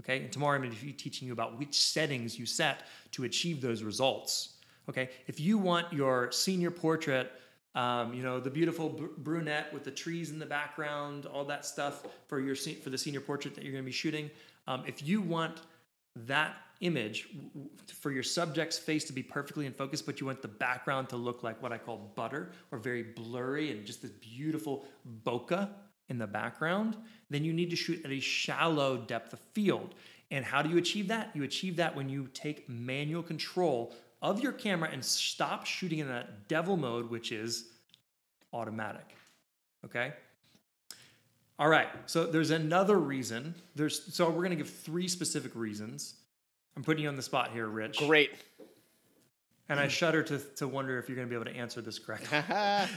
Okay, 0.00 0.22
and 0.22 0.32
tomorrow 0.32 0.56
I'm 0.56 0.62
going 0.62 0.74
to 0.74 0.84
be 0.84 0.92
teaching 0.92 1.26
you 1.26 1.32
about 1.32 1.58
which 1.58 1.74
settings 1.74 2.38
you 2.38 2.46
set 2.46 2.86
to 3.12 3.24
achieve 3.24 3.60
those 3.60 3.82
results. 3.82 4.54
Okay, 4.88 5.10
if 5.26 5.38
you 5.38 5.58
want 5.58 5.92
your 5.92 6.32
senior 6.32 6.70
portrait, 6.70 7.32
um, 7.74 8.12
you 8.12 8.22
know, 8.22 8.40
the 8.40 8.50
beautiful 8.50 8.88
br- 8.88 9.06
brunette 9.18 9.72
with 9.72 9.84
the 9.84 9.90
trees 9.90 10.30
in 10.30 10.38
the 10.38 10.46
background, 10.46 11.26
all 11.26 11.44
that 11.44 11.64
stuff 11.64 12.06
for 12.26 12.40
your 12.40 12.56
for 12.56 12.90
the 12.90 12.98
senior 12.98 13.20
portrait 13.20 13.54
that 13.54 13.62
you're 13.64 13.72
going 13.72 13.84
to 13.84 13.86
be 13.86 13.92
shooting. 13.92 14.30
Um, 14.66 14.82
if 14.86 15.02
you 15.02 15.20
want 15.20 15.60
that 16.16 16.56
image 16.80 17.28
for 17.86 18.10
your 18.10 18.22
subject's 18.22 18.78
face 18.78 19.04
to 19.04 19.12
be 19.12 19.22
perfectly 19.22 19.66
in 19.66 19.72
focus, 19.72 20.02
but 20.02 20.20
you 20.20 20.26
want 20.26 20.42
the 20.42 20.48
background 20.48 21.08
to 21.08 21.16
look 21.16 21.42
like 21.42 21.62
what 21.62 21.72
I 21.72 21.78
call 21.78 22.12
butter 22.16 22.52
or 22.70 22.78
very 22.78 23.02
blurry 23.02 23.70
and 23.70 23.86
just 23.86 24.02
this 24.02 24.10
beautiful 24.10 24.84
bokeh 25.24 25.68
in 26.08 26.18
the 26.18 26.26
background, 26.26 26.96
then 27.30 27.44
you 27.44 27.52
need 27.52 27.70
to 27.70 27.76
shoot 27.76 28.04
at 28.04 28.10
a 28.10 28.20
shallow 28.20 28.98
depth 28.98 29.32
of 29.32 29.40
field. 29.52 29.94
And 30.30 30.44
how 30.44 30.60
do 30.60 30.68
you 30.68 30.78
achieve 30.78 31.08
that? 31.08 31.30
You 31.34 31.44
achieve 31.44 31.76
that 31.76 31.94
when 31.94 32.08
you 32.08 32.28
take 32.34 32.68
manual 32.68 33.22
control 33.22 33.94
of 34.20 34.40
your 34.40 34.52
camera 34.52 34.88
and 34.92 35.04
stop 35.04 35.66
shooting 35.66 36.00
in 36.00 36.08
that 36.08 36.48
devil 36.48 36.76
mode, 36.76 37.10
which 37.10 37.32
is 37.32 37.70
automatic. 38.52 39.14
Okay? 39.84 40.12
All 41.62 41.68
right, 41.68 41.86
so 42.06 42.26
there's 42.26 42.50
another 42.50 42.98
reason. 42.98 43.54
There's 43.76 44.12
so 44.12 44.28
we're 44.28 44.38
going 44.38 44.50
to 44.50 44.56
give 44.56 44.68
three 44.68 45.06
specific 45.06 45.54
reasons 45.54 46.16
I'm 46.76 46.82
putting 46.82 47.04
you 47.04 47.08
on 47.08 47.14
the 47.14 47.22
spot 47.22 47.52
here, 47.52 47.68
Rich. 47.68 47.98
Great. 47.98 48.32
And 49.68 49.78
I 49.78 49.86
shudder 49.86 50.24
to, 50.24 50.38
to 50.56 50.66
wonder 50.66 50.98
if 50.98 51.08
you're 51.08 51.14
going 51.14 51.28
to 51.28 51.30
be 51.30 51.40
able 51.40 51.50
to 51.52 51.56
answer 51.56 51.80
this 51.80 52.00
correctly. 52.00 52.36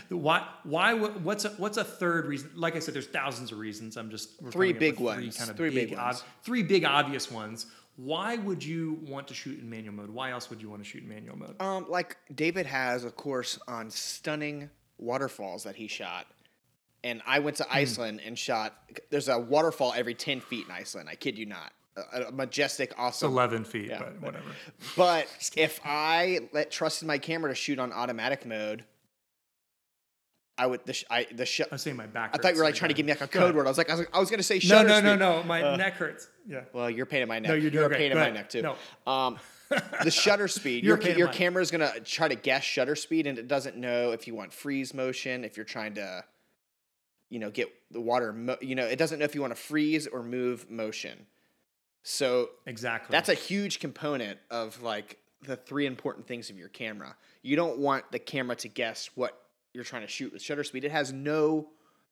why? 0.18 0.48
Why? 0.64 0.96
What's 0.96 1.46
a, 1.46 1.50
what's 1.50 1.78
a 1.78 1.84
third 1.84 2.26
reason? 2.26 2.50
Like 2.56 2.76
I 2.76 2.80
said, 2.80 2.96
there's 2.96 3.06
thousands 3.06 3.52
of 3.52 3.60
reasons. 3.60 3.98
I'm 3.98 4.10
just 4.10 4.42
three 4.50 4.74
big 4.74 5.00
ones. 5.00 5.20
Three 5.20 5.32
kind 5.38 5.52
of 5.52 5.58
three 5.58 5.70
big, 5.70 5.90
big 5.90 6.00
ones. 6.00 6.22
Ob, 6.22 6.26
three 6.44 6.64
big 6.64 6.86
obvious 6.86 7.30
ones. 7.30 7.68
Why 7.98 8.38
would 8.38 8.64
you 8.64 9.00
want 9.04 9.28
to 9.28 9.36
shoot 9.36 9.60
in 9.60 9.70
manual 9.70 9.94
mode? 9.94 10.10
Why 10.10 10.32
else 10.32 10.50
would 10.50 10.60
you 10.60 10.72
want 10.72 10.84
to 10.84 10.90
shoot 10.90 11.04
in 11.04 11.10
manual 11.10 11.38
mode? 11.38 11.62
Um, 11.62 11.86
like 11.88 12.18
David 12.34 12.66
has 12.66 13.06
a 13.06 13.12
course 13.12 13.60
on 13.68 13.92
stunning 13.92 14.72
waterfalls 14.98 15.64
that 15.66 15.76
he 15.76 15.88
shot, 15.88 16.26
and 17.06 17.22
I 17.26 17.40
went 17.40 17.58
to 17.58 17.64
hmm. 17.64 17.78
Iceland 17.78 18.22
and 18.26 18.38
shot. 18.38 18.74
There's 19.12 19.30
a 19.30 19.40
waterfall 19.40 19.94
every 19.96 20.16
ten 20.16 20.42
feet 20.42 20.66
in 20.66 20.72
Iceland. 20.72 21.08
I 21.10 21.16
kid 21.16 21.38
you 21.38 21.46
not 21.46 21.72
a, 22.14 22.32
majestic, 22.32 22.94
awesome. 22.98 23.28
It's 23.28 23.34
11 23.34 23.64
feet, 23.66 23.90
yeah, 23.90 24.00
but 24.00 24.22
whatever. 24.22 24.46
But 24.98 25.28
if 25.56 25.80
I 25.86 26.42
let 26.52 26.72
trusted 26.72 27.08
my 27.08 27.18
camera 27.18 27.52
to 27.52 27.56
shoot 27.56 27.80
on 27.80 27.94
automatic 27.94 28.46
mode, 28.46 28.84
I 30.58 30.68
would 30.68 30.86
the 30.86 30.94
sh- 30.94 31.04
I 31.10 31.28
the 31.34 31.46
sh- 31.46 31.62
I'm 31.70 31.78
saying 31.78 31.98
my 31.98 32.08
back. 32.08 32.32
I 32.34 32.38
thought 32.38 32.54
you 32.54 32.60
were 32.60 32.66
like 32.66 32.76
trying 32.76 32.90
to 32.90 32.96
give 32.96 33.06
me 33.06 33.12
like 33.12 33.22
a 33.22 33.28
code 33.28 33.56
word. 33.56 33.66
I 33.66 33.70
was 33.70 33.78
like 33.78 33.90
I 33.90 33.96
was, 33.96 34.08
I 34.14 34.20
was 34.20 34.30
going 34.30 34.40
to 34.40 34.44
say 34.44 34.60
shutter. 34.60 34.88
no, 34.88 35.02
no, 35.02 35.16
no, 35.16 35.38
no. 35.38 35.44
My 35.44 35.62
uh, 35.62 35.76
neck 35.76 35.96
hurts. 35.96 36.30
Yeah. 36.48 36.62
Well, 36.72 36.90
you're 36.90 37.06
pain 37.06 37.22
in 37.22 37.28
my 37.28 37.40
neck. 37.40 37.50
No, 37.50 37.56
you're 37.56 37.72
doing 37.72 37.82
you're 37.82 37.90
great. 37.90 37.98
pain 37.98 38.12
in 38.14 38.18
my 38.18 38.30
neck 38.30 38.50
too. 38.50 38.62
No. 38.62 38.76
Um, 39.06 39.38
the 40.04 40.12
shutter 40.12 40.48
speed. 40.48 40.86
your 40.86 41.02
your 41.02 41.28
camera 41.28 41.62
is 41.62 41.72
going 41.72 41.82
to 41.82 42.00
try 42.02 42.30
to 42.30 42.36
guess 42.36 42.64
shutter 42.64 42.96
speed, 42.96 43.28
and 43.28 43.38
it 43.38 43.50
doesn't 43.50 43.76
know 43.76 44.12
if 44.12 44.28
you 44.28 44.36
want 44.36 44.54
freeze 44.54 44.94
motion, 44.94 45.44
if 45.44 45.58
you're 45.58 45.66
trying 45.66 45.96
to, 45.96 46.24
you 47.30 47.40
know, 47.40 47.50
get 47.50 47.70
the 47.92 48.02
water. 48.02 48.34
Mo- 48.34 48.58
you 48.62 48.76
know, 48.76 48.86
it 48.86 48.98
doesn't 48.98 49.20
know 49.20 49.26
if 49.26 49.36
you 49.36 49.42
want 49.42 49.56
to 49.56 49.62
freeze 49.62 50.08
or 50.08 50.24
move 50.24 50.70
motion. 50.70 51.26
So 52.04 52.50
exactly, 52.66 53.12
that's 53.12 53.30
a 53.30 53.34
huge 53.34 53.80
component 53.80 54.40
of 54.52 54.82
like 54.82 55.18
the 55.42 55.56
three 55.56 55.86
important 55.86 56.28
things 56.28 56.50
of 56.50 56.58
your 56.58 56.70
camera. 56.70 57.16
You 57.42 57.56
don't 57.56 57.80
want 57.80 58.12
the 58.12 58.20
camera 58.20 58.56
to 58.58 58.68
guess 58.68 59.10
what 59.16 59.40
you're 59.74 59.84
trying 59.84 60.04
to 60.04 60.08
shoot 60.08 60.34
with 60.34 60.42
shutter 60.42 60.64
speed. 60.64 60.84
It 60.84 60.92
has 60.92 61.12
no 61.12 61.70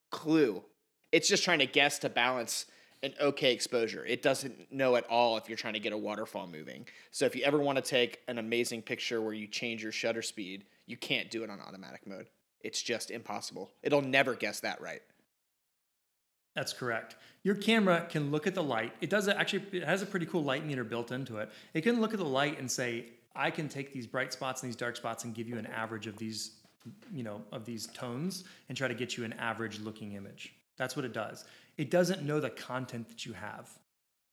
clue. 0.09 0.63
It's 1.11 1.27
just 1.27 1.43
trying 1.43 1.59
to 1.59 1.65
guess 1.65 1.99
to 1.99 2.09
balance 2.09 2.65
an 3.03 3.13
okay 3.19 3.53
exposure. 3.53 4.05
It 4.05 4.21
doesn't 4.21 4.71
know 4.71 4.95
at 4.95 5.05
all 5.09 5.37
if 5.37 5.49
you're 5.49 5.57
trying 5.57 5.73
to 5.73 5.79
get 5.79 5.93
a 5.93 5.97
waterfall 5.97 6.47
moving. 6.47 6.87
So 7.11 7.25
if 7.25 7.35
you 7.35 7.43
ever 7.43 7.59
want 7.59 7.77
to 7.77 7.81
take 7.81 8.19
an 8.27 8.37
amazing 8.37 8.81
picture 8.81 9.21
where 9.21 9.33
you 9.33 9.45
change 9.45 9.83
your 9.83 9.91
shutter 9.91 10.21
speed, 10.21 10.65
you 10.87 10.97
can't 10.97 11.29
do 11.29 11.43
it 11.43 11.49
on 11.49 11.59
automatic 11.59 12.07
mode. 12.07 12.27
It's 12.63 12.81
just 12.81 13.11
impossible. 13.11 13.71
It'll 13.83 14.01
never 14.01 14.33
guess 14.35 14.61
that 14.61 14.81
right. 14.81 15.01
That's 16.55 16.73
correct. 16.73 17.15
Your 17.43 17.55
camera 17.55 18.05
can 18.09 18.31
look 18.31 18.47
at 18.47 18.55
the 18.55 18.63
light. 18.63 18.93
It 19.01 19.09
does 19.09 19.27
actually 19.27 19.65
it 19.73 19.83
has 19.83 20.01
a 20.01 20.05
pretty 20.05 20.25
cool 20.25 20.43
light 20.43 20.65
meter 20.65 20.83
built 20.83 21.11
into 21.11 21.37
it. 21.37 21.49
It 21.73 21.81
can 21.81 21.99
look 21.99 22.13
at 22.13 22.19
the 22.19 22.25
light 22.25 22.59
and 22.59 22.71
say, 22.71 23.07
I 23.35 23.49
can 23.49 23.67
take 23.67 23.91
these 23.91 24.07
bright 24.07 24.31
spots 24.31 24.61
and 24.61 24.69
these 24.69 24.75
dark 24.75 24.95
spots 24.95 25.23
and 25.23 25.33
give 25.33 25.49
you 25.49 25.57
an 25.57 25.65
average 25.65 26.07
of 26.07 26.17
these, 26.17 26.51
you 27.11 27.23
know, 27.23 27.41
of 27.51 27.65
these 27.65 27.87
tones 27.87 28.43
and 28.69 28.77
try 28.77 28.87
to 28.87 28.93
get 28.93 29.17
you 29.17 29.25
an 29.25 29.33
average 29.33 29.79
looking 29.79 30.13
image. 30.13 30.53
That's 30.77 30.95
what 30.95 31.05
it 31.05 31.13
does. 31.13 31.45
It 31.77 31.89
doesn't 31.89 32.23
know 32.23 32.39
the 32.39 32.51
content 32.51 33.09
that 33.09 33.25
you 33.25 33.33
have. 33.33 33.69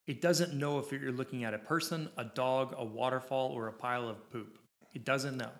It 0.06 0.20
doesn't 0.20 0.52
know 0.52 0.78
if 0.78 0.92
you're 0.92 1.12
looking 1.12 1.44
at 1.44 1.54
a 1.54 1.58
person, 1.58 2.10
a 2.16 2.24
dog, 2.24 2.74
a 2.76 2.84
waterfall, 2.84 3.52
or 3.52 3.68
a 3.68 3.72
pile 3.72 4.08
of 4.08 4.30
poop. 4.30 4.58
It 4.92 5.04
doesn't 5.04 5.36
know. 5.36 5.50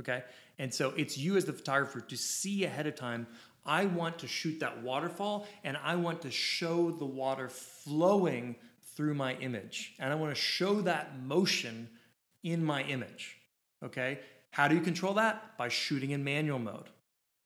Okay? 0.00 0.22
And 0.58 0.72
so 0.72 0.92
it's 0.96 1.18
you 1.18 1.36
as 1.36 1.44
the 1.44 1.52
photographer 1.52 2.00
to 2.00 2.16
see 2.16 2.64
ahead 2.64 2.86
of 2.86 2.94
time 2.94 3.26
I 3.68 3.84
want 3.84 4.18
to 4.20 4.26
shoot 4.26 4.60
that 4.60 4.82
waterfall 4.82 5.46
and 5.62 5.76
I 5.84 5.96
want 5.96 6.22
to 6.22 6.30
show 6.30 6.90
the 6.90 7.04
water 7.04 7.50
flowing 7.50 8.56
through 8.96 9.14
my 9.14 9.34
image. 9.34 9.94
And 9.98 10.10
I 10.10 10.16
want 10.16 10.34
to 10.34 10.40
show 10.40 10.80
that 10.80 11.22
motion 11.22 11.90
in 12.42 12.64
my 12.64 12.82
image. 12.84 13.36
Okay? 13.84 14.20
How 14.50 14.68
do 14.68 14.74
you 14.74 14.80
control 14.80 15.14
that? 15.14 15.58
By 15.58 15.68
shooting 15.68 16.10
in 16.10 16.24
manual 16.24 16.58
mode. 16.58 16.88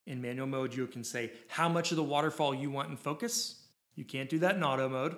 In 0.07 0.23
manual 0.23 0.47
mode, 0.47 0.75
you 0.75 0.87
can 0.87 1.03
say 1.03 1.33
how 1.49 1.69
much 1.69 1.91
of 1.91 1.97
the 1.97 2.05
waterfall 2.05 2.55
you 2.55 2.71
want 2.71 2.91
in 2.91 2.97
focus. 2.97 3.61
You 3.97 4.05
can't 4.05 4.31
do 4.31 4.39
that 4.39 4.55
in 4.55 4.63
auto 4.63 4.89
mode. 4.89 5.17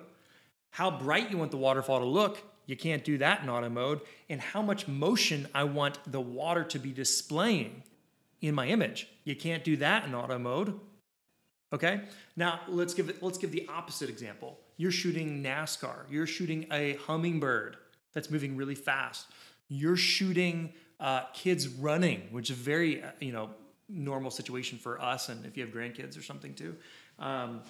How 0.71 0.91
bright 0.91 1.29
you 1.29 1.37
want 1.37 1.51
the 1.51 1.57
waterfall 1.57 1.99
to 1.99 2.05
look. 2.05 2.39
You 2.65 2.75
can't 2.75 3.03
do 3.03 3.17
that 3.19 3.43
in 3.43 3.49
auto 3.49 3.69
mode. 3.69 4.01
And 4.29 4.41
how 4.41 4.61
much 4.61 4.87
motion 4.87 5.47
I 5.53 5.65
want 5.65 5.99
the 6.11 6.21
water 6.21 6.63
to 6.63 6.79
be 6.79 6.91
displaying 6.91 7.83
in 8.41 8.55
my 8.55 8.67
image. 8.67 9.07
You 9.23 9.35
can't 9.35 9.63
do 9.63 9.77
that 9.77 10.05
in 10.05 10.13
auto 10.13 10.37
mode. 10.37 10.79
Okay? 11.73 12.01
Now 12.35 12.61
let's 12.67 12.93
give 12.93 13.09
it 13.09 13.21
let's 13.21 13.37
give 13.37 13.51
the 13.51 13.67
opposite 13.67 14.09
example. 14.09 14.59
You're 14.77 14.91
shooting 14.91 15.43
NASCAR. 15.43 16.09
You're 16.09 16.27
shooting 16.27 16.67
a 16.71 16.93
hummingbird 17.05 17.77
that's 18.13 18.29
moving 18.29 18.55
really 18.55 18.75
fast. 18.75 19.27
You're 19.67 19.97
shooting 19.97 20.73
uh, 20.99 21.23
kids 21.33 21.67
running, 21.67 22.27
which 22.31 22.49
is 22.49 22.57
a 22.57 22.61
very 22.61 23.03
uh, 23.03 23.11
you 23.19 23.31
know 23.31 23.49
normal 23.89 24.31
situation 24.31 24.77
for 24.77 25.01
us, 25.01 25.29
and 25.29 25.45
if 25.45 25.57
you 25.57 25.65
have 25.65 25.73
grandkids 25.73 26.17
or 26.17 26.23
something 26.23 26.53
too. 26.53 26.75
Um, 27.19 27.61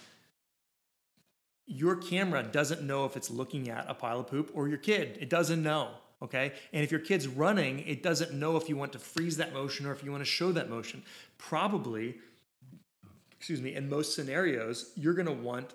your 1.67 1.95
camera 1.95 2.43
doesn't 2.43 2.83
know 2.83 3.05
if 3.05 3.17
it's 3.17 3.29
looking 3.29 3.69
at 3.69 3.85
a 3.89 3.93
pile 3.93 4.19
of 4.19 4.27
poop 4.27 4.51
or 4.53 4.67
your 4.67 4.77
kid. 4.77 5.17
It 5.19 5.29
doesn't 5.29 5.61
know. 5.61 5.89
Okay. 6.21 6.53
And 6.73 6.83
if 6.83 6.91
your 6.91 6.99
kid's 6.99 7.27
running, 7.27 7.79
it 7.79 8.01
doesn't 8.01 8.33
know 8.33 8.55
if 8.57 8.69
you 8.69 8.77
want 8.77 8.93
to 8.93 8.99
freeze 8.99 9.37
that 9.37 9.53
motion 9.53 9.85
or 9.85 9.91
if 9.91 10.03
you 10.03 10.11
want 10.11 10.21
to 10.21 10.29
show 10.29 10.51
that 10.51 10.69
motion. 10.69 11.03
Probably, 11.37 12.15
excuse 13.37 13.61
me, 13.61 13.75
in 13.75 13.89
most 13.89 14.15
scenarios, 14.15 14.91
you're 14.95 15.13
going 15.13 15.27
to 15.27 15.33
want 15.33 15.73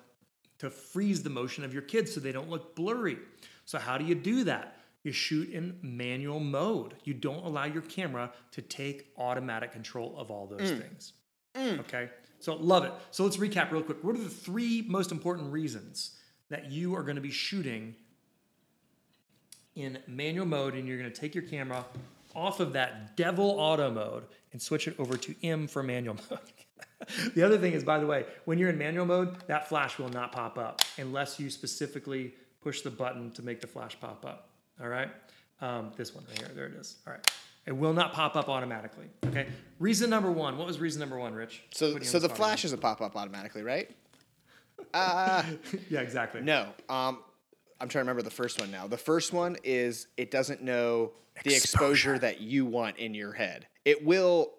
to 0.59 0.71
freeze 0.71 1.23
the 1.23 1.31
motion 1.31 1.65
of 1.65 1.73
your 1.73 1.83
kids 1.83 2.15
so 2.15 2.21
they 2.21 2.33
don't 2.33 2.51
look 2.51 2.75
blurry. 2.75 3.19
So, 3.65 3.79
how 3.79 3.99
do 3.99 4.05
you 4.05 4.15
do 4.15 4.45
that? 4.45 4.77
You 5.05 5.13
shoot 5.13 5.51
in 5.51 5.79
manual 5.83 6.41
mode. 6.41 6.95
You 7.05 7.15
don't 7.15 7.45
allow 7.45 7.65
your 7.65 7.83
camera 7.83 8.31
to 8.53 8.61
take 8.61 9.13
automatic 9.17 9.73
control 9.73 10.15
of 10.19 10.31
all 10.31 10.47
those 10.47 10.71
mm. 10.71 10.83
things. 10.83 11.13
Mm. 11.55 11.81
Okay. 11.81 12.11
So 12.41 12.57
love 12.57 12.85
it. 12.85 12.93
So 13.11 13.25
let's 13.25 13.37
recap 13.37 13.71
real 13.71 13.83
quick. 13.83 14.03
What 14.03 14.17
are 14.17 14.23
the 14.23 14.29
three 14.29 14.85
most 14.89 15.13
important 15.13 15.53
reasons 15.53 16.17
that 16.49 16.71
you 16.71 16.97
are 16.97 17.03
going 17.03 17.17
to 17.17 17.23
be 17.23 17.31
shooting 17.31 17.95
in 19.77 19.99
manual 20.09 20.47
mode 20.47 20.75
and 20.75 20.89
you're 20.89 20.99
going 20.99 21.11
to 21.11 21.21
take 21.21 21.35
your 21.35 21.45
camera 21.45 21.85
off 22.35 22.61
of 22.61 22.73
that 22.73 23.17
devil 23.17 23.51
auto 23.59 23.91
mode 23.91 24.25
and 24.53 24.61
switch 24.61 24.89
it 24.89 24.95
over 24.99 25.17
to 25.17 25.35
M 25.47 25.69
for 25.69 25.83
manual 25.83 26.17
mode? 26.31 27.35
the 27.35 27.43
other 27.43 27.59
thing 27.59 27.73
is, 27.73 27.85
by 27.85 27.99
the 27.99 28.07
way, 28.07 28.25
when 28.45 28.59
you're 28.59 28.71
in 28.71 28.79
manual 28.79 29.07
mode, 29.07 29.37
that 29.47 29.69
flash 29.69 29.99
will 29.99 30.09
not 30.09 30.33
pop 30.33 30.59
up 30.59 30.83
unless 30.99 31.39
you 31.39 31.51
specifically 31.51 32.35
push 32.63 32.83
the 32.83 32.91
button 32.91 33.31
to 33.33 33.43
make 33.43 33.61
the 33.61 33.67
flash 33.67 33.99
pop 34.01 34.25
up. 34.25 34.49
All 34.83 34.89
right. 34.89 35.11
Um, 35.61 35.93
this 35.97 36.15
one 36.15 36.25
right 36.29 36.39
here. 36.39 36.51
There 36.55 36.67
it 36.67 36.75
is. 36.75 36.97
All 37.07 37.13
right. 37.13 37.31
It 37.67 37.73
will 37.77 37.93
not 37.93 38.13
pop 38.13 38.37
up 38.37 38.49
automatically. 38.49 39.07
Okay. 39.27 39.47
Reason 39.79 40.09
number 40.11 40.31
one. 40.31 40.57
What 40.59 40.67
was 40.67 40.81
reason 40.81 41.01
number 41.01 41.19
one, 41.19 41.35
Rich? 41.35 41.63
So, 41.73 41.91
so 41.91 41.95
on 41.95 42.01
the 42.01 42.29
spot 42.29 42.37
flash 42.37 42.63
doesn't 42.63 42.81
pop 42.81 43.01
up 43.01 43.17
automatically, 43.17 43.63
right? 43.63 43.91
Uh. 44.95 45.43
Yeah, 45.91 46.01
exactly. 46.01 46.41
no. 46.41 46.63
Um, 46.89 47.19
I'm 47.81 47.89
trying 47.89 47.91
to 47.91 47.99
remember 48.11 48.23
the 48.23 48.31
first 48.31 48.59
one 48.61 48.71
now. 48.71 48.87
The 48.87 48.97
first 48.97 49.33
one 49.33 49.57
is 49.63 50.07
it 50.17 50.31
doesn't 50.31 50.63
know 50.63 51.13
the 51.45 51.55
exposure 51.55 52.19
that 52.19 52.41
you 52.41 52.65
want 52.65 52.97
in 52.97 53.13
your 53.15 53.33
head. 53.33 53.67
It 53.85 54.05
will 54.05 54.53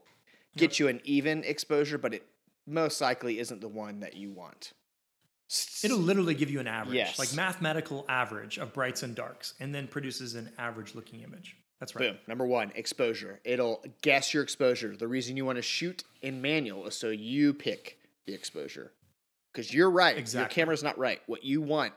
get 0.55 0.79
you 0.79 0.87
an 0.87 1.01
even 1.05 1.43
exposure, 1.43 1.97
but 1.97 2.13
it 2.13 2.25
most 2.67 3.01
likely 3.01 3.39
isn't 3.39 3.61
the 3.61 3.67
one 3.67 3.99
that 4.01 4.15
you 4.15 4.31
want. 4.31 4.73
It'll 5.83 5.97
literally 5.97 6.33
give 6.35 6.49
you 6.49 6.59
an 6.59 6.67
average, 6.67 6.95
Yes. 6.95 7.19
like 7.19 7.33
mathematical 7.33 8.05
average 8.07 8.57
of 8.57 8.73
brights 8.73 9.03
and 9.03 9.13
darks, 9.15 9.55
and 9.59 9.73
then 9.75 9.87
produces 9.87 10.35
an 10.35 10.51
average 10.57 10.95
looking 10.95 11.21
image. 11.21 11.57
That's 11.81 11.95
right. 11.95 12.11
Boom. 12.11 12.19
Number 12.27 12.45
one, 12.45 12.71
exposure. 12.75 13.39
It'll 13.43 13.83
guess 14.03 14.35
your 14.35 14.43
exposure. 14.43 14.95
The 14.95 15.07
reason 15.07 15.35
you 15.35 15.45
want 15.45 15.55
to 15.55 15.63
shoot 15.63 16.03
in 16.21 16.39
manual 16.39 16.85
is 16.85 16.95
so 16.95 17.09
you 17.09 17.55
pick 17.55 17.97
the 18.27 18.35
exposure. 18.35 18.93
Because 19.51 19.73
you're 19.73 19.89
right. 19.89 20.31
Your 20.33 20.45
camera's 20.45 20.83
not 20.83 20.99
right. 20.99 21.19
What 21.25 21.43
you 21.43 21.59
want 21.59 21.93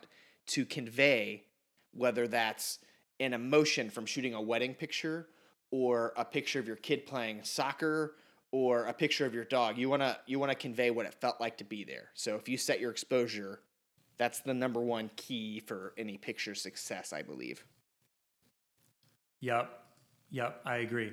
to 0.47 0.65
convey, 0.65 1.45
whether 1.93 2.27
that's 2.27 2.79
an 3.21 3.35
emotion 3.35 3.91
from 3.91 4.07
shooting 4.07 4.33
a 4.33 4.41
wedding 4.41 4.73
picture 4.73 5.29
or 5.71 6.15
a 6.17 6.25
picture 6.25 6.59
of 6.59 6.67
your 6.67 6.77
kid 6.77 7.07
playing 7.07 7.45
soccer 7.45 8.15
or 8.53 8.87
a 8.87 8.93
picture 8.95 9.27
of 9.27 9.35
your 9.35 9.45
dog, 9.45 9.77
you 9.77 9.91
wanna 9.91 10.17
you 10.27 10.39
wanna 10.39 10.55
convey 10.55 10.91
what 10.91 11.05
it 11.05 11.15
felt 11.15 11.41
like 11.41 11.59
to 11.59 11.65
be 11.65 11.85
there. 11.85 12.09
So 12.15 12.37
if 12.37 12.49
you 12.49 12.57
set 12.57 12.81
your 12.81 12.91
exposure, 12.91 13.61
that's 14.17 14.41
the 14.41 14.55
number 14.55 14.81
one 14.81 15.11
key 15.17 15.61
for 15.61 15.93
any 15.99 16.17
picture 16.17 16.55
success, 16.55 17.13
I 17.13 17.21
believe. 17.21 17.65
Yep. 19.45 19.71
Yep. 20.31 20.61
I 20.65 20.77
agree. 20.79 21.13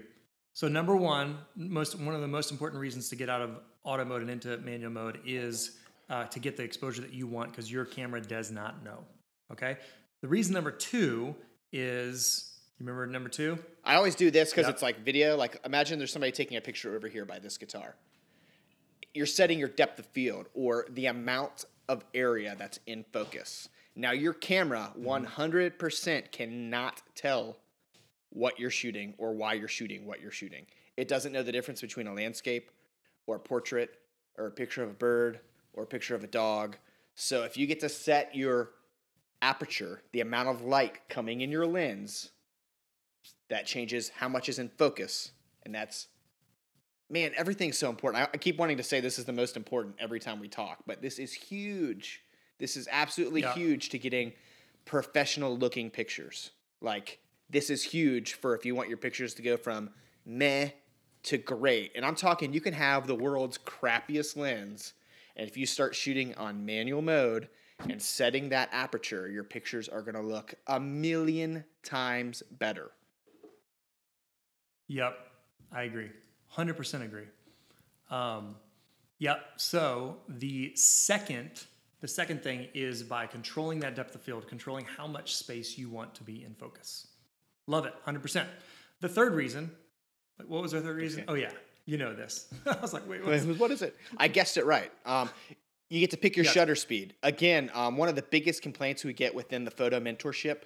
So 0.53 0.69
number 0.69 0.95
one, 0.95 1.37
most 1.55 1.99
one 1.99 2.15
of 2.15 2.21
the 2.21 2.27
most 2.27 2.49
important 2.51 2.79
reasons 2.79 3.09
to 3.09 3.15
get 3.17 3.29
out 3.29 3.41
of 3.41 3.57
auto 3.83 4.05
mode 4.05 4.21
and 4.21 4.29
into 4.31 4.57
manual 4.59 4.91
mode 4.91 5.19
is 5.25 5.77
uh, 6.09 6.25
to 6.25 6.39
get 6.39 6.55
the 6.55 6.63
exposure 6.63 7.01
that 7.01 7.13
you 7.13 7.27
want 7.27 7.51
because 7.51 7.69
your 7.69 7.83
camera 7.83 8.21
does 8.21 8.49
not 8.49 8.83
know. 8.85 8.99
Okay. 9.51 9.77
The 10.21 10.29
reason 10.29 10.53
number 10.53 10.71
two 10.71 11.35
is 11.73 12.53
you 12.79 12.85
remember 12.85 13.05
number 13.05 13.29
two? 13.29 13.59
I 13.83 13.95
always 13.95 14.15
do 14.15 14.31
this 14.31 14.51
because 14.51 14.65
Yep. 14.65 14.75
it's 14.75 14.81
like 14.81 15.03
video. 15.03 15.35
Like 15.35 15.59
imagine 15.65 15.99
there's 15.99 16.13
somebody 16.13 16.31
taking 16.31 16.55
a 16.55 16.61
picture 16.61 16.95
over 16.95 17.09
here 17.09 17.25
by 17.25 17.39
this 17.39 17.57
guitar. 17.57 17.95
You're 19.13 19.25
setting 19.25 19.59
your 19.59 19.67
depth 19.67 19.99
of 19.99 20.05
field 20.05 20.47
or 20.53 20.85
the 20.89 21.07
amount 21.07 21.65
of 21.89 22.05
area 22.13 22.55
that's 22.57 22.79
in 22.87 23.03
focus. 23.11 23.67
Now 23.93 24.11
your 24.11 24.33
camera 24.33 24.93
100% 24.97 26.31
cannot 26.31 27.01
tell 27.13 27.57
what 28.31 28.59
you're 28.59 28.69
shooting 28.71 29.13
or 29.17 29.33
why 29.33 29.53
you're 29.53 29.67
shooting 29.67 30.05
what 30.05 30.21
you're 30.21 30.31
shooting. 30.31 30.65
It 30.97 31.07
doesn't 31.07 31.31
know 31.31 31.43
the 31.43 31.51
difference 31.51 31.81
between 31.81 32.07
a 32.07 32.13
landscape 32.13 32.71
or 33.27 33.35
a 33.35 33.39
portrait 33.39 33.91
or 34.37 34.47
a 34.47 34.51
picture 34.51 34.83
of 34.83 34.89
a 34.89 34.93
bird 34.93 35.39
or 35.73 35.83
a 35.83 35.87
picture 35.87 36.15
of 36.15 36.23
a 36.23 36.27
dog. 36.27 36.77
So 37.15 37.43
if 37.43 37.57
you 37.57 37.67
get 37.67 37.79
to 37.81 37.89
set 37.89 38.35
your 38.35 38.71
aperture, 39.41 40.01
the 40.11 40.21
amount 40.21 40.49
of 40.49 40.61
light 40.61 41.07
coming 41.09 41.41
in 41.41 41.51
your 41.51 41.65
lens, 41.65 42.31
that 43.49 43.65
changes 43.65 44.09
how 44.09 44.29
much 44.29 44.49
is 44.49 44.59
in 44.59 44.69
focus. 44.69 45.31
And 45.63 45.75
that's, 45.75 46.07
man, 47.09 47.31
everything's 47.35 47.77
so 47.77 47.89
important. 47.89 48.23
I, 48.23 48.29
I 48.33 48.37
keep 48.37 48.57
wanting 48.57 48.77
to 48.77 48.83
say 48.83 48.99
this 49.01 49.19
is 49.19 49.25
the 49.25 49.33
most 49.33 49.57
important 49.57 49.95
every 49.99 50.19
time 50.19 50.39
we 50.39 50.47
talk, 50.47 50.79
but 50.87 51.01
this 51.01 51.19
is 51.19 51.33
huge. 51.33 52.23
This 52.59 52.77
is 52.77 52.87
absolutely 52.91 53.41
Yeah. 53.41 53.53
huge 53.53 53.89
to 53.89 53.99
getting 53.99 54.33
professional 54.85 55.57
looking 55.57 55.89
pictures. 55.89 56.51
Like, 56.81 57.19
this 57.51 57.69
is 57.69 57.83
huge 57.83 58.33
for 58.33 58.55
if 58.55 58.65
you 58.65 58.73
want 58.73 58.89
your 58.89 58.97
pictures 58.97 59.33
to 59.35 59.41
go 59.41 59.57
from 59.57 59.89
meh 60.25 60.69
to 61.23 61.37
great. 61.37 61.91
And 61.95 62.05
I'm 62.05 62.15
talking, 62.15 62.53
you 62.53 62.61
can 62.61 62.73
have 62.73 63.05
the 63.05 63.15
world's 63.15 63.57
crappiest 63.57 64.35
lens. 64.35 64.93
And 65.35 65.47
if 65.47 65.57
you 65.57 65.65
start 65.65 65.93
shooting 65.93 66.33
on 66.35 66.65
manual 66.65 67.01
mode 67.01 67.49
and 67.79 68.01
setting 68.01 68.49
that 68.49 68.69
aperture, 68.71 69.29
your 69.29 69.43
pictures 69.43 69.87
are 69.87 70.01
going 70.01 70.15
to 70.15 70.21
look 70.21 70.55
a 70.67 70.79
million 70.79 71.63
times 71.83 72.41
better. 72.51 72.91
Yep, 74.87 75.17
I 75.71 75.83
agree. 75.83 76.09
100% 76.55 77.03
agree. 77.03 77.27
Um, 78.09 78.55
yep, 79.19 79.41
so 79.57 80.17
the 80.27 80.73
second 80.75 81.63
the 82.01 82.07
second 82.07 82.41
thing 82.41 82.67
is 82.73 83.03
by 83.03 83.27
controlling 83.27 83.79
that 83.81 83.93
depth 83.93 84.15
of 84.15 84.21
field, 84.23 84.47
controlling 84.47 84.85
how 84.85 85.05
much 85.05 85.35
space 85.35 85.77
you 85.77 85.87
want 85.87 86.15
to 86.15 86.23
be 86.23 86.43
in 86.43 86.55
focus. 86.55 87.10
Love 87.71 87.85
it, 87.85 87.93
100%. 88.05 88.45
The 88.99 89.07
third 89.07 89.33
reason, 89.33 89.71
what 90.45 90.61
was 90.61 90.73
our 90.73 90.81
third 90.81 90.97
reason? 90.97 91.23
Oh 91.29 91.35
yeah, 91.35 91.51
you 91.85 91.97
know 91.97 92.13
this. 92.13 92.53
I 92.65 92.75
was 92.81 92.93
like, 92.93 93.07
wait, 93.07 93.25
what's 93.25 93.45
what 93.45 93.71
is 93.71 93.81
it? 93.81 93.95
I 94.17 94.27
guessed 94.27 94.57
it 94.57 94.65
right. 94.65 94.91
Um, 95.05 95.29
you 95.87 96.01
get 96.01 96.11
to 96.11 96.17
pick 96.17 96.35
your 96.35 96.43
Yeah. 96.43 96.51
shutter 96.51 96.75
speed. 96.75 97.15
Again, 97.23 97.71
um, 97.73 97.95
one 97.95 98.09
of 98.09 98.15
the 98.15 98.23
biggest 98.23 98.61
complaints 98.61 99.05
we 99.05 99.13
get 99.13 99.33
within 99.33 99.63
the 99.63 99.71
photo 99.71 100.01
mentorship 100.01 100.63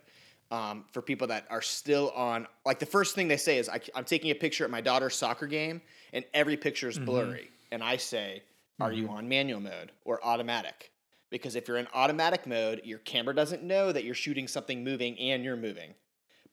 um, 0.50 0.86
for 0.92 1.04
people 1.04 1.28
that 1.28 1.46
are 1.52 1.62
still 1.62 2.10
on, 2.16 2.48
like 2.66 2.80
the 2.80 2.88
first 2.88 3.14
thing 3.14 3.28
they 3.28 3.38
say 3.38 3.60
is, 3.60 3.70
I, 3.70 3.80
am 3.96 4.06
taking 4.06 4.32
a 4.32 4.36
picture 4.36 4.64
at 4.64 4.72
my 4.72 4.82
daughter's 4.82 5.14
soccer 5.14 5.46
game, 5.46 5.84
and 6.12 6.26
every 6.34 6.58
picture 6.58 6.90
is 6.90 6.98
blurry. 6.98 7.52
And 7.72 7.84
I 7.84 7.98
say, 7.98 8.42
Are 8.80 8.92
you 8.92 9.10
on 9.10 9.30
manual 9.30 9.60
mode 9.60 9.92
or 10.06 10.26
automatic? 10.26 10.92
Because 11.30 11.56
if 11.56 11.68
you're 11.68 11.78
in 11.78 11.88
automatic 11.94 12.48
mode, 12.48 12.82
your 12.84 13.00
camera 13.00 13.36
doesn't 13.36 13.62
know 13.62 13.92
that 13.92 14.06
you're 14.06 14.16
shooting 14.16 14.48
something 14.48 14.84
moving 14.84 15.20
and 15.20 15.44
you're 15.44 15.56
moving. 15.56 15.94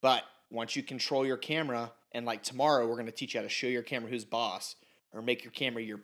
But 0.02 0.24
once 0.52 0.76
you 0.76 0.82
control 0.82 1.26
your 1.26 1.36
camera, 1.36 1.92
and 2.12 2.26
like 2.26 2.42
tomorrow, 2.42 2.86
we're 2.86 2.94
going 2.94 3.06
to 3.06 3.12
teach 3.12 3.34
you 3.34 3.40
how 3.40 3.42
to 3.42 3.48
show 3.48 3.66
your 3.66 3.82
camera 3.82 4.10
who's 4.10 4.24
boss 4.24 4.76
or 5.12 5.22
make 5.22 5.44
your 5.44 5.52
camera 5.52 5.82
your 5.82 6.00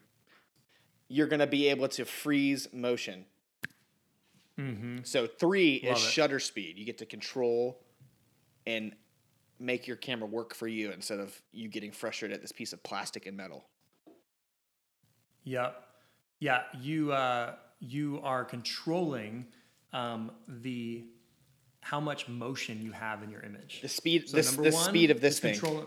you're 1.07 1.27
going 1.27 1.39
to 1.39 1.47
be 1.47 1.69
able 1.69 1.87
to 1.87 2.05
freeze 2.05 2.67
motion. 2.71 3.25
So 5.03 5.25
three 5.25 5.75
is 5.75 5.97
it. 5.97 6.01
shutter 6.01 6.39
speed. 6.39 6.77
You 6.77 6.85
get 6.85 6.99
to 6.99 7.05
control 7.05 7.79
and 8.67 8.93
make 9.59 9.87
your 9.87 9.97
camera 9.97 10.27
work 10.27 10.53
for 10.53 10.67
you 10.67 10.91
instead 10.91 11.19
of 11.19 11.41
you 11.51 11.67
getting 11.67 11.91
frustrated 11.91 12.35
at 12.35 12.41
this 12.41 12.51
piece 12.51 12.73
of 12.73 12.83
plastic 12.83 13.25
and 13.25 13.35
metal. 13.35 13.65
Yep. 15.45 15.83
Yeah, 16.39 16.61
you 16.79 17.11
uh, 17.11 17.55
you 17.79 18.19
are 18.23 18.45
controlling 18.45 19.47
um, 19.93 20.31
the 20.47 21.05
how 21.81 21.99
much 21.99 22.27
motion 22.27 22.81
you 22.81 22.91
have 22.91 23.23
in 23.23 23.29
your 23.29 23.41
image. 23.41 23.79
The 23.81 23.87
speed, 23.87 24.29
So 24.29 24.37
this, 24.37 24.51
the 24.55 24.71
one 24.71 24.89
speed 24.89 25.11
of 25.11 25.21
this 25.21 25.35
is 25.35 25.39
thing. 25.39 25.53
control- 25.53 25.85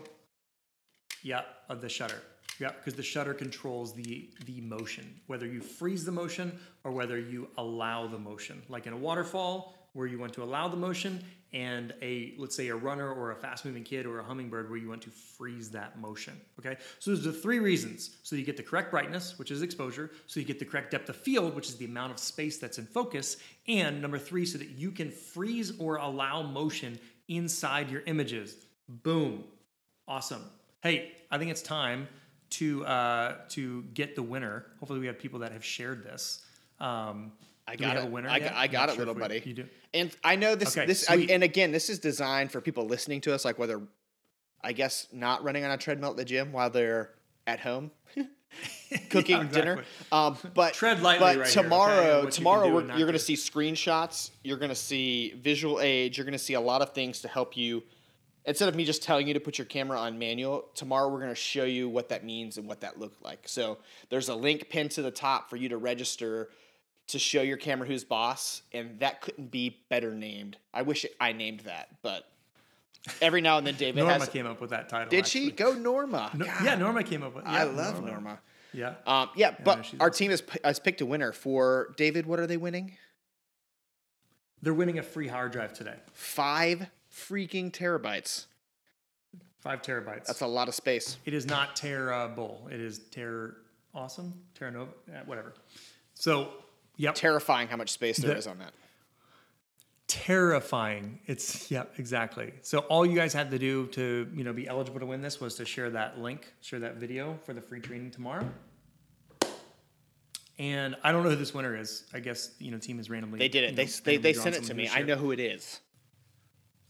yeah, 1.21 1.41
of 1.69 1.81
the 1.81 1.89
shutter. 1.89 2.21
Yeah, 2.59 2.71
because 2.71 2.93
the 2.93 3.03
shutter 3.03 3.33
controls 3.33 3.93
the 3.93 4.29
the 4.45 4.61
motion, 4.61 5.19
whether 5.27 5.45
you 5.47 5.59
freeze 5.61 6.05
the 6.05 6.11
motion 6.11 6.59
or 6.83 6.91
whether 6.91 7.17
you 7.19 7.49
allow 7.57 8.05
the 8.07 8.19
motion. 8.19 8.61
Like 8.69 8.85
in 8.85 8.93
a 8.93 8.97
waterfall, 8.97 9.89
where 9.93 10.05
you 10.07 10.19
want 10.19 10.33
to 10.33 10.43
allow 10.43 10.67
the 10.67 10.77
motion, 10.77 11.23
and 11.53 11.93
a 12.01 12.33
let's 12.37 12.55
say 12.55 12.69
a 12.69 12.75
runner 12.75 13.11
or 13.11 13.31
a 13.31 13.35
fast 13.35 13.63
moving 13.65 13.83
kid 13.83 14.05
or 14.05 14.19
a 14.19 14.23
hummingbird 14.23 14.69
where 14.69 14.79
you 14.79 14.89
want 14.89 15.01
to 15.03 15.09
freeze 15.09 15.69
that 15.69 15.99
motion. 15.99 16.39
Okay, 16.59 16.77
so 16.99 17.11
there's 17.11 17.23
the 17.23 17.31
three 17.31 17.59
reasons. 17.59 18.17
So 18.23 18.35
you 18.35 18.43
get 18.43 18.57
the 18.57 18.63
correct 18.63 18.91
brightness, 18.91 19.37
which 19.37 19.51
is 19.51 19.61
exposure. 19.61 20.11
So 20.27 20.39
you 20.39 20.45
get 20.45 20.59
the 20.59 20.65
correct 20.65 20.91
depth 20.91 21.09
of 21.09 21.15
field, 21.15 21.55
which 21.55 21.69
is 21.69 21.75
the 21.75 21.85
amount 21.85 22.11
of 22.11 22.19
space 22.19 22.57
that's 22.57 22.79
in 22.79 22.85
focus, 22.85 23.37
and 23.67 24.01
number 24.01 24.17
three, 24.17 24.45
so 24.45 24.57
that 24.57 24.69
you 24.69 24.91
can 24.91 25.11
freeze 25.11 25.73
or 25.79 25.97
allow 25.97 26.41
motion 26.41 26.99
inside 27.27 27.89
your 27.89 28.01
images. 28.01 28.55
Boom, 28.89 29.43
awesome. 30.07 30.43
Hey, 30.81 31.13
I 31.31 31.37
think 31.37 31.51
it's 31.51 31.61
time 31.61 32.07
to 32.51 32.85
uh, 32.85 33.35
to 33.49 33.83
get 33.93 34.15
the 34.15 34.23
winner. 34.23 34.65
Hopefully, 34.79 34.99
we 34.99 35.07
have 35.07 35.19
people 35.19 35.39
that 35.39 35.51
have 35.51 35.63
shared 35.63 36.03
this. 36.03 36.45
Um, 36.79 37.31
I 37.67 37.75
got 37.75 37.97
it. 37.97 38.03
a 38.03 38.07
winner 38.07 38.29
I, 38.29 38.39
got- 38.39 38.53
I 38.53 38.67
got 38.67 38.89
it, 38.89 38.93
sure 38.93 38.99
little 38.99 39.13
we- 39.13 39.19
buddy. 39.21 39.41
You 39.45 39.53
do. 39.53 39.65
And 39.93 40.15
I 40.23 40.35
know 40.35 40.55
this. 40.55 40.75
Okay, 40.77 40.85
this 40.87 41.09
I, 41.09 41.27
and 41.29 41.43
again, 41.43 41.71
this 41.71 41.89
is 41.89 41.99
designed 41.99 42.51
for 42.51 42.59
people 42.61 42.85
listening 42.85 43.21
to 43.21 43.33
us, 43.33 43.45
like 43.45 43.59
whether, 43.59 43.81
I 44.63 44.73
guess, 44.73 45.07
not 45.13 45.43
running 45.43 45.63
on 45.63 45.71
a 45.71 45.77
treadmill 45.77 46.11
at 46.11 46.17
the 46.17 46.25
gym 46.25 46.51
while 46.51 46.69
they're 46.69 47.11
at 47.45 47.59
home 47.59 47.91
cooking 49.09 49.37
Yeah, 49.37 49.43
dinner. 49.43 49.83
Um, 50.11 50.37
but 50.53 50.73
Tread 50.73 51.01
lightly 51.01 51.19
But 51.19 51.25
right 51.25 51.33
here, 51.35 51.43
okay, 51.43 51.51
tomorrow, 51.63 52.21
you 52.23 52.31
tomorrow 52.31 52.73
we're, 52.73 52.87
you're 52.97 53.05
going 53.07 53.13
to 53.13 53.19
see 53.19 53.35
screenshots. 53.35 54.31
You're 54.43 54.57
going 54.57 54.69
to 54.69 54.75
see 54.75 55.33
visual 55.41 55.79
aids. 55.79 56.17
You're 56.17 56.25
going 56.25 56.33
to 56.33 56.39
see 56.43 56.53
a 56.55 56.61
lot 56.61 56.81
of 56.81 56.93
things 56.93 57.21
to 57.21 57.27
help 57.27 57.55
you. 57.57 57.83
Instead 58.45 58.67
of 58.67 58.75
me 58.75 58.83
just 58.83 59.03
telling 59.03 59.25
you 59.27 59.33
to 59.35 59.39
put 59.39 59.57
your 59.57 59.65
camera 59.65 59.97
on 59.97 60.19
manual, 60.19 60.65
tomorrow 60.75 61.07
we're 61.07 61.19
going 61.19 61.29
to 61.29 61.35
show 61.35 61.63
you 61.63 61.87
what 61.87 62.09
that 62.09 62.25
means 62.25 62.57
and 62.57 62.67
what 62.67 62.81
that 62.81 62.99
looked 62.99 63.23
like. 63.23 63.47
So 63.47 63.77
there's 64.09 64.27
a 64.27 64.35
link 64.35 64.69
pinned 64.69 64.91
to 64.91 65.01
the 65.01 65.11
top 65.11 65.49
for 65.49 65.55
you 65.55 65.69
to 65.69 65.77
register 65.77 66.49
to 67.07 67.19
show 67.19 67.41
your 67.41 67.57
camera 67.57 67.87
who's 67.87 68.03
boss, 68.03 68.61
and 68.71 68.99
that 68.99 69.21
couldn't 69.21 69.51
be 69.51 69.79
better 69.89 70.13
named. 70.13 70.57
I 70.73 70.83
wish 70.83 71.05
I 71.19 71.33
named 71.33 71.61
that, 71.61 71.89
but 72.01 72.27
every 73.21 73.41
now 73.41 73.57
and 73.57 73.67
then 73.67 73.75
David 73.75 73.99
Norma 73.99 74.19
has. 74.19 74.29
came 74.29 74.45
up 74.45 74.61
with 74.61 74.69
that 74.71 74.89
title. 74.89 75.09
Did 75.09 75.27
she 75.27 75.51
go 75.51 75.73
Norma? 75.73 76.31
No- 76.33 76.45
yeah, 76.45 76.75
Norma 76.75 77.03
came 77.03 77.23
up 77.23 77.35
with. 77.35 77.45
I 77.45 77.63
love 77.63 78.03
Norma. 78.03 78.39
Yeah. 78.73 78.95
Um, 79.05 79.29
yeah, 79.35 79.55
but 79.63 79.77
our 79.99 80.07
awesome. 80.07 80.17
team 80.17 80.31
has, 80.31 80.41
has 80.63 80.79
picked 80.79 81.01
a 81.01 81.05
winner 81.05 81.31
for 81.31 81.93
David. 81.97 82.25
What 82.25 82.39
are 82.39 82.47
they 82.47 82.57
winning? 82.57 82.97
They're 84.63 84.73
winning 84.73 84.97
a 84.97 85.03
free 85.03 85.27
hard 85.27 85.51
drive 85.51 85.73
today. 85.73 85.95
Five 86.13 86.87
freaking 87.11 87.71
terabytes. 87.71 88.45
Five 89.59 89.81
terabytes. 89.81 90.25
That's 90.25 90.41
a 90.41 90.47
lot 90.47 90.67
of 90.67 90.73
space. 90.73 91.17
it 91.25 91.33
is 91.33 91.45
not 91.45 91.75
Terrible. 91.75 92.67
It 92.71 92.81
is 92.81 92.99
Terra 93.11 93.51
Awesome. 93.93 94.33
Terra 94.55 94.71
Nova. 94.71 94.91
whatever. 95.25 95.53
So, 96.15 96.49
yep. 96.97 97.15
Terrifying 97.15 97.67
how 97.67 97.77
much 97.77 97.91
space 97.91 98.17
there 98.17 98.31
The- 98.31 98.37
is 98.37 98.47
on 98.47 98.59
that. 98.59 98.73
terrifying. 100.07 101.19
It's 101.25 101.71
yeah, 101.71 101.85
exactly. 101.97 102.53
So 102.61 102.79
all 102.79 103.05
you 103.05 103.15
guys 103.15 103.33
had 103.33 103.49
to 103.51 103.59
do 103.59 103.87
to 103.87 104.29
you 104.33 104.43
know 104.43 104.53
be 104.53 104.67
eligible 104.67 104.99
to 104.99 105.05
win 105.05 105.21
this 105.21 105.39
was 105.39 105.55
to 105.55 105.65
share 105.65 105.89
that 105.91 106.19
link, 106.19 106.53
share 106.61 106.79
that 106.79 106.95
video 106.97 107.39
for 107.45 107.53
the 107.53 107.61
free 107.61 107.79
training 107.79 108.11
tomorrow. 108.11 108.47
And 110.59 110.95
I 111.03 111.11
don't 111.11 111.23
know 111.23 111.31
who 111.31 111.35
this 111.35 111.53
winner 111.53 111.75
is. 111.75 112.03
I 112.13 112.19
guess 112.19 112.51
you 112.59 112.69
know 112.71 112.77
team 112.77 112.99
is 112.99 113.09
randomly. 113.09 113.39
They 113.39 113.47
did 113.49 113.63
it. 113.63 113.71
you 113.71 113.85
know, 113.85 113.91
they, 114.03 114.17
they 114.17 114.33
sent 114.33 114.55
it 114.55 114.63
to 114.65 114.73
me. 114.73 114.87
I 114.93 115.01
know 115.01 115.15
who 115.15 115.31
it 115.31 115.39
is. 115.39 115.79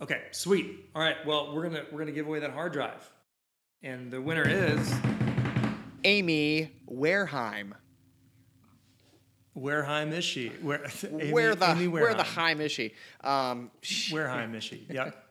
Okay, 0.01 0.21
sweet. 0.31 0.89
All 0.93 1.01
right. 1.01 1.15
Well, 1.25 1.55
we're 1.55 1.63
gonna 1.63 1.83
we're 1.91 1.99
gonna 1.99 2.11
give 2.11 2.27
away 2.27 2.39
that 2.39 2.51
hard 2.51 2.73
drive, 2.73 3.09
and 3.81 4.11
the 4.11 4.21
winner 4.21 4.43
is 4.45 4.93
Amy 6.03 6.71
Wareheim. 6.91 7.71
Wareheim 9.57 10.11
is 10.11 10.23
she? 10.23 10.49
Where 10.61 10.85
Amy, 11.09 11.31
where 11.31 11.55
the 11.55 11.71
Amy 11.71 11.87
where 11.87 12.13
the. 12.13 12.23
Heim 12.23 12.61
is 12.61 12.71
she? 12.71 12.93
Um, 13.23 13.71
sh- 13.81 14.11
Wareheim 14.11 14.55
is 14.55 14.63
she? 14.63 14.85
Yep. 14.89 15.19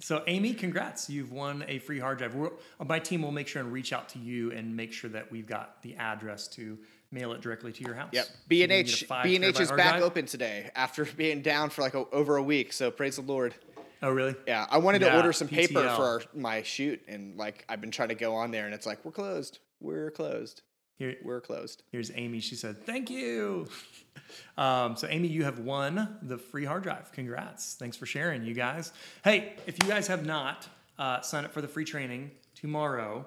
So 0.00 0.24
Amy, 0.26 0.52
congrats! 0.52 1.08
You've 1.08 1.30
won 1.30 1.64
a 1.68 1.78
free 1.78 2.00
hard 2.00 2.18
drive. 2.18 2.34
We're, 2.34 2.50
my 2.84 2.98
team 2.98 3.22
will 3.22 3.30
make 3.30 3.46
sure 3.46 3.62
and 3.62 3.72
reach 3.72 3.92
out 3.92 4.08
to 4.08 4.18
you 4.18 4.50
and 4.50 4.76
make 4.76 4.92
sure 4.92 5.08
that 5.10 5.30
we've 5.30 5.46
got 5.46 5.80
the 5.82 5.94
address 5.94 6.48
to 6.48 6.76
mail 7.12 7.32
it 7.34 7.40
directly 7.40 7.70
to 7.70 7.84
your 7.84 7.94
house. 7.94 8.08
Yep. 8.10 8.26
B 8.48 8.64
and 8.64 8.72
H 8.72 8.86
get 8.86 9.02
a 9.02 9.06
five 9.06 9.22
B 9.22 9.36
and 9.36 9.44
H 9.44 9.60
is 9.60 9.70
back 9.70 9.92
drive. 9.92 10.02
open 10.02 10.26
today 10.26 10.70
after 10.74 11.04
being 11.16 11.40
down 11.40 11.70
for 11.70 11.82
like 11.82 11.94
a, 11.94 12.04
over 12.10 12.34
a 12.36 12.42
week. 12.42 12.72
So 12.72 12.90
praise 12.90 13.14
the 13.14 13.22
Lord. 13.22 13.54
Oh, 14.02 14.10
really? 14.10 14.34
Yeah, 14.48 14.66
I 14.68 14.78
wanted 14.78 14.98
to 15.02 15.16
order 15.16 15.32
some 15.32 15.46
paper 15.46 15.80
for 15.80 16.02
our, 16.02 16.22
my 16.34 16.62
shoot, 16.62 17.00
and 17.06 17.36
like 17.36 17.64
I've 17.68 17.80
been 17.80 17.92
trying 17.92 18.08
to 18.08 18.16
go 18.16 18.34
on 18.34 18.50
there, 18.50 18.64
and 18.64 18.74
it's 18.74 18.86
like 18.86 19.04
we're 19.04 19.12
closed. 19.12 19.60
We're 19.78 20.10
closed. 20.10 20.62
Here, 20.98 21.16
We're 21.24 21.40
closed. 21.40 21.82
here's 21.90 22.10
Amy. 22.14 22.40
She 22.40 22.54
said, 22.54 22.84
"Thank 22.84 23.10
you." 23.10 23.66
Um, 24.56 24.96
so 24.96 25.06
Amy, 25.08 25.28
you 25.28 25.44
have 25.44 25.58
won 25.58 26.18
the 26.22 26.38
free 26.38 26.64
hard 26.64 26.82
drive. 26.84 27.10
Congrats! 27.12 27.74
Thanks 27.74 27.96
for 27.96 28.06
sharing, 28.06 28.44
you 28.44 28.54
guys. 28.54 28.92
Hey, 29.24 29.54
if 29.66 29.82
you 29.82 29.88
guys 29.88 30.06
have 30.06 30.24
not 30.24 30.68
uh, 30.98 31.20
signed 31.22 31.44
up 31.46 31.52
for 31.52 31.60
the 31.60 31.68
free 31.68 31.84
training 31.84 32.30
tomorrow, 32.54 33.26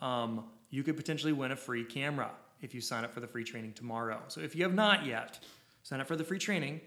um, 0.00 0.44
you 0.70 0.82
could 0.82 0.96
potentially 0.96 1.32
win 1.32 1.52
a 1.52 1.56
free 1.56 1.84
camera 1.84 2.30
if 2.62 2.74
you 2.74 2.80
sign 2.80 3.04
up 3.04 3.12
for 3.12 3.20
the 3.20 3.26
free 3.26 3.44
training 3.44 3.72
tomorrow. 3.72 4.20
So 4.28 4.40
if 4.40 4.54
you 4.54 4.62
have 4.62 4.74
not 4.74 5.04
yet, 5.06 5.38
sign 5.82 6.00
up 6.00 6.06
for 6.08 6.16
the 6.16 6.24
free 6.24 6.38
training 6.38 6.80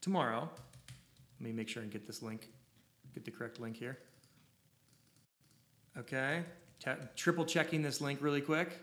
tomorrow. 0.00 0.48
Let 1.40 1.46
me 1.46 1.52
make 1.52 1.68
sure 1.68 1.82
and 1.82 1.90
get 1.92 2.06
this 2.06 2.22
link, 2.22 2.48
get 3.14 3.24
the 3.24 3.30
correct 3.30 3.60
link 3.60 3.76
here. 3.76 3.98
Okay, 5.98 6.42
Ta- 6.80 6.96
triple 7.14 7.44
checking 7.46 7.82
this 7.82 8.00
link 8.00 8.20
really 8.20 8.40
quick. 8.42 8.78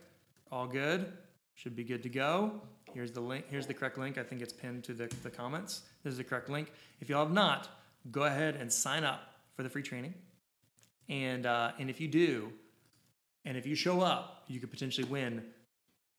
All 0.53 0.67
good. 0.67 1.11
Should 1.55 1.75
be 1.75 1.83
good 1.83 2.03
to 2.03 2.09
go. 2.09 2.61
Here's 2.93 3.11
the 3.11 3.21
link. 3.21 3.45
Here's 3.49 3.65
the 3.65 3.73
correct 3.73 3.97
link. 3.97 4.19
I 4.19 4.23
think 4.23 4.39
it's 4.39 4.53
pinned 4.53 4.83
to 4.83 4.93
the, 4.93 5.11
the 5.23 5.31
comments. 5.31 5.81
This 6.03 6.11
is 6.11 6.19
the 6.19 6.23
correct 6.23 6.47
link. 6.47 6.71
If 7.01 7.09
you 7.09 7.15
all 7.17 7.25
have 7.25 7.33
not, 7.33 7.69
go 8.11 8.25
ahead 8.25 8.55
and 8.57 8.71
sign 8.71 9.03
up 9.03 9.21
for 9.55 9.63
the 9.63 9.69
free 9.69 9.81
training. 9.81 10.13
And 11.09 11.47
uh, 11.47 11.71
and 11.79 11.89
if 11.89 11.99
you 11.99 12.07
do, 12.07 12.53
and 13.45 13.57
if 13.57 13.65
you 13.65 13.73
show 13.73 14.01
up, 14.01 14.43
you 14.47 14.59
could 14.59 14.69
potentially 14.69 15.07
win 15.07 15.43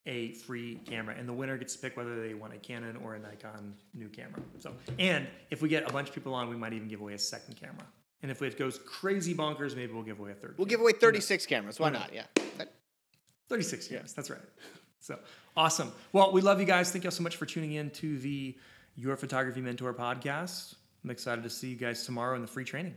a 0.05 0.33
free 0.33 0.81
camera, 0.85 1.15
and 1.17 1.29
the 1.29 1.33
winner 1.33 1.57
gets 1.57 1.75
to 1.77 1.79
pick 1.79 1.97
whether 1.97 2.21
they 2.21 2.35
want 2.35 2.53
a 2.53 2.59
Canon 2.59 2.97
or 2.97 3.15
a 3.15 3.21
Nikon 3.21 3.73
new 3.95 4.09
camera. 4.09 4.41
So, 4.59 4.73
and 4.99 5.29
if 5.51 5.63
we 5.63 5.69
get 5.69 5.89
a 5.89 5.93
bunch 5.93 6.09
of 6.09 6.15
people 6.15 6.35
on, 6.35 6.51
we 6.51 6.57
might 6.57 6.73
even 6.73 6.89
give 6.89 7.01
away 7.01 7.15
a 7.15 7.19
second 7.19 7.55
camera. 7.55 7.87
And 8.21 8.33
if 8.33 8.43
it 8.43 8.59
goes 8.59 8.81
crazy 8.85 9.33
bonkers, 9.33 9.77
maybe 9.77 9.93
we'll 9.93 10.03
give 10.03 10.19
away 10.19 10.33
a 10.33 10.35
third. 10.35 10.57
We'll 10.59 10.67
camera. 10.67 10.71
give 10.71 10.81
away 10.81 10.93
36 10.93 11.47
cameras. 11.47 11.79
Why 11.79 11.91
not? 11.91 12.13
Yeah. 12.13 12.25
That- 13.49 13.55
36 13.55 13.91
years. 13.91 14.13
That's 14.13 14.31
right. 14.31 14.41
So 15.01 15.19
awesome. 15.57 15.93
Well, 16.13 16.33
we 16.33 16.41
love 16.41 16.61
you 16.61 16.67
guys. 16.67 16.91
Thank 16.91 17.05
you 17.05 17.09
all 17.09 17.13
so 17.13 17.23
much 17.23 17.37
for 17.37 17.47
tuning 17.47 17.73
in 17.73 17.91
to 17.91 18.19
the 18.19 18.57
Your 18.97 19.17
Photography 19.17 19.61
Mentor 19.61 19.93
podcast. 19.93 20.75
I'm 21.05 21.11
excited 21.11 21.45
to 21.45 21.51
see 21.51 21.69
you 21.69 21.77
guys 21.77 22.07
tomorrow 22.07 22.37
in 22.37 22.41
the 22.41 22.49
free 22.49 22.65
training. 22.65 22.95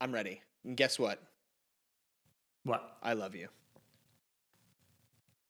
I'm 0.00 0.12
ready. 0.12 0.40
And 0.64 0.76
guess 0.76 0.98
what? 0.98 1.22
What? 2.64 2.96
I 3.02 3.12
love 3.12 3.34
you. 3.34 3.48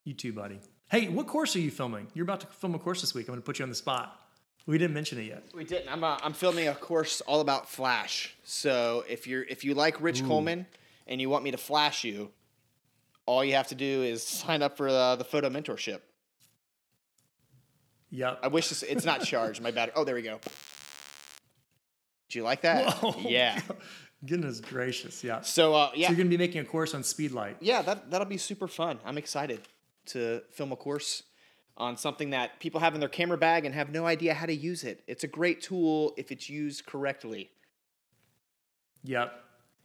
You 0.03 0.13
too, 0.13 0.33
buddy. 0.33 0.59
Hey, 0.89 1.07
what 1.07 1.27
course 1.27 1.55
are 1.55 1.59
you 1.59 1.71
filming? 1.71 2.07
You're 2.13 2.23
about 2.23 2.41
to 2.41 2.47
film 2.47 2.75
a 2.75 2.79
course 2.79 3.01
this 3.01 3.13
week. 3.13 3.27
I'm 3.27 3.33
going 3.33 3.41
to 3.41 3.45
put 3.45 3.59
you 3.59 3.63
on 3.63 3.69
the 3.69 3.75
spot. 3.75 4.19
We 4.65 4.77
didn't 4.77 4.93
mention 4.93 5.19
it 5.19 5.23
yet. 5.23 5.43
We 5.53 5.63
didn't. 5.63 5.91
I'm 5.91 6.03
uh, 6.03 6.17
I'm 6.21 6.33
filming 6.33 6.67
a 6.67 6.75
course 6.75 7.21
all 7.21 7.41
about 7.41 7.69
Flash. 7.69 8.35
So 8.43 9.03
if 9.07 9.25
you're 9.25 9.43
if 9.43 9.63
you 9.63 9.73
like 9.73 10.01
Rich 10.01 10.23
Coleman 10.25 10.65
and 11.07 11.19
you 11.21 11.29
want 11.29 11.43
me 11.43 11.51
to 11.51 11.57
flash 11.57 12.03
you, 12.03 12.29
all 13.29 13.45
you 13.45 13.53
have 13.53 13.67
to 13.67 13.75
do 13.75 14.01
is 14.01 14.23
sign 14.23 14.63
up 14.63 14.75
for 14.75 14.91
the, 14.91 15.15
the 15.17 15.23
photo 15.23 15.49
mentorship. 15.49 15.99
Yep. 18.09 18.39
I 18.41 18.47
wish 18.47 18.69
this, 18.69 18.81
it's 18.81 19.05
not 19.05 19.21
charged. 19.23 19.61
My 19.61 19.69
bad. 19.69 19.91
Oh, 19.95 20.03
there 20.03 20.15
we 20.15 20.23
go. 20.23 20.39
Do 22.29 22.39
you 22.39 22.43
like 22.43 22.61
that? 22.61 22.91
Whoa. 22.95 23.13
Yeah. 23.29 23.61
Goodness 24.25 24.59
gracious. 24.59 25.23
Yeah. 25.23 25.41
So 25.41 25.75
uh, 25.75 25.91
So 25.91 25.95
yeah, 25.95 26.09
you're 26.09 26.17
going 26.17 26.27
to 26.29 26.37
be 26.37 26.43
making 26.43 26.61
a 26.61 26.65
course 26.65 26.93
on 26.95 27.03
speedlight. 27.03 27.55
yeah, 27.61 27.83
that 27.83 28.09
that'll 28.09 28.27
be 28.27 28.37
super 28.37 28.67
fun. 28.67 28.99
I'm 29.05 29.17
excited 29.17 29.61
to 30.07 30.41
film 30.51 30.71
a 30.71 30.75
course 30.75 31.23
on 31.77 31.95
something 31.97 32.31
that 32.31 32.59
people 32.59 32.81
have 32.81 32.95
in 32.95 32.99
their 32.99 33.07
camera 33.09 33.37
bag 33.37 33.63
and 33.65 33.73
have 33.75 33.91
no 33.91 34.05
idea 34.07 34.33
how 34.33 34.47
to 34.47 34.53
use 34.53 34.83
it. 34.83 35.03
It's 35.07 35.23
a 35.23 35.27
great 35.27 35.61
tool 35.61 36.13
if 36.17 36.31
it's 36.31 36.49
used 36.49 36.85
correctly. 36.85 37.51
Yep. 39.03 39.31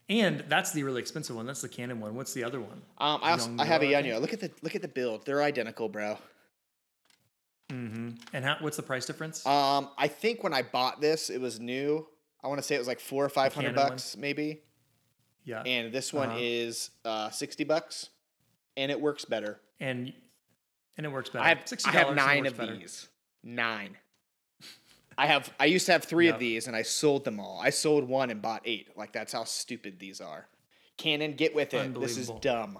And 0.08 0.44
that's 0.48 0.72
the 0.72 0.82
really 0.82 1.00
expensive 1.00 1.34
one. 1.34 1.46
That's 1.46 1.62
the 1.62 1.68
Canon 1.68 1.98
one. 2.00 2.14
What's 2.14 2.34
the 2.34 2.44
other 2.44 2.60
one? 2.60 2.82
Um, 2.98 3.20
I 3.22 3.30
also 3.32 3.50
I 3.58 3.64
have 3.64 3.82
a 3.82 3.86
Yanyo. 3.86 4.20
Look 4.20 4.32
at 4.34 4.40
the 4.40 4.50
look 4.62 4.74
at 4.74 4.82
the 4.82 4.88
build. 4.88 5.24
They're 5.24 5.42
identical, 5.42 5.88
bro. 5.88 6.18
Mm-hmm. 7.70 8.10
And 8.32 8.44
how, 8.44 8.56
what's 8.60 8.76
the 8.76 8.82
price 8.82 9.06
difference? 9.06 9.44
Um, 9.46 9.88
I 9.96 10.08
think 10.08 10.42
when 10.42 10.52
I 10.52 10.62
bought 10.62 11.00
this, 11.00 11.30
it 11.30 11.40
was 11.40 11.58
new. 11.58 12.06
I 12.42 12.48
want 12.48 12.58
to 12.58 12.62
say 12.62 12.74
it 12.74 12.78
was 12.78 12.86
like 12.88 13.00
four 13.00 13.24
or 13.24 13.30
five 13.30 13.54
hundred 13.54 13.68
Canon 13.70 13.82
one? 13.82 13.88
bucks, 13.92 14.16
maybe. 14.16 14.60
yeah. 15.44 15.62
And 15.62 15.92
this 15.92 16.12
one 16.12 16.28
Uh-huh. 16.30 16.38
is 16.40 16.90
uh, 17.06 17.30
sixty 17.30 17.64
bucks, 17.64 18.10
and 18.76 18.90
it 18.90 19.00
works 19.00 19.24
better. 19.24 19.60
and 19.80 20.12
and 20.96 21.04
it 21.06 21.08
works 21.08 21.28
better. 21.30 21.44
I 21.44 21.48
have 21.48 21.64
$60 21.64 21.88
I 21.88 21.90
have 21.92 22.14
nine 22.14 22.46
of 22.46 22.56
better. 22.56 22.76
these. 22.76 23.08
Nine. 23.42 23.96
I 25.16 25.26
have 25.26 25.52
I 25.60 25.66
used 25.66 25.86
to 25.86 25.92
have 25.92 26.04
three 26.04 26.26
Yep. 26.26 26.34
of 26.34 26.40
these, 26.40 26.66
and 26.66 26.74
I 26.76 26.82
sold 26.82 27.24
them 27.24 27.38
all. 27.40 27.60
I 27.62 27.70
sold 27.70 28.08
one 28.08 28.30
and 28.30 28.40
bought 28.42 28.62
eight. 28.64 28.96
Like 28.96 29.12
that's 29.12 29.32
how 29.32 29.44
stupid 29.44 29.98
these 29.98 30.20
are. 30.20 30.46
Canon, 30.96 31.32
get 31.34 31.54
with 31.54 31.74
it. 31.74 31.98
This 32.00 32.16
is 32.16 32.30
dumb. 32.40 32.78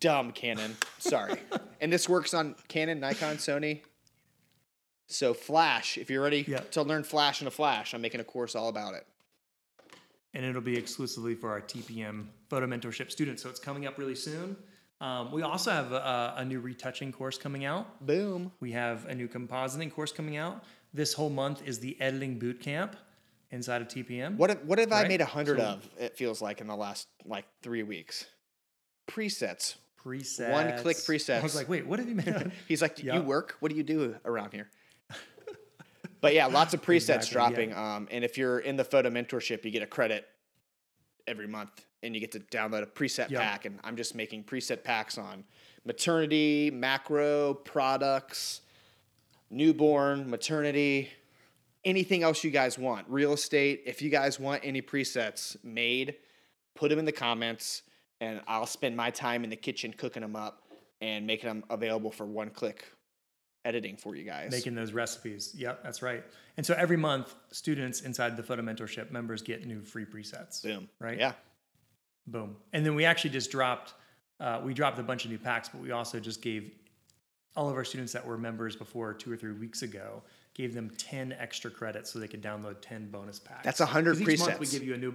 Dumb 0.00 0.32
Canon. 0.32 0.76
Sorry. 0.98 1.40
and 1.80 1.90
this 1.92 2.08
works 2.08 2.34
on 2.34 2.54
Canon, 2.68 3.00
Nikon, 3.00 3.36
Sony. 3.36 3.80
So 5.06 5.32
Flash, 5.32 5.96
if 5.96 6.10
you're 6.10 6.22
ready 6.22 6.44
Yeah. 6.46 6.58
to 6.72 6.82
learn 6.82 7.02
Flash 7.04 7.40
and 7.40 7.48
a 7.48 7.50
Flash, 7.50 7.94
I'm 7.94 8.02
making 8.02 8.20
a 8.20 8.24
course 8.24 8.54
all 8.54 8.68
about 8.68 8.94
it. 8.94 9.06
and 10.34 10.44
it'll 10.44 10.60
be 10.60 10.76
exclusively 10.76 11.34
for 11.34 11.50
our 11.50 11.60
TPM 11.62 12.26
photo 12.50 12.66
mentorship 12.66 13.10
students. 13.10 13.42
So 13.42 13.48
it's 13.48 13.58
coming 13.58 13.86
up 13.86 13.96
really 13.96 14.14
soon. 14.14 14.56
Um, 15.00 15.32
we 15.32 15.40
also 15.42 15.70
have 15.70 15.90
a, 15.92 16.34
a 16.36 16.44
new 16.44 16.60
retouching 16.60 17.10
course 17.12 17.38
coming 17.38 17.64
out. 17.64 18.04
Boom. 18.06 18.52
We 18.60 18.72
have 18.72 19.06
a 19.06 19.14
new 19.14 19.26
compositing 19.28 19.90
course 19.90 20.12
coming 20.12 20.36
out. 20.36 20.62
This 20.98 21.12
whole 21.12 21.30
month 21.30 21.62
is 21.64 21.78
the 21.78 21.96
editing 22.00 22.40
boot 22.40 22.58
camp 22.58 22.96
inside 23.52 23.80
of 23.82 23.86
TPM. 23.86 24.34
What 24.36 24.50
have, 24.50 24.62
what 24.64 24.80
have 24.80 24.90
I 24.90 25.06
made 25.06 25.20
a 25.20 25.24
hundred 25.24 25.58
So- 25.60 25.64
of? 25.64 25.88
It 25.96 26.16
feels 26.16 26.42
like 26.42 26.60
in 26.60 26.66
the 26.66 26.74
last 26.74 27.06
like 27.24 27.44
three 27.62 27.84
weeks. 27.84 28.26
Presets. 29.08 29.76
presets? 30.04 30.50
One-click 30.50 30.96
presets. 30.96 31.38
I 31.38 31.42
was 31.44 31.54
like, 31.54 31.68
wait, 31.68 31.86
what 31.86 32.00
have 32.00 32.08
you 32.08 32.16
made? 32.16 32.50
He's 32.66 32.82
like, 32.82 33.00
Yeah. 33.00 33.14
you 33.14 33.22
work? 33.22 33.54
What 33.60 33.70
do 33.70 33.76
you 33.76 33.84
do 33.84 34.16
around 34.24 34.52
here? 34.52 34.68
but 36.20 36.34
yeah, 36.34 36.46
lots 36.46 36.74
of 36.74 36.82
presets 36.82 37.18
Exactly, 37.28 37.32
dropping. 37.32 37.70
yeah. 37.70 37.94
Um, 37.96 38.08
and 38.10 38.24
if 38.24 38.36
you're 38.36 38.58
in 38.58 38.74
the 38.76 38.82
photo 38.84 39.08
mentorship, 39.08 39.64
you 39.64 39.70
get 39.70 39.84
a 39.84 39.86
credit 39.86 40.26
every 41.28 41.46
month, 41.46 41.86
and 42.02 42.12
you 42.12 42.20
get 42.20 42.32
to 42.32 42.40
download 42.40 42.82
a 42.82 42.86
preset 42.86 43.30
Yep. 43.30 43.40
pack. 43.40 43.64
And 43.66 43.78
I'm 43.84 43.94
just 43.94 44.16
making 44.16 44.42
preset 44.42 44.82
packs 44.82 45.16
on 45.16 45.44
maternity, 45.84 46.72
macro, 46.72 47.54
products, 47.54 48.62
newborn, 49.50 50.28
maternity, 50.28 51.10
anything 51.84 52.22
else 52.22 52.44
you 52.44 52.50
guys 52.50 52.78
want. 52.78 53.06
Real 53.08 53.32
estate. 53.32 53.82
If 53.86 54.02
you 54.02 54.10
guys 54.10 54.38
want 54.38 54.62
any 54.64 54.82
presets 54.82 55.56
made, 55.64 56.16
put 56.74 56.90
them 56.90 56.98
in 56.98 57.04
the 57.04 57.12
comments, 57.12 57.82
and 58.20 58.40
I'll 58.46 58.66
spend 58.66 58.96
my 58.96 59.10
time 59.10 59.44
in 59.44 59.50
the 59.50 59.56
kitchen 59.56 59.92
cooking 59.92 60.22
them 60.22 60.36
up 60.36 60.62
and 61.00 61.26
making 61.26 61.48
them 61.48 61.64
available 61.70 62.10
for 62.10 62.26
one 62.26 62.50
click 62.50 62.84
editing 63.64 63.96
for 63.96 64.16
you 64.16 64.24
guys. 64.24 64.50
making 64.50 64.74
those 64.74 64.92
recipes. 64.92 65.52
Yep, 65.56 65.82
that's 65.82 66.00
right. 66.00 66.24
And 66.56 66.64
so 66.64 66.74
every 66.74 66.96
month, 66.96 67.34
students 67.52 68.00
inside 68.00 68.36
the 68.36 68.42
photo 68.42 68.62
mentorship 68.62 69.10
members 69.10 69.42
get 69.42 69.66
new 69.66 69.82
free 69.82 70.06
presets. 70.06 70.62
Boom. 70.62 70.88
Right? 70.98 71.18
Yeah. 71.18 71.32
Boom. 72.26 72.56
And 72.72 72.84
then 72.84 72.94
we 72.94 73.04
actually 73.04 73.30
just 73.30 73.50
dropped, 73.50 73.94
uh, 74.40 74.60
we 74.64 74.74
dropped 74.74 74.98
a 74.98 75.02
bunch 75.02 75.24
of 75.24 75.30
new 75.30 75.38
packs, 75.38 75.68
but 75.68 75.80
we 75.80 75.90
also 75.90 76.18
just 76.18 76.40
gave 76.40 76.72
all 77.58 77.68
of 77.68 77.74
our 77.74 77.84
students 77.84 78.12
that 78.12 78.24
were 78.24 78.38
members 78.38 78.76
before 78.76 79.12
two 79.12 79.32
or 79.32 79.36
three 79.36 79.52
weeks 79.52 79.82
ago, 79.82 80.22
gave 80.54 80.74
them 80.74 80.92
10 80.96 81.32
extra 81.32 81.68
credits 81.68 82.08
so 82.12 82.20
they 82.20 82.28
could 82.28 82.40
download 82.40 82.76
10 82.80 83.10
bonus 83.10 83.40
packs. 83.40 83.64
That's 83.64 83.80
100 83.80 84.20
Each 84.20 84.38
month 84.38 84.60
we 84.60 84.66
give 84.68 84.84
you 84.84 84.94
a 84.94 84.96
new, 84.96 85.12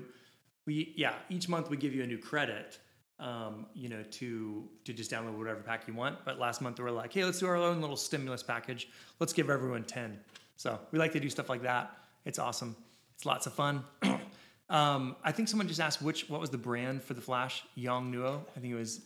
we, 0.65 0.93
yeah, 0.97 1.13
each 1.29 1.47
month 1.47 1.69
we 1.69 1.77
give 1.77 1.95
you 1.95 2.03
a 2.03 2.07
new 2.07 2.17
credit. 2.17 2.79
Um, 3.19 3.67
you 3.73 3.87
know, 3.87 4.03
to 4.03 4.67
to 4.83 4.91
just 4.91 5.09
download 5.09 5.37
whatever 5.37 5.61
pack 5.61 5.87
you 5.87 5.93
want. 5.93 6.17
But 6.25 6.39
last 6.39 6.61
month 6.61 6.79
we 6.79 6.83
were 6.83 6.91
like, 6.91 7.13
hey, 7.13 7.23
let's 7.23 7.39
do 7.39 7.47
our 7.47 7.55
own 7.55 7.79
little 7.79 7.95
stimulus 7.95 8.43
package. 8.43 8.89
Let's 9.19 9.31
give 9.31 9.49
everyone 9.49 9.83
ten. 9.83 10.19
So 10.57 10.79
we 10.91 10.99
like 10.99 11.13
to 11.13 11.19
do 11.19 11.29
stuff 11.29 11.47
like 11.47 11.61
that. 11.61 11.95
It's 12.25 12.39
awesome. 12.39 12.75
It's 13.13 13.25
lots 13.25 13.45
of 13.45 13.53
fun. 13.53 13.83
um, 14.69 15.15
I 15.23 15.31
think 15.31 15.47
someone 15.47 15.67
just 15.67 15.79
asked 15.79 16.01
which 16.01 16.27
what 16.27 16.41
was 16.41 16.49
the 16.49 16.57
brand 16.57 17.03
for 17.03 17.13
the 17.13 17.21
Flash 17.21 17.63
Yong 17.75 18.11
Nuo. 18.11 18.41
I 18.57 18.59
think 18.59 18.73
it 18.73 18.77
was. 18.77 19.01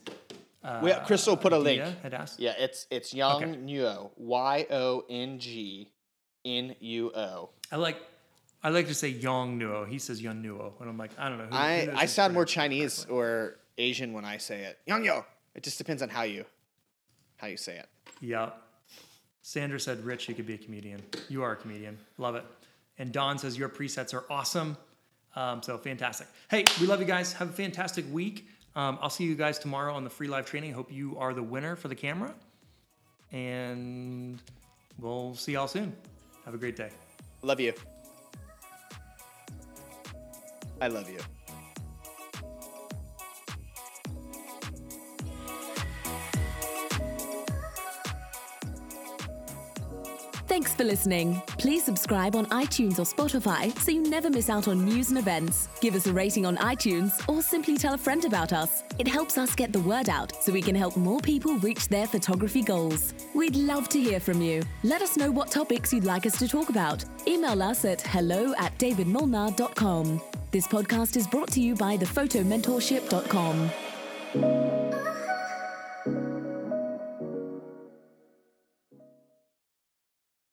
Uh, 0.68 0.80
We, 0.84 0.94
Crystal 1.06 1.38
put 1.38 1.54
a 1.54 1.58
link. 1.58 1.82
Had 2.04 2.14
asked. 2.14 2.40
Yeah, 2.40 2.54
it's 2.58 2.88
it's 2.92 3.14
Young 3.14 3.44
Okay. 3.44 3.56
Nuo. 3.56 4.12
Y 4.18 4.66
O 4.70 5.06
N 5.10 5.40
G 5.40 5.90
N 6.44 6.76
U 6.80 7.12
O. 7.16 7.50
I 7.72 7.78
like. 7.78 7.98
I 8.64 8.70
like 8.70 8.88
to 8.88 8.94
say 8.94 9.10
Yong 9.10 9.58
Nuo. 9.60 9.88
He 9.88 9.98
says 10.00 10.22
Yong 10.22 10.42
Nuo, 10.44 10.74
and 10.82 10.90
I'm 10.90 10.98
like, 10.98 11.12
I 11.18 11.30
don't 11.30 11.38
know. 11.38 11.46
Who, 11.46 11.52
who 11.52 11.56
I 11.56 11.86
knows 11.86 11.96
I 11.98 12.06
sound 12.08 12.34
more 12.34 12.44
Chinese 12.44 12.96
correctly? 13.06 13.16
or 13.18 13.60
Asian 13.78 14.12
when 14.14 14.26
I 14.26 14.38
say 14.38 14.64
it. 14.64 14.78
Young 14.86 15.06
Yo. 15.06 15.26
It 15.56 15.64
just 15.64 15.78
depends 15.78 16.02
on 16.04 16.10
how 16.10 16.24
you 16.24 16.44
how 17.38 17.48
you 17.48 17.58
say 17.58 17.78
it. 17.78 17.88
Yep. 18.22 18.62
Sandra 19.42 19.80
said, 19.80 20.04
Rich, 20.04 20.28
you 20.28 20.36
could 20.36 20.46
be 20.46 20.56
a 20.56 20.58
comedian. 20.58 21.02
You 21.30 21.44
are 21.44 21.54
a 21.54 21.56
comedian. 21.56 21.98
Love 22.18 22.36
it. 22.36 22.44
And 22.98 23.14
Don 23.14 23.38
says, 23.38 23.58
Your 23.58 23.70
presets 23.70 24.14
are 24.14 24.26
awesome. 24.30 24.76
Um, 25.36 25.62
so 25.64 25.78
fantastic. 25.78 26.28
Hey, 26.50 26.66
we 26.82 26.88
love 26.88 27.00
you 27.00 27.06
guys. 27.06 27.32
Have 27.34 27.50
a 27.50 27.54
fantastic 27.54 28.06
week. 28.12 28.48
Um, 28.78 29.00
I'll 29.02 29.10
see 29.10 29.24
you 29.24 29.34
guys 29.34 29.58
tomorrow 29.58 29.92
on 29.96 30.04
the 30.04 30.10
free 30.10 30.28
live 30.28 30.46
training. 30.46 30.72
Hope 30.72 30.92
you 30.92 31.18
are 31.18 31.34
the 31.34 31.42
winner 31.42 31.76
for 31.76 31.88
the 31.88 31.96
camera. 31.96 32.32
And 33.32 34.40
we'll 35.00 35.34
see 35.34 35.54
y'all 35.54 35.68
soon. 35.68 35.96
Have 36.46 36.54
a 36.54 36.60
great 36.60 36.76
day. 36.76 36.92
Love 37.42 37.60
you. 37.60 37.74
I 40.80 40.90
love 40.90 41.10
you. 41.10 41.18
For 50.78 50.84
listening. 50.84 51.42
Please 51.58 51.84
subscribe 51.84 52.36
on 52.36 52.46
iTunes 52.48 53.00
or 53.00 53.04
Spotify 53.04 53.78
so 53.80 53.92
you 53.92 54.04
never 54.04 54.30
miss 54.30 54.50
out 54.50 54.68
on 54.68 54.86
news 54.86 55.10
and 55.10 55.18
events. 55.18 55.68
Give 55.82 55.96
us 55.96 56.08
a 56.08 56.14
rating 56.14 56.46
on 56.46 56.58
iTunes 56.58 57.28
or 57.28 57.42
simply 57.42 57.78
tell 57.78 57.96
a 57.96 57.98
friend 57.98 58.24
about 58.26 58.54
us. 58.54 58.84
It 59.00 59.08
helps 59.08 59.38
us 59.38 59.56
get 59.56 59.74
the 59.74 59.80
word 59.80 60.10
out 60.10 60.32
so 60.44 60.52
we 60.52 60.62
can 60.62 60.76
help 60.76 60.96
more 60.96 61.20
people 61.20 61.58
reach 61.58 61.88
their 61.88 62.06
photography 62.06 62.62
goals. 62.62 63.14
We'd 63.34 63.56
love 63.56 63.90
to 63.90 64.00
hear 64.00 64.20
from 64.20 64.42
you. 64.42 64.64
Let 64.84 65.02
us 65.02 65.18
know 65.18 65.32
what 65.32 65.52
topics 65.52 65.92
you'd 65.92 66.04
like 66.04 66.26
us 66.26 66.38
to 66.40 66.48
talk 66.48 66.70
about. 66.70 67.04
Email 67.28 67.64
us 67.64 67.84
at 67.84 68.02
hello 68.02 68.54
at 68.58 68.78
davidmolnar.com. 68.78 70.22
This 70.52 70.68
podcast 70.68 71.18
is 71.18 71.28
brought 71.28 71.52
to 71.52 71.62
you 71.62 71.76
by 71.76 71.98
thephotomentorship.com. 71.98 74.67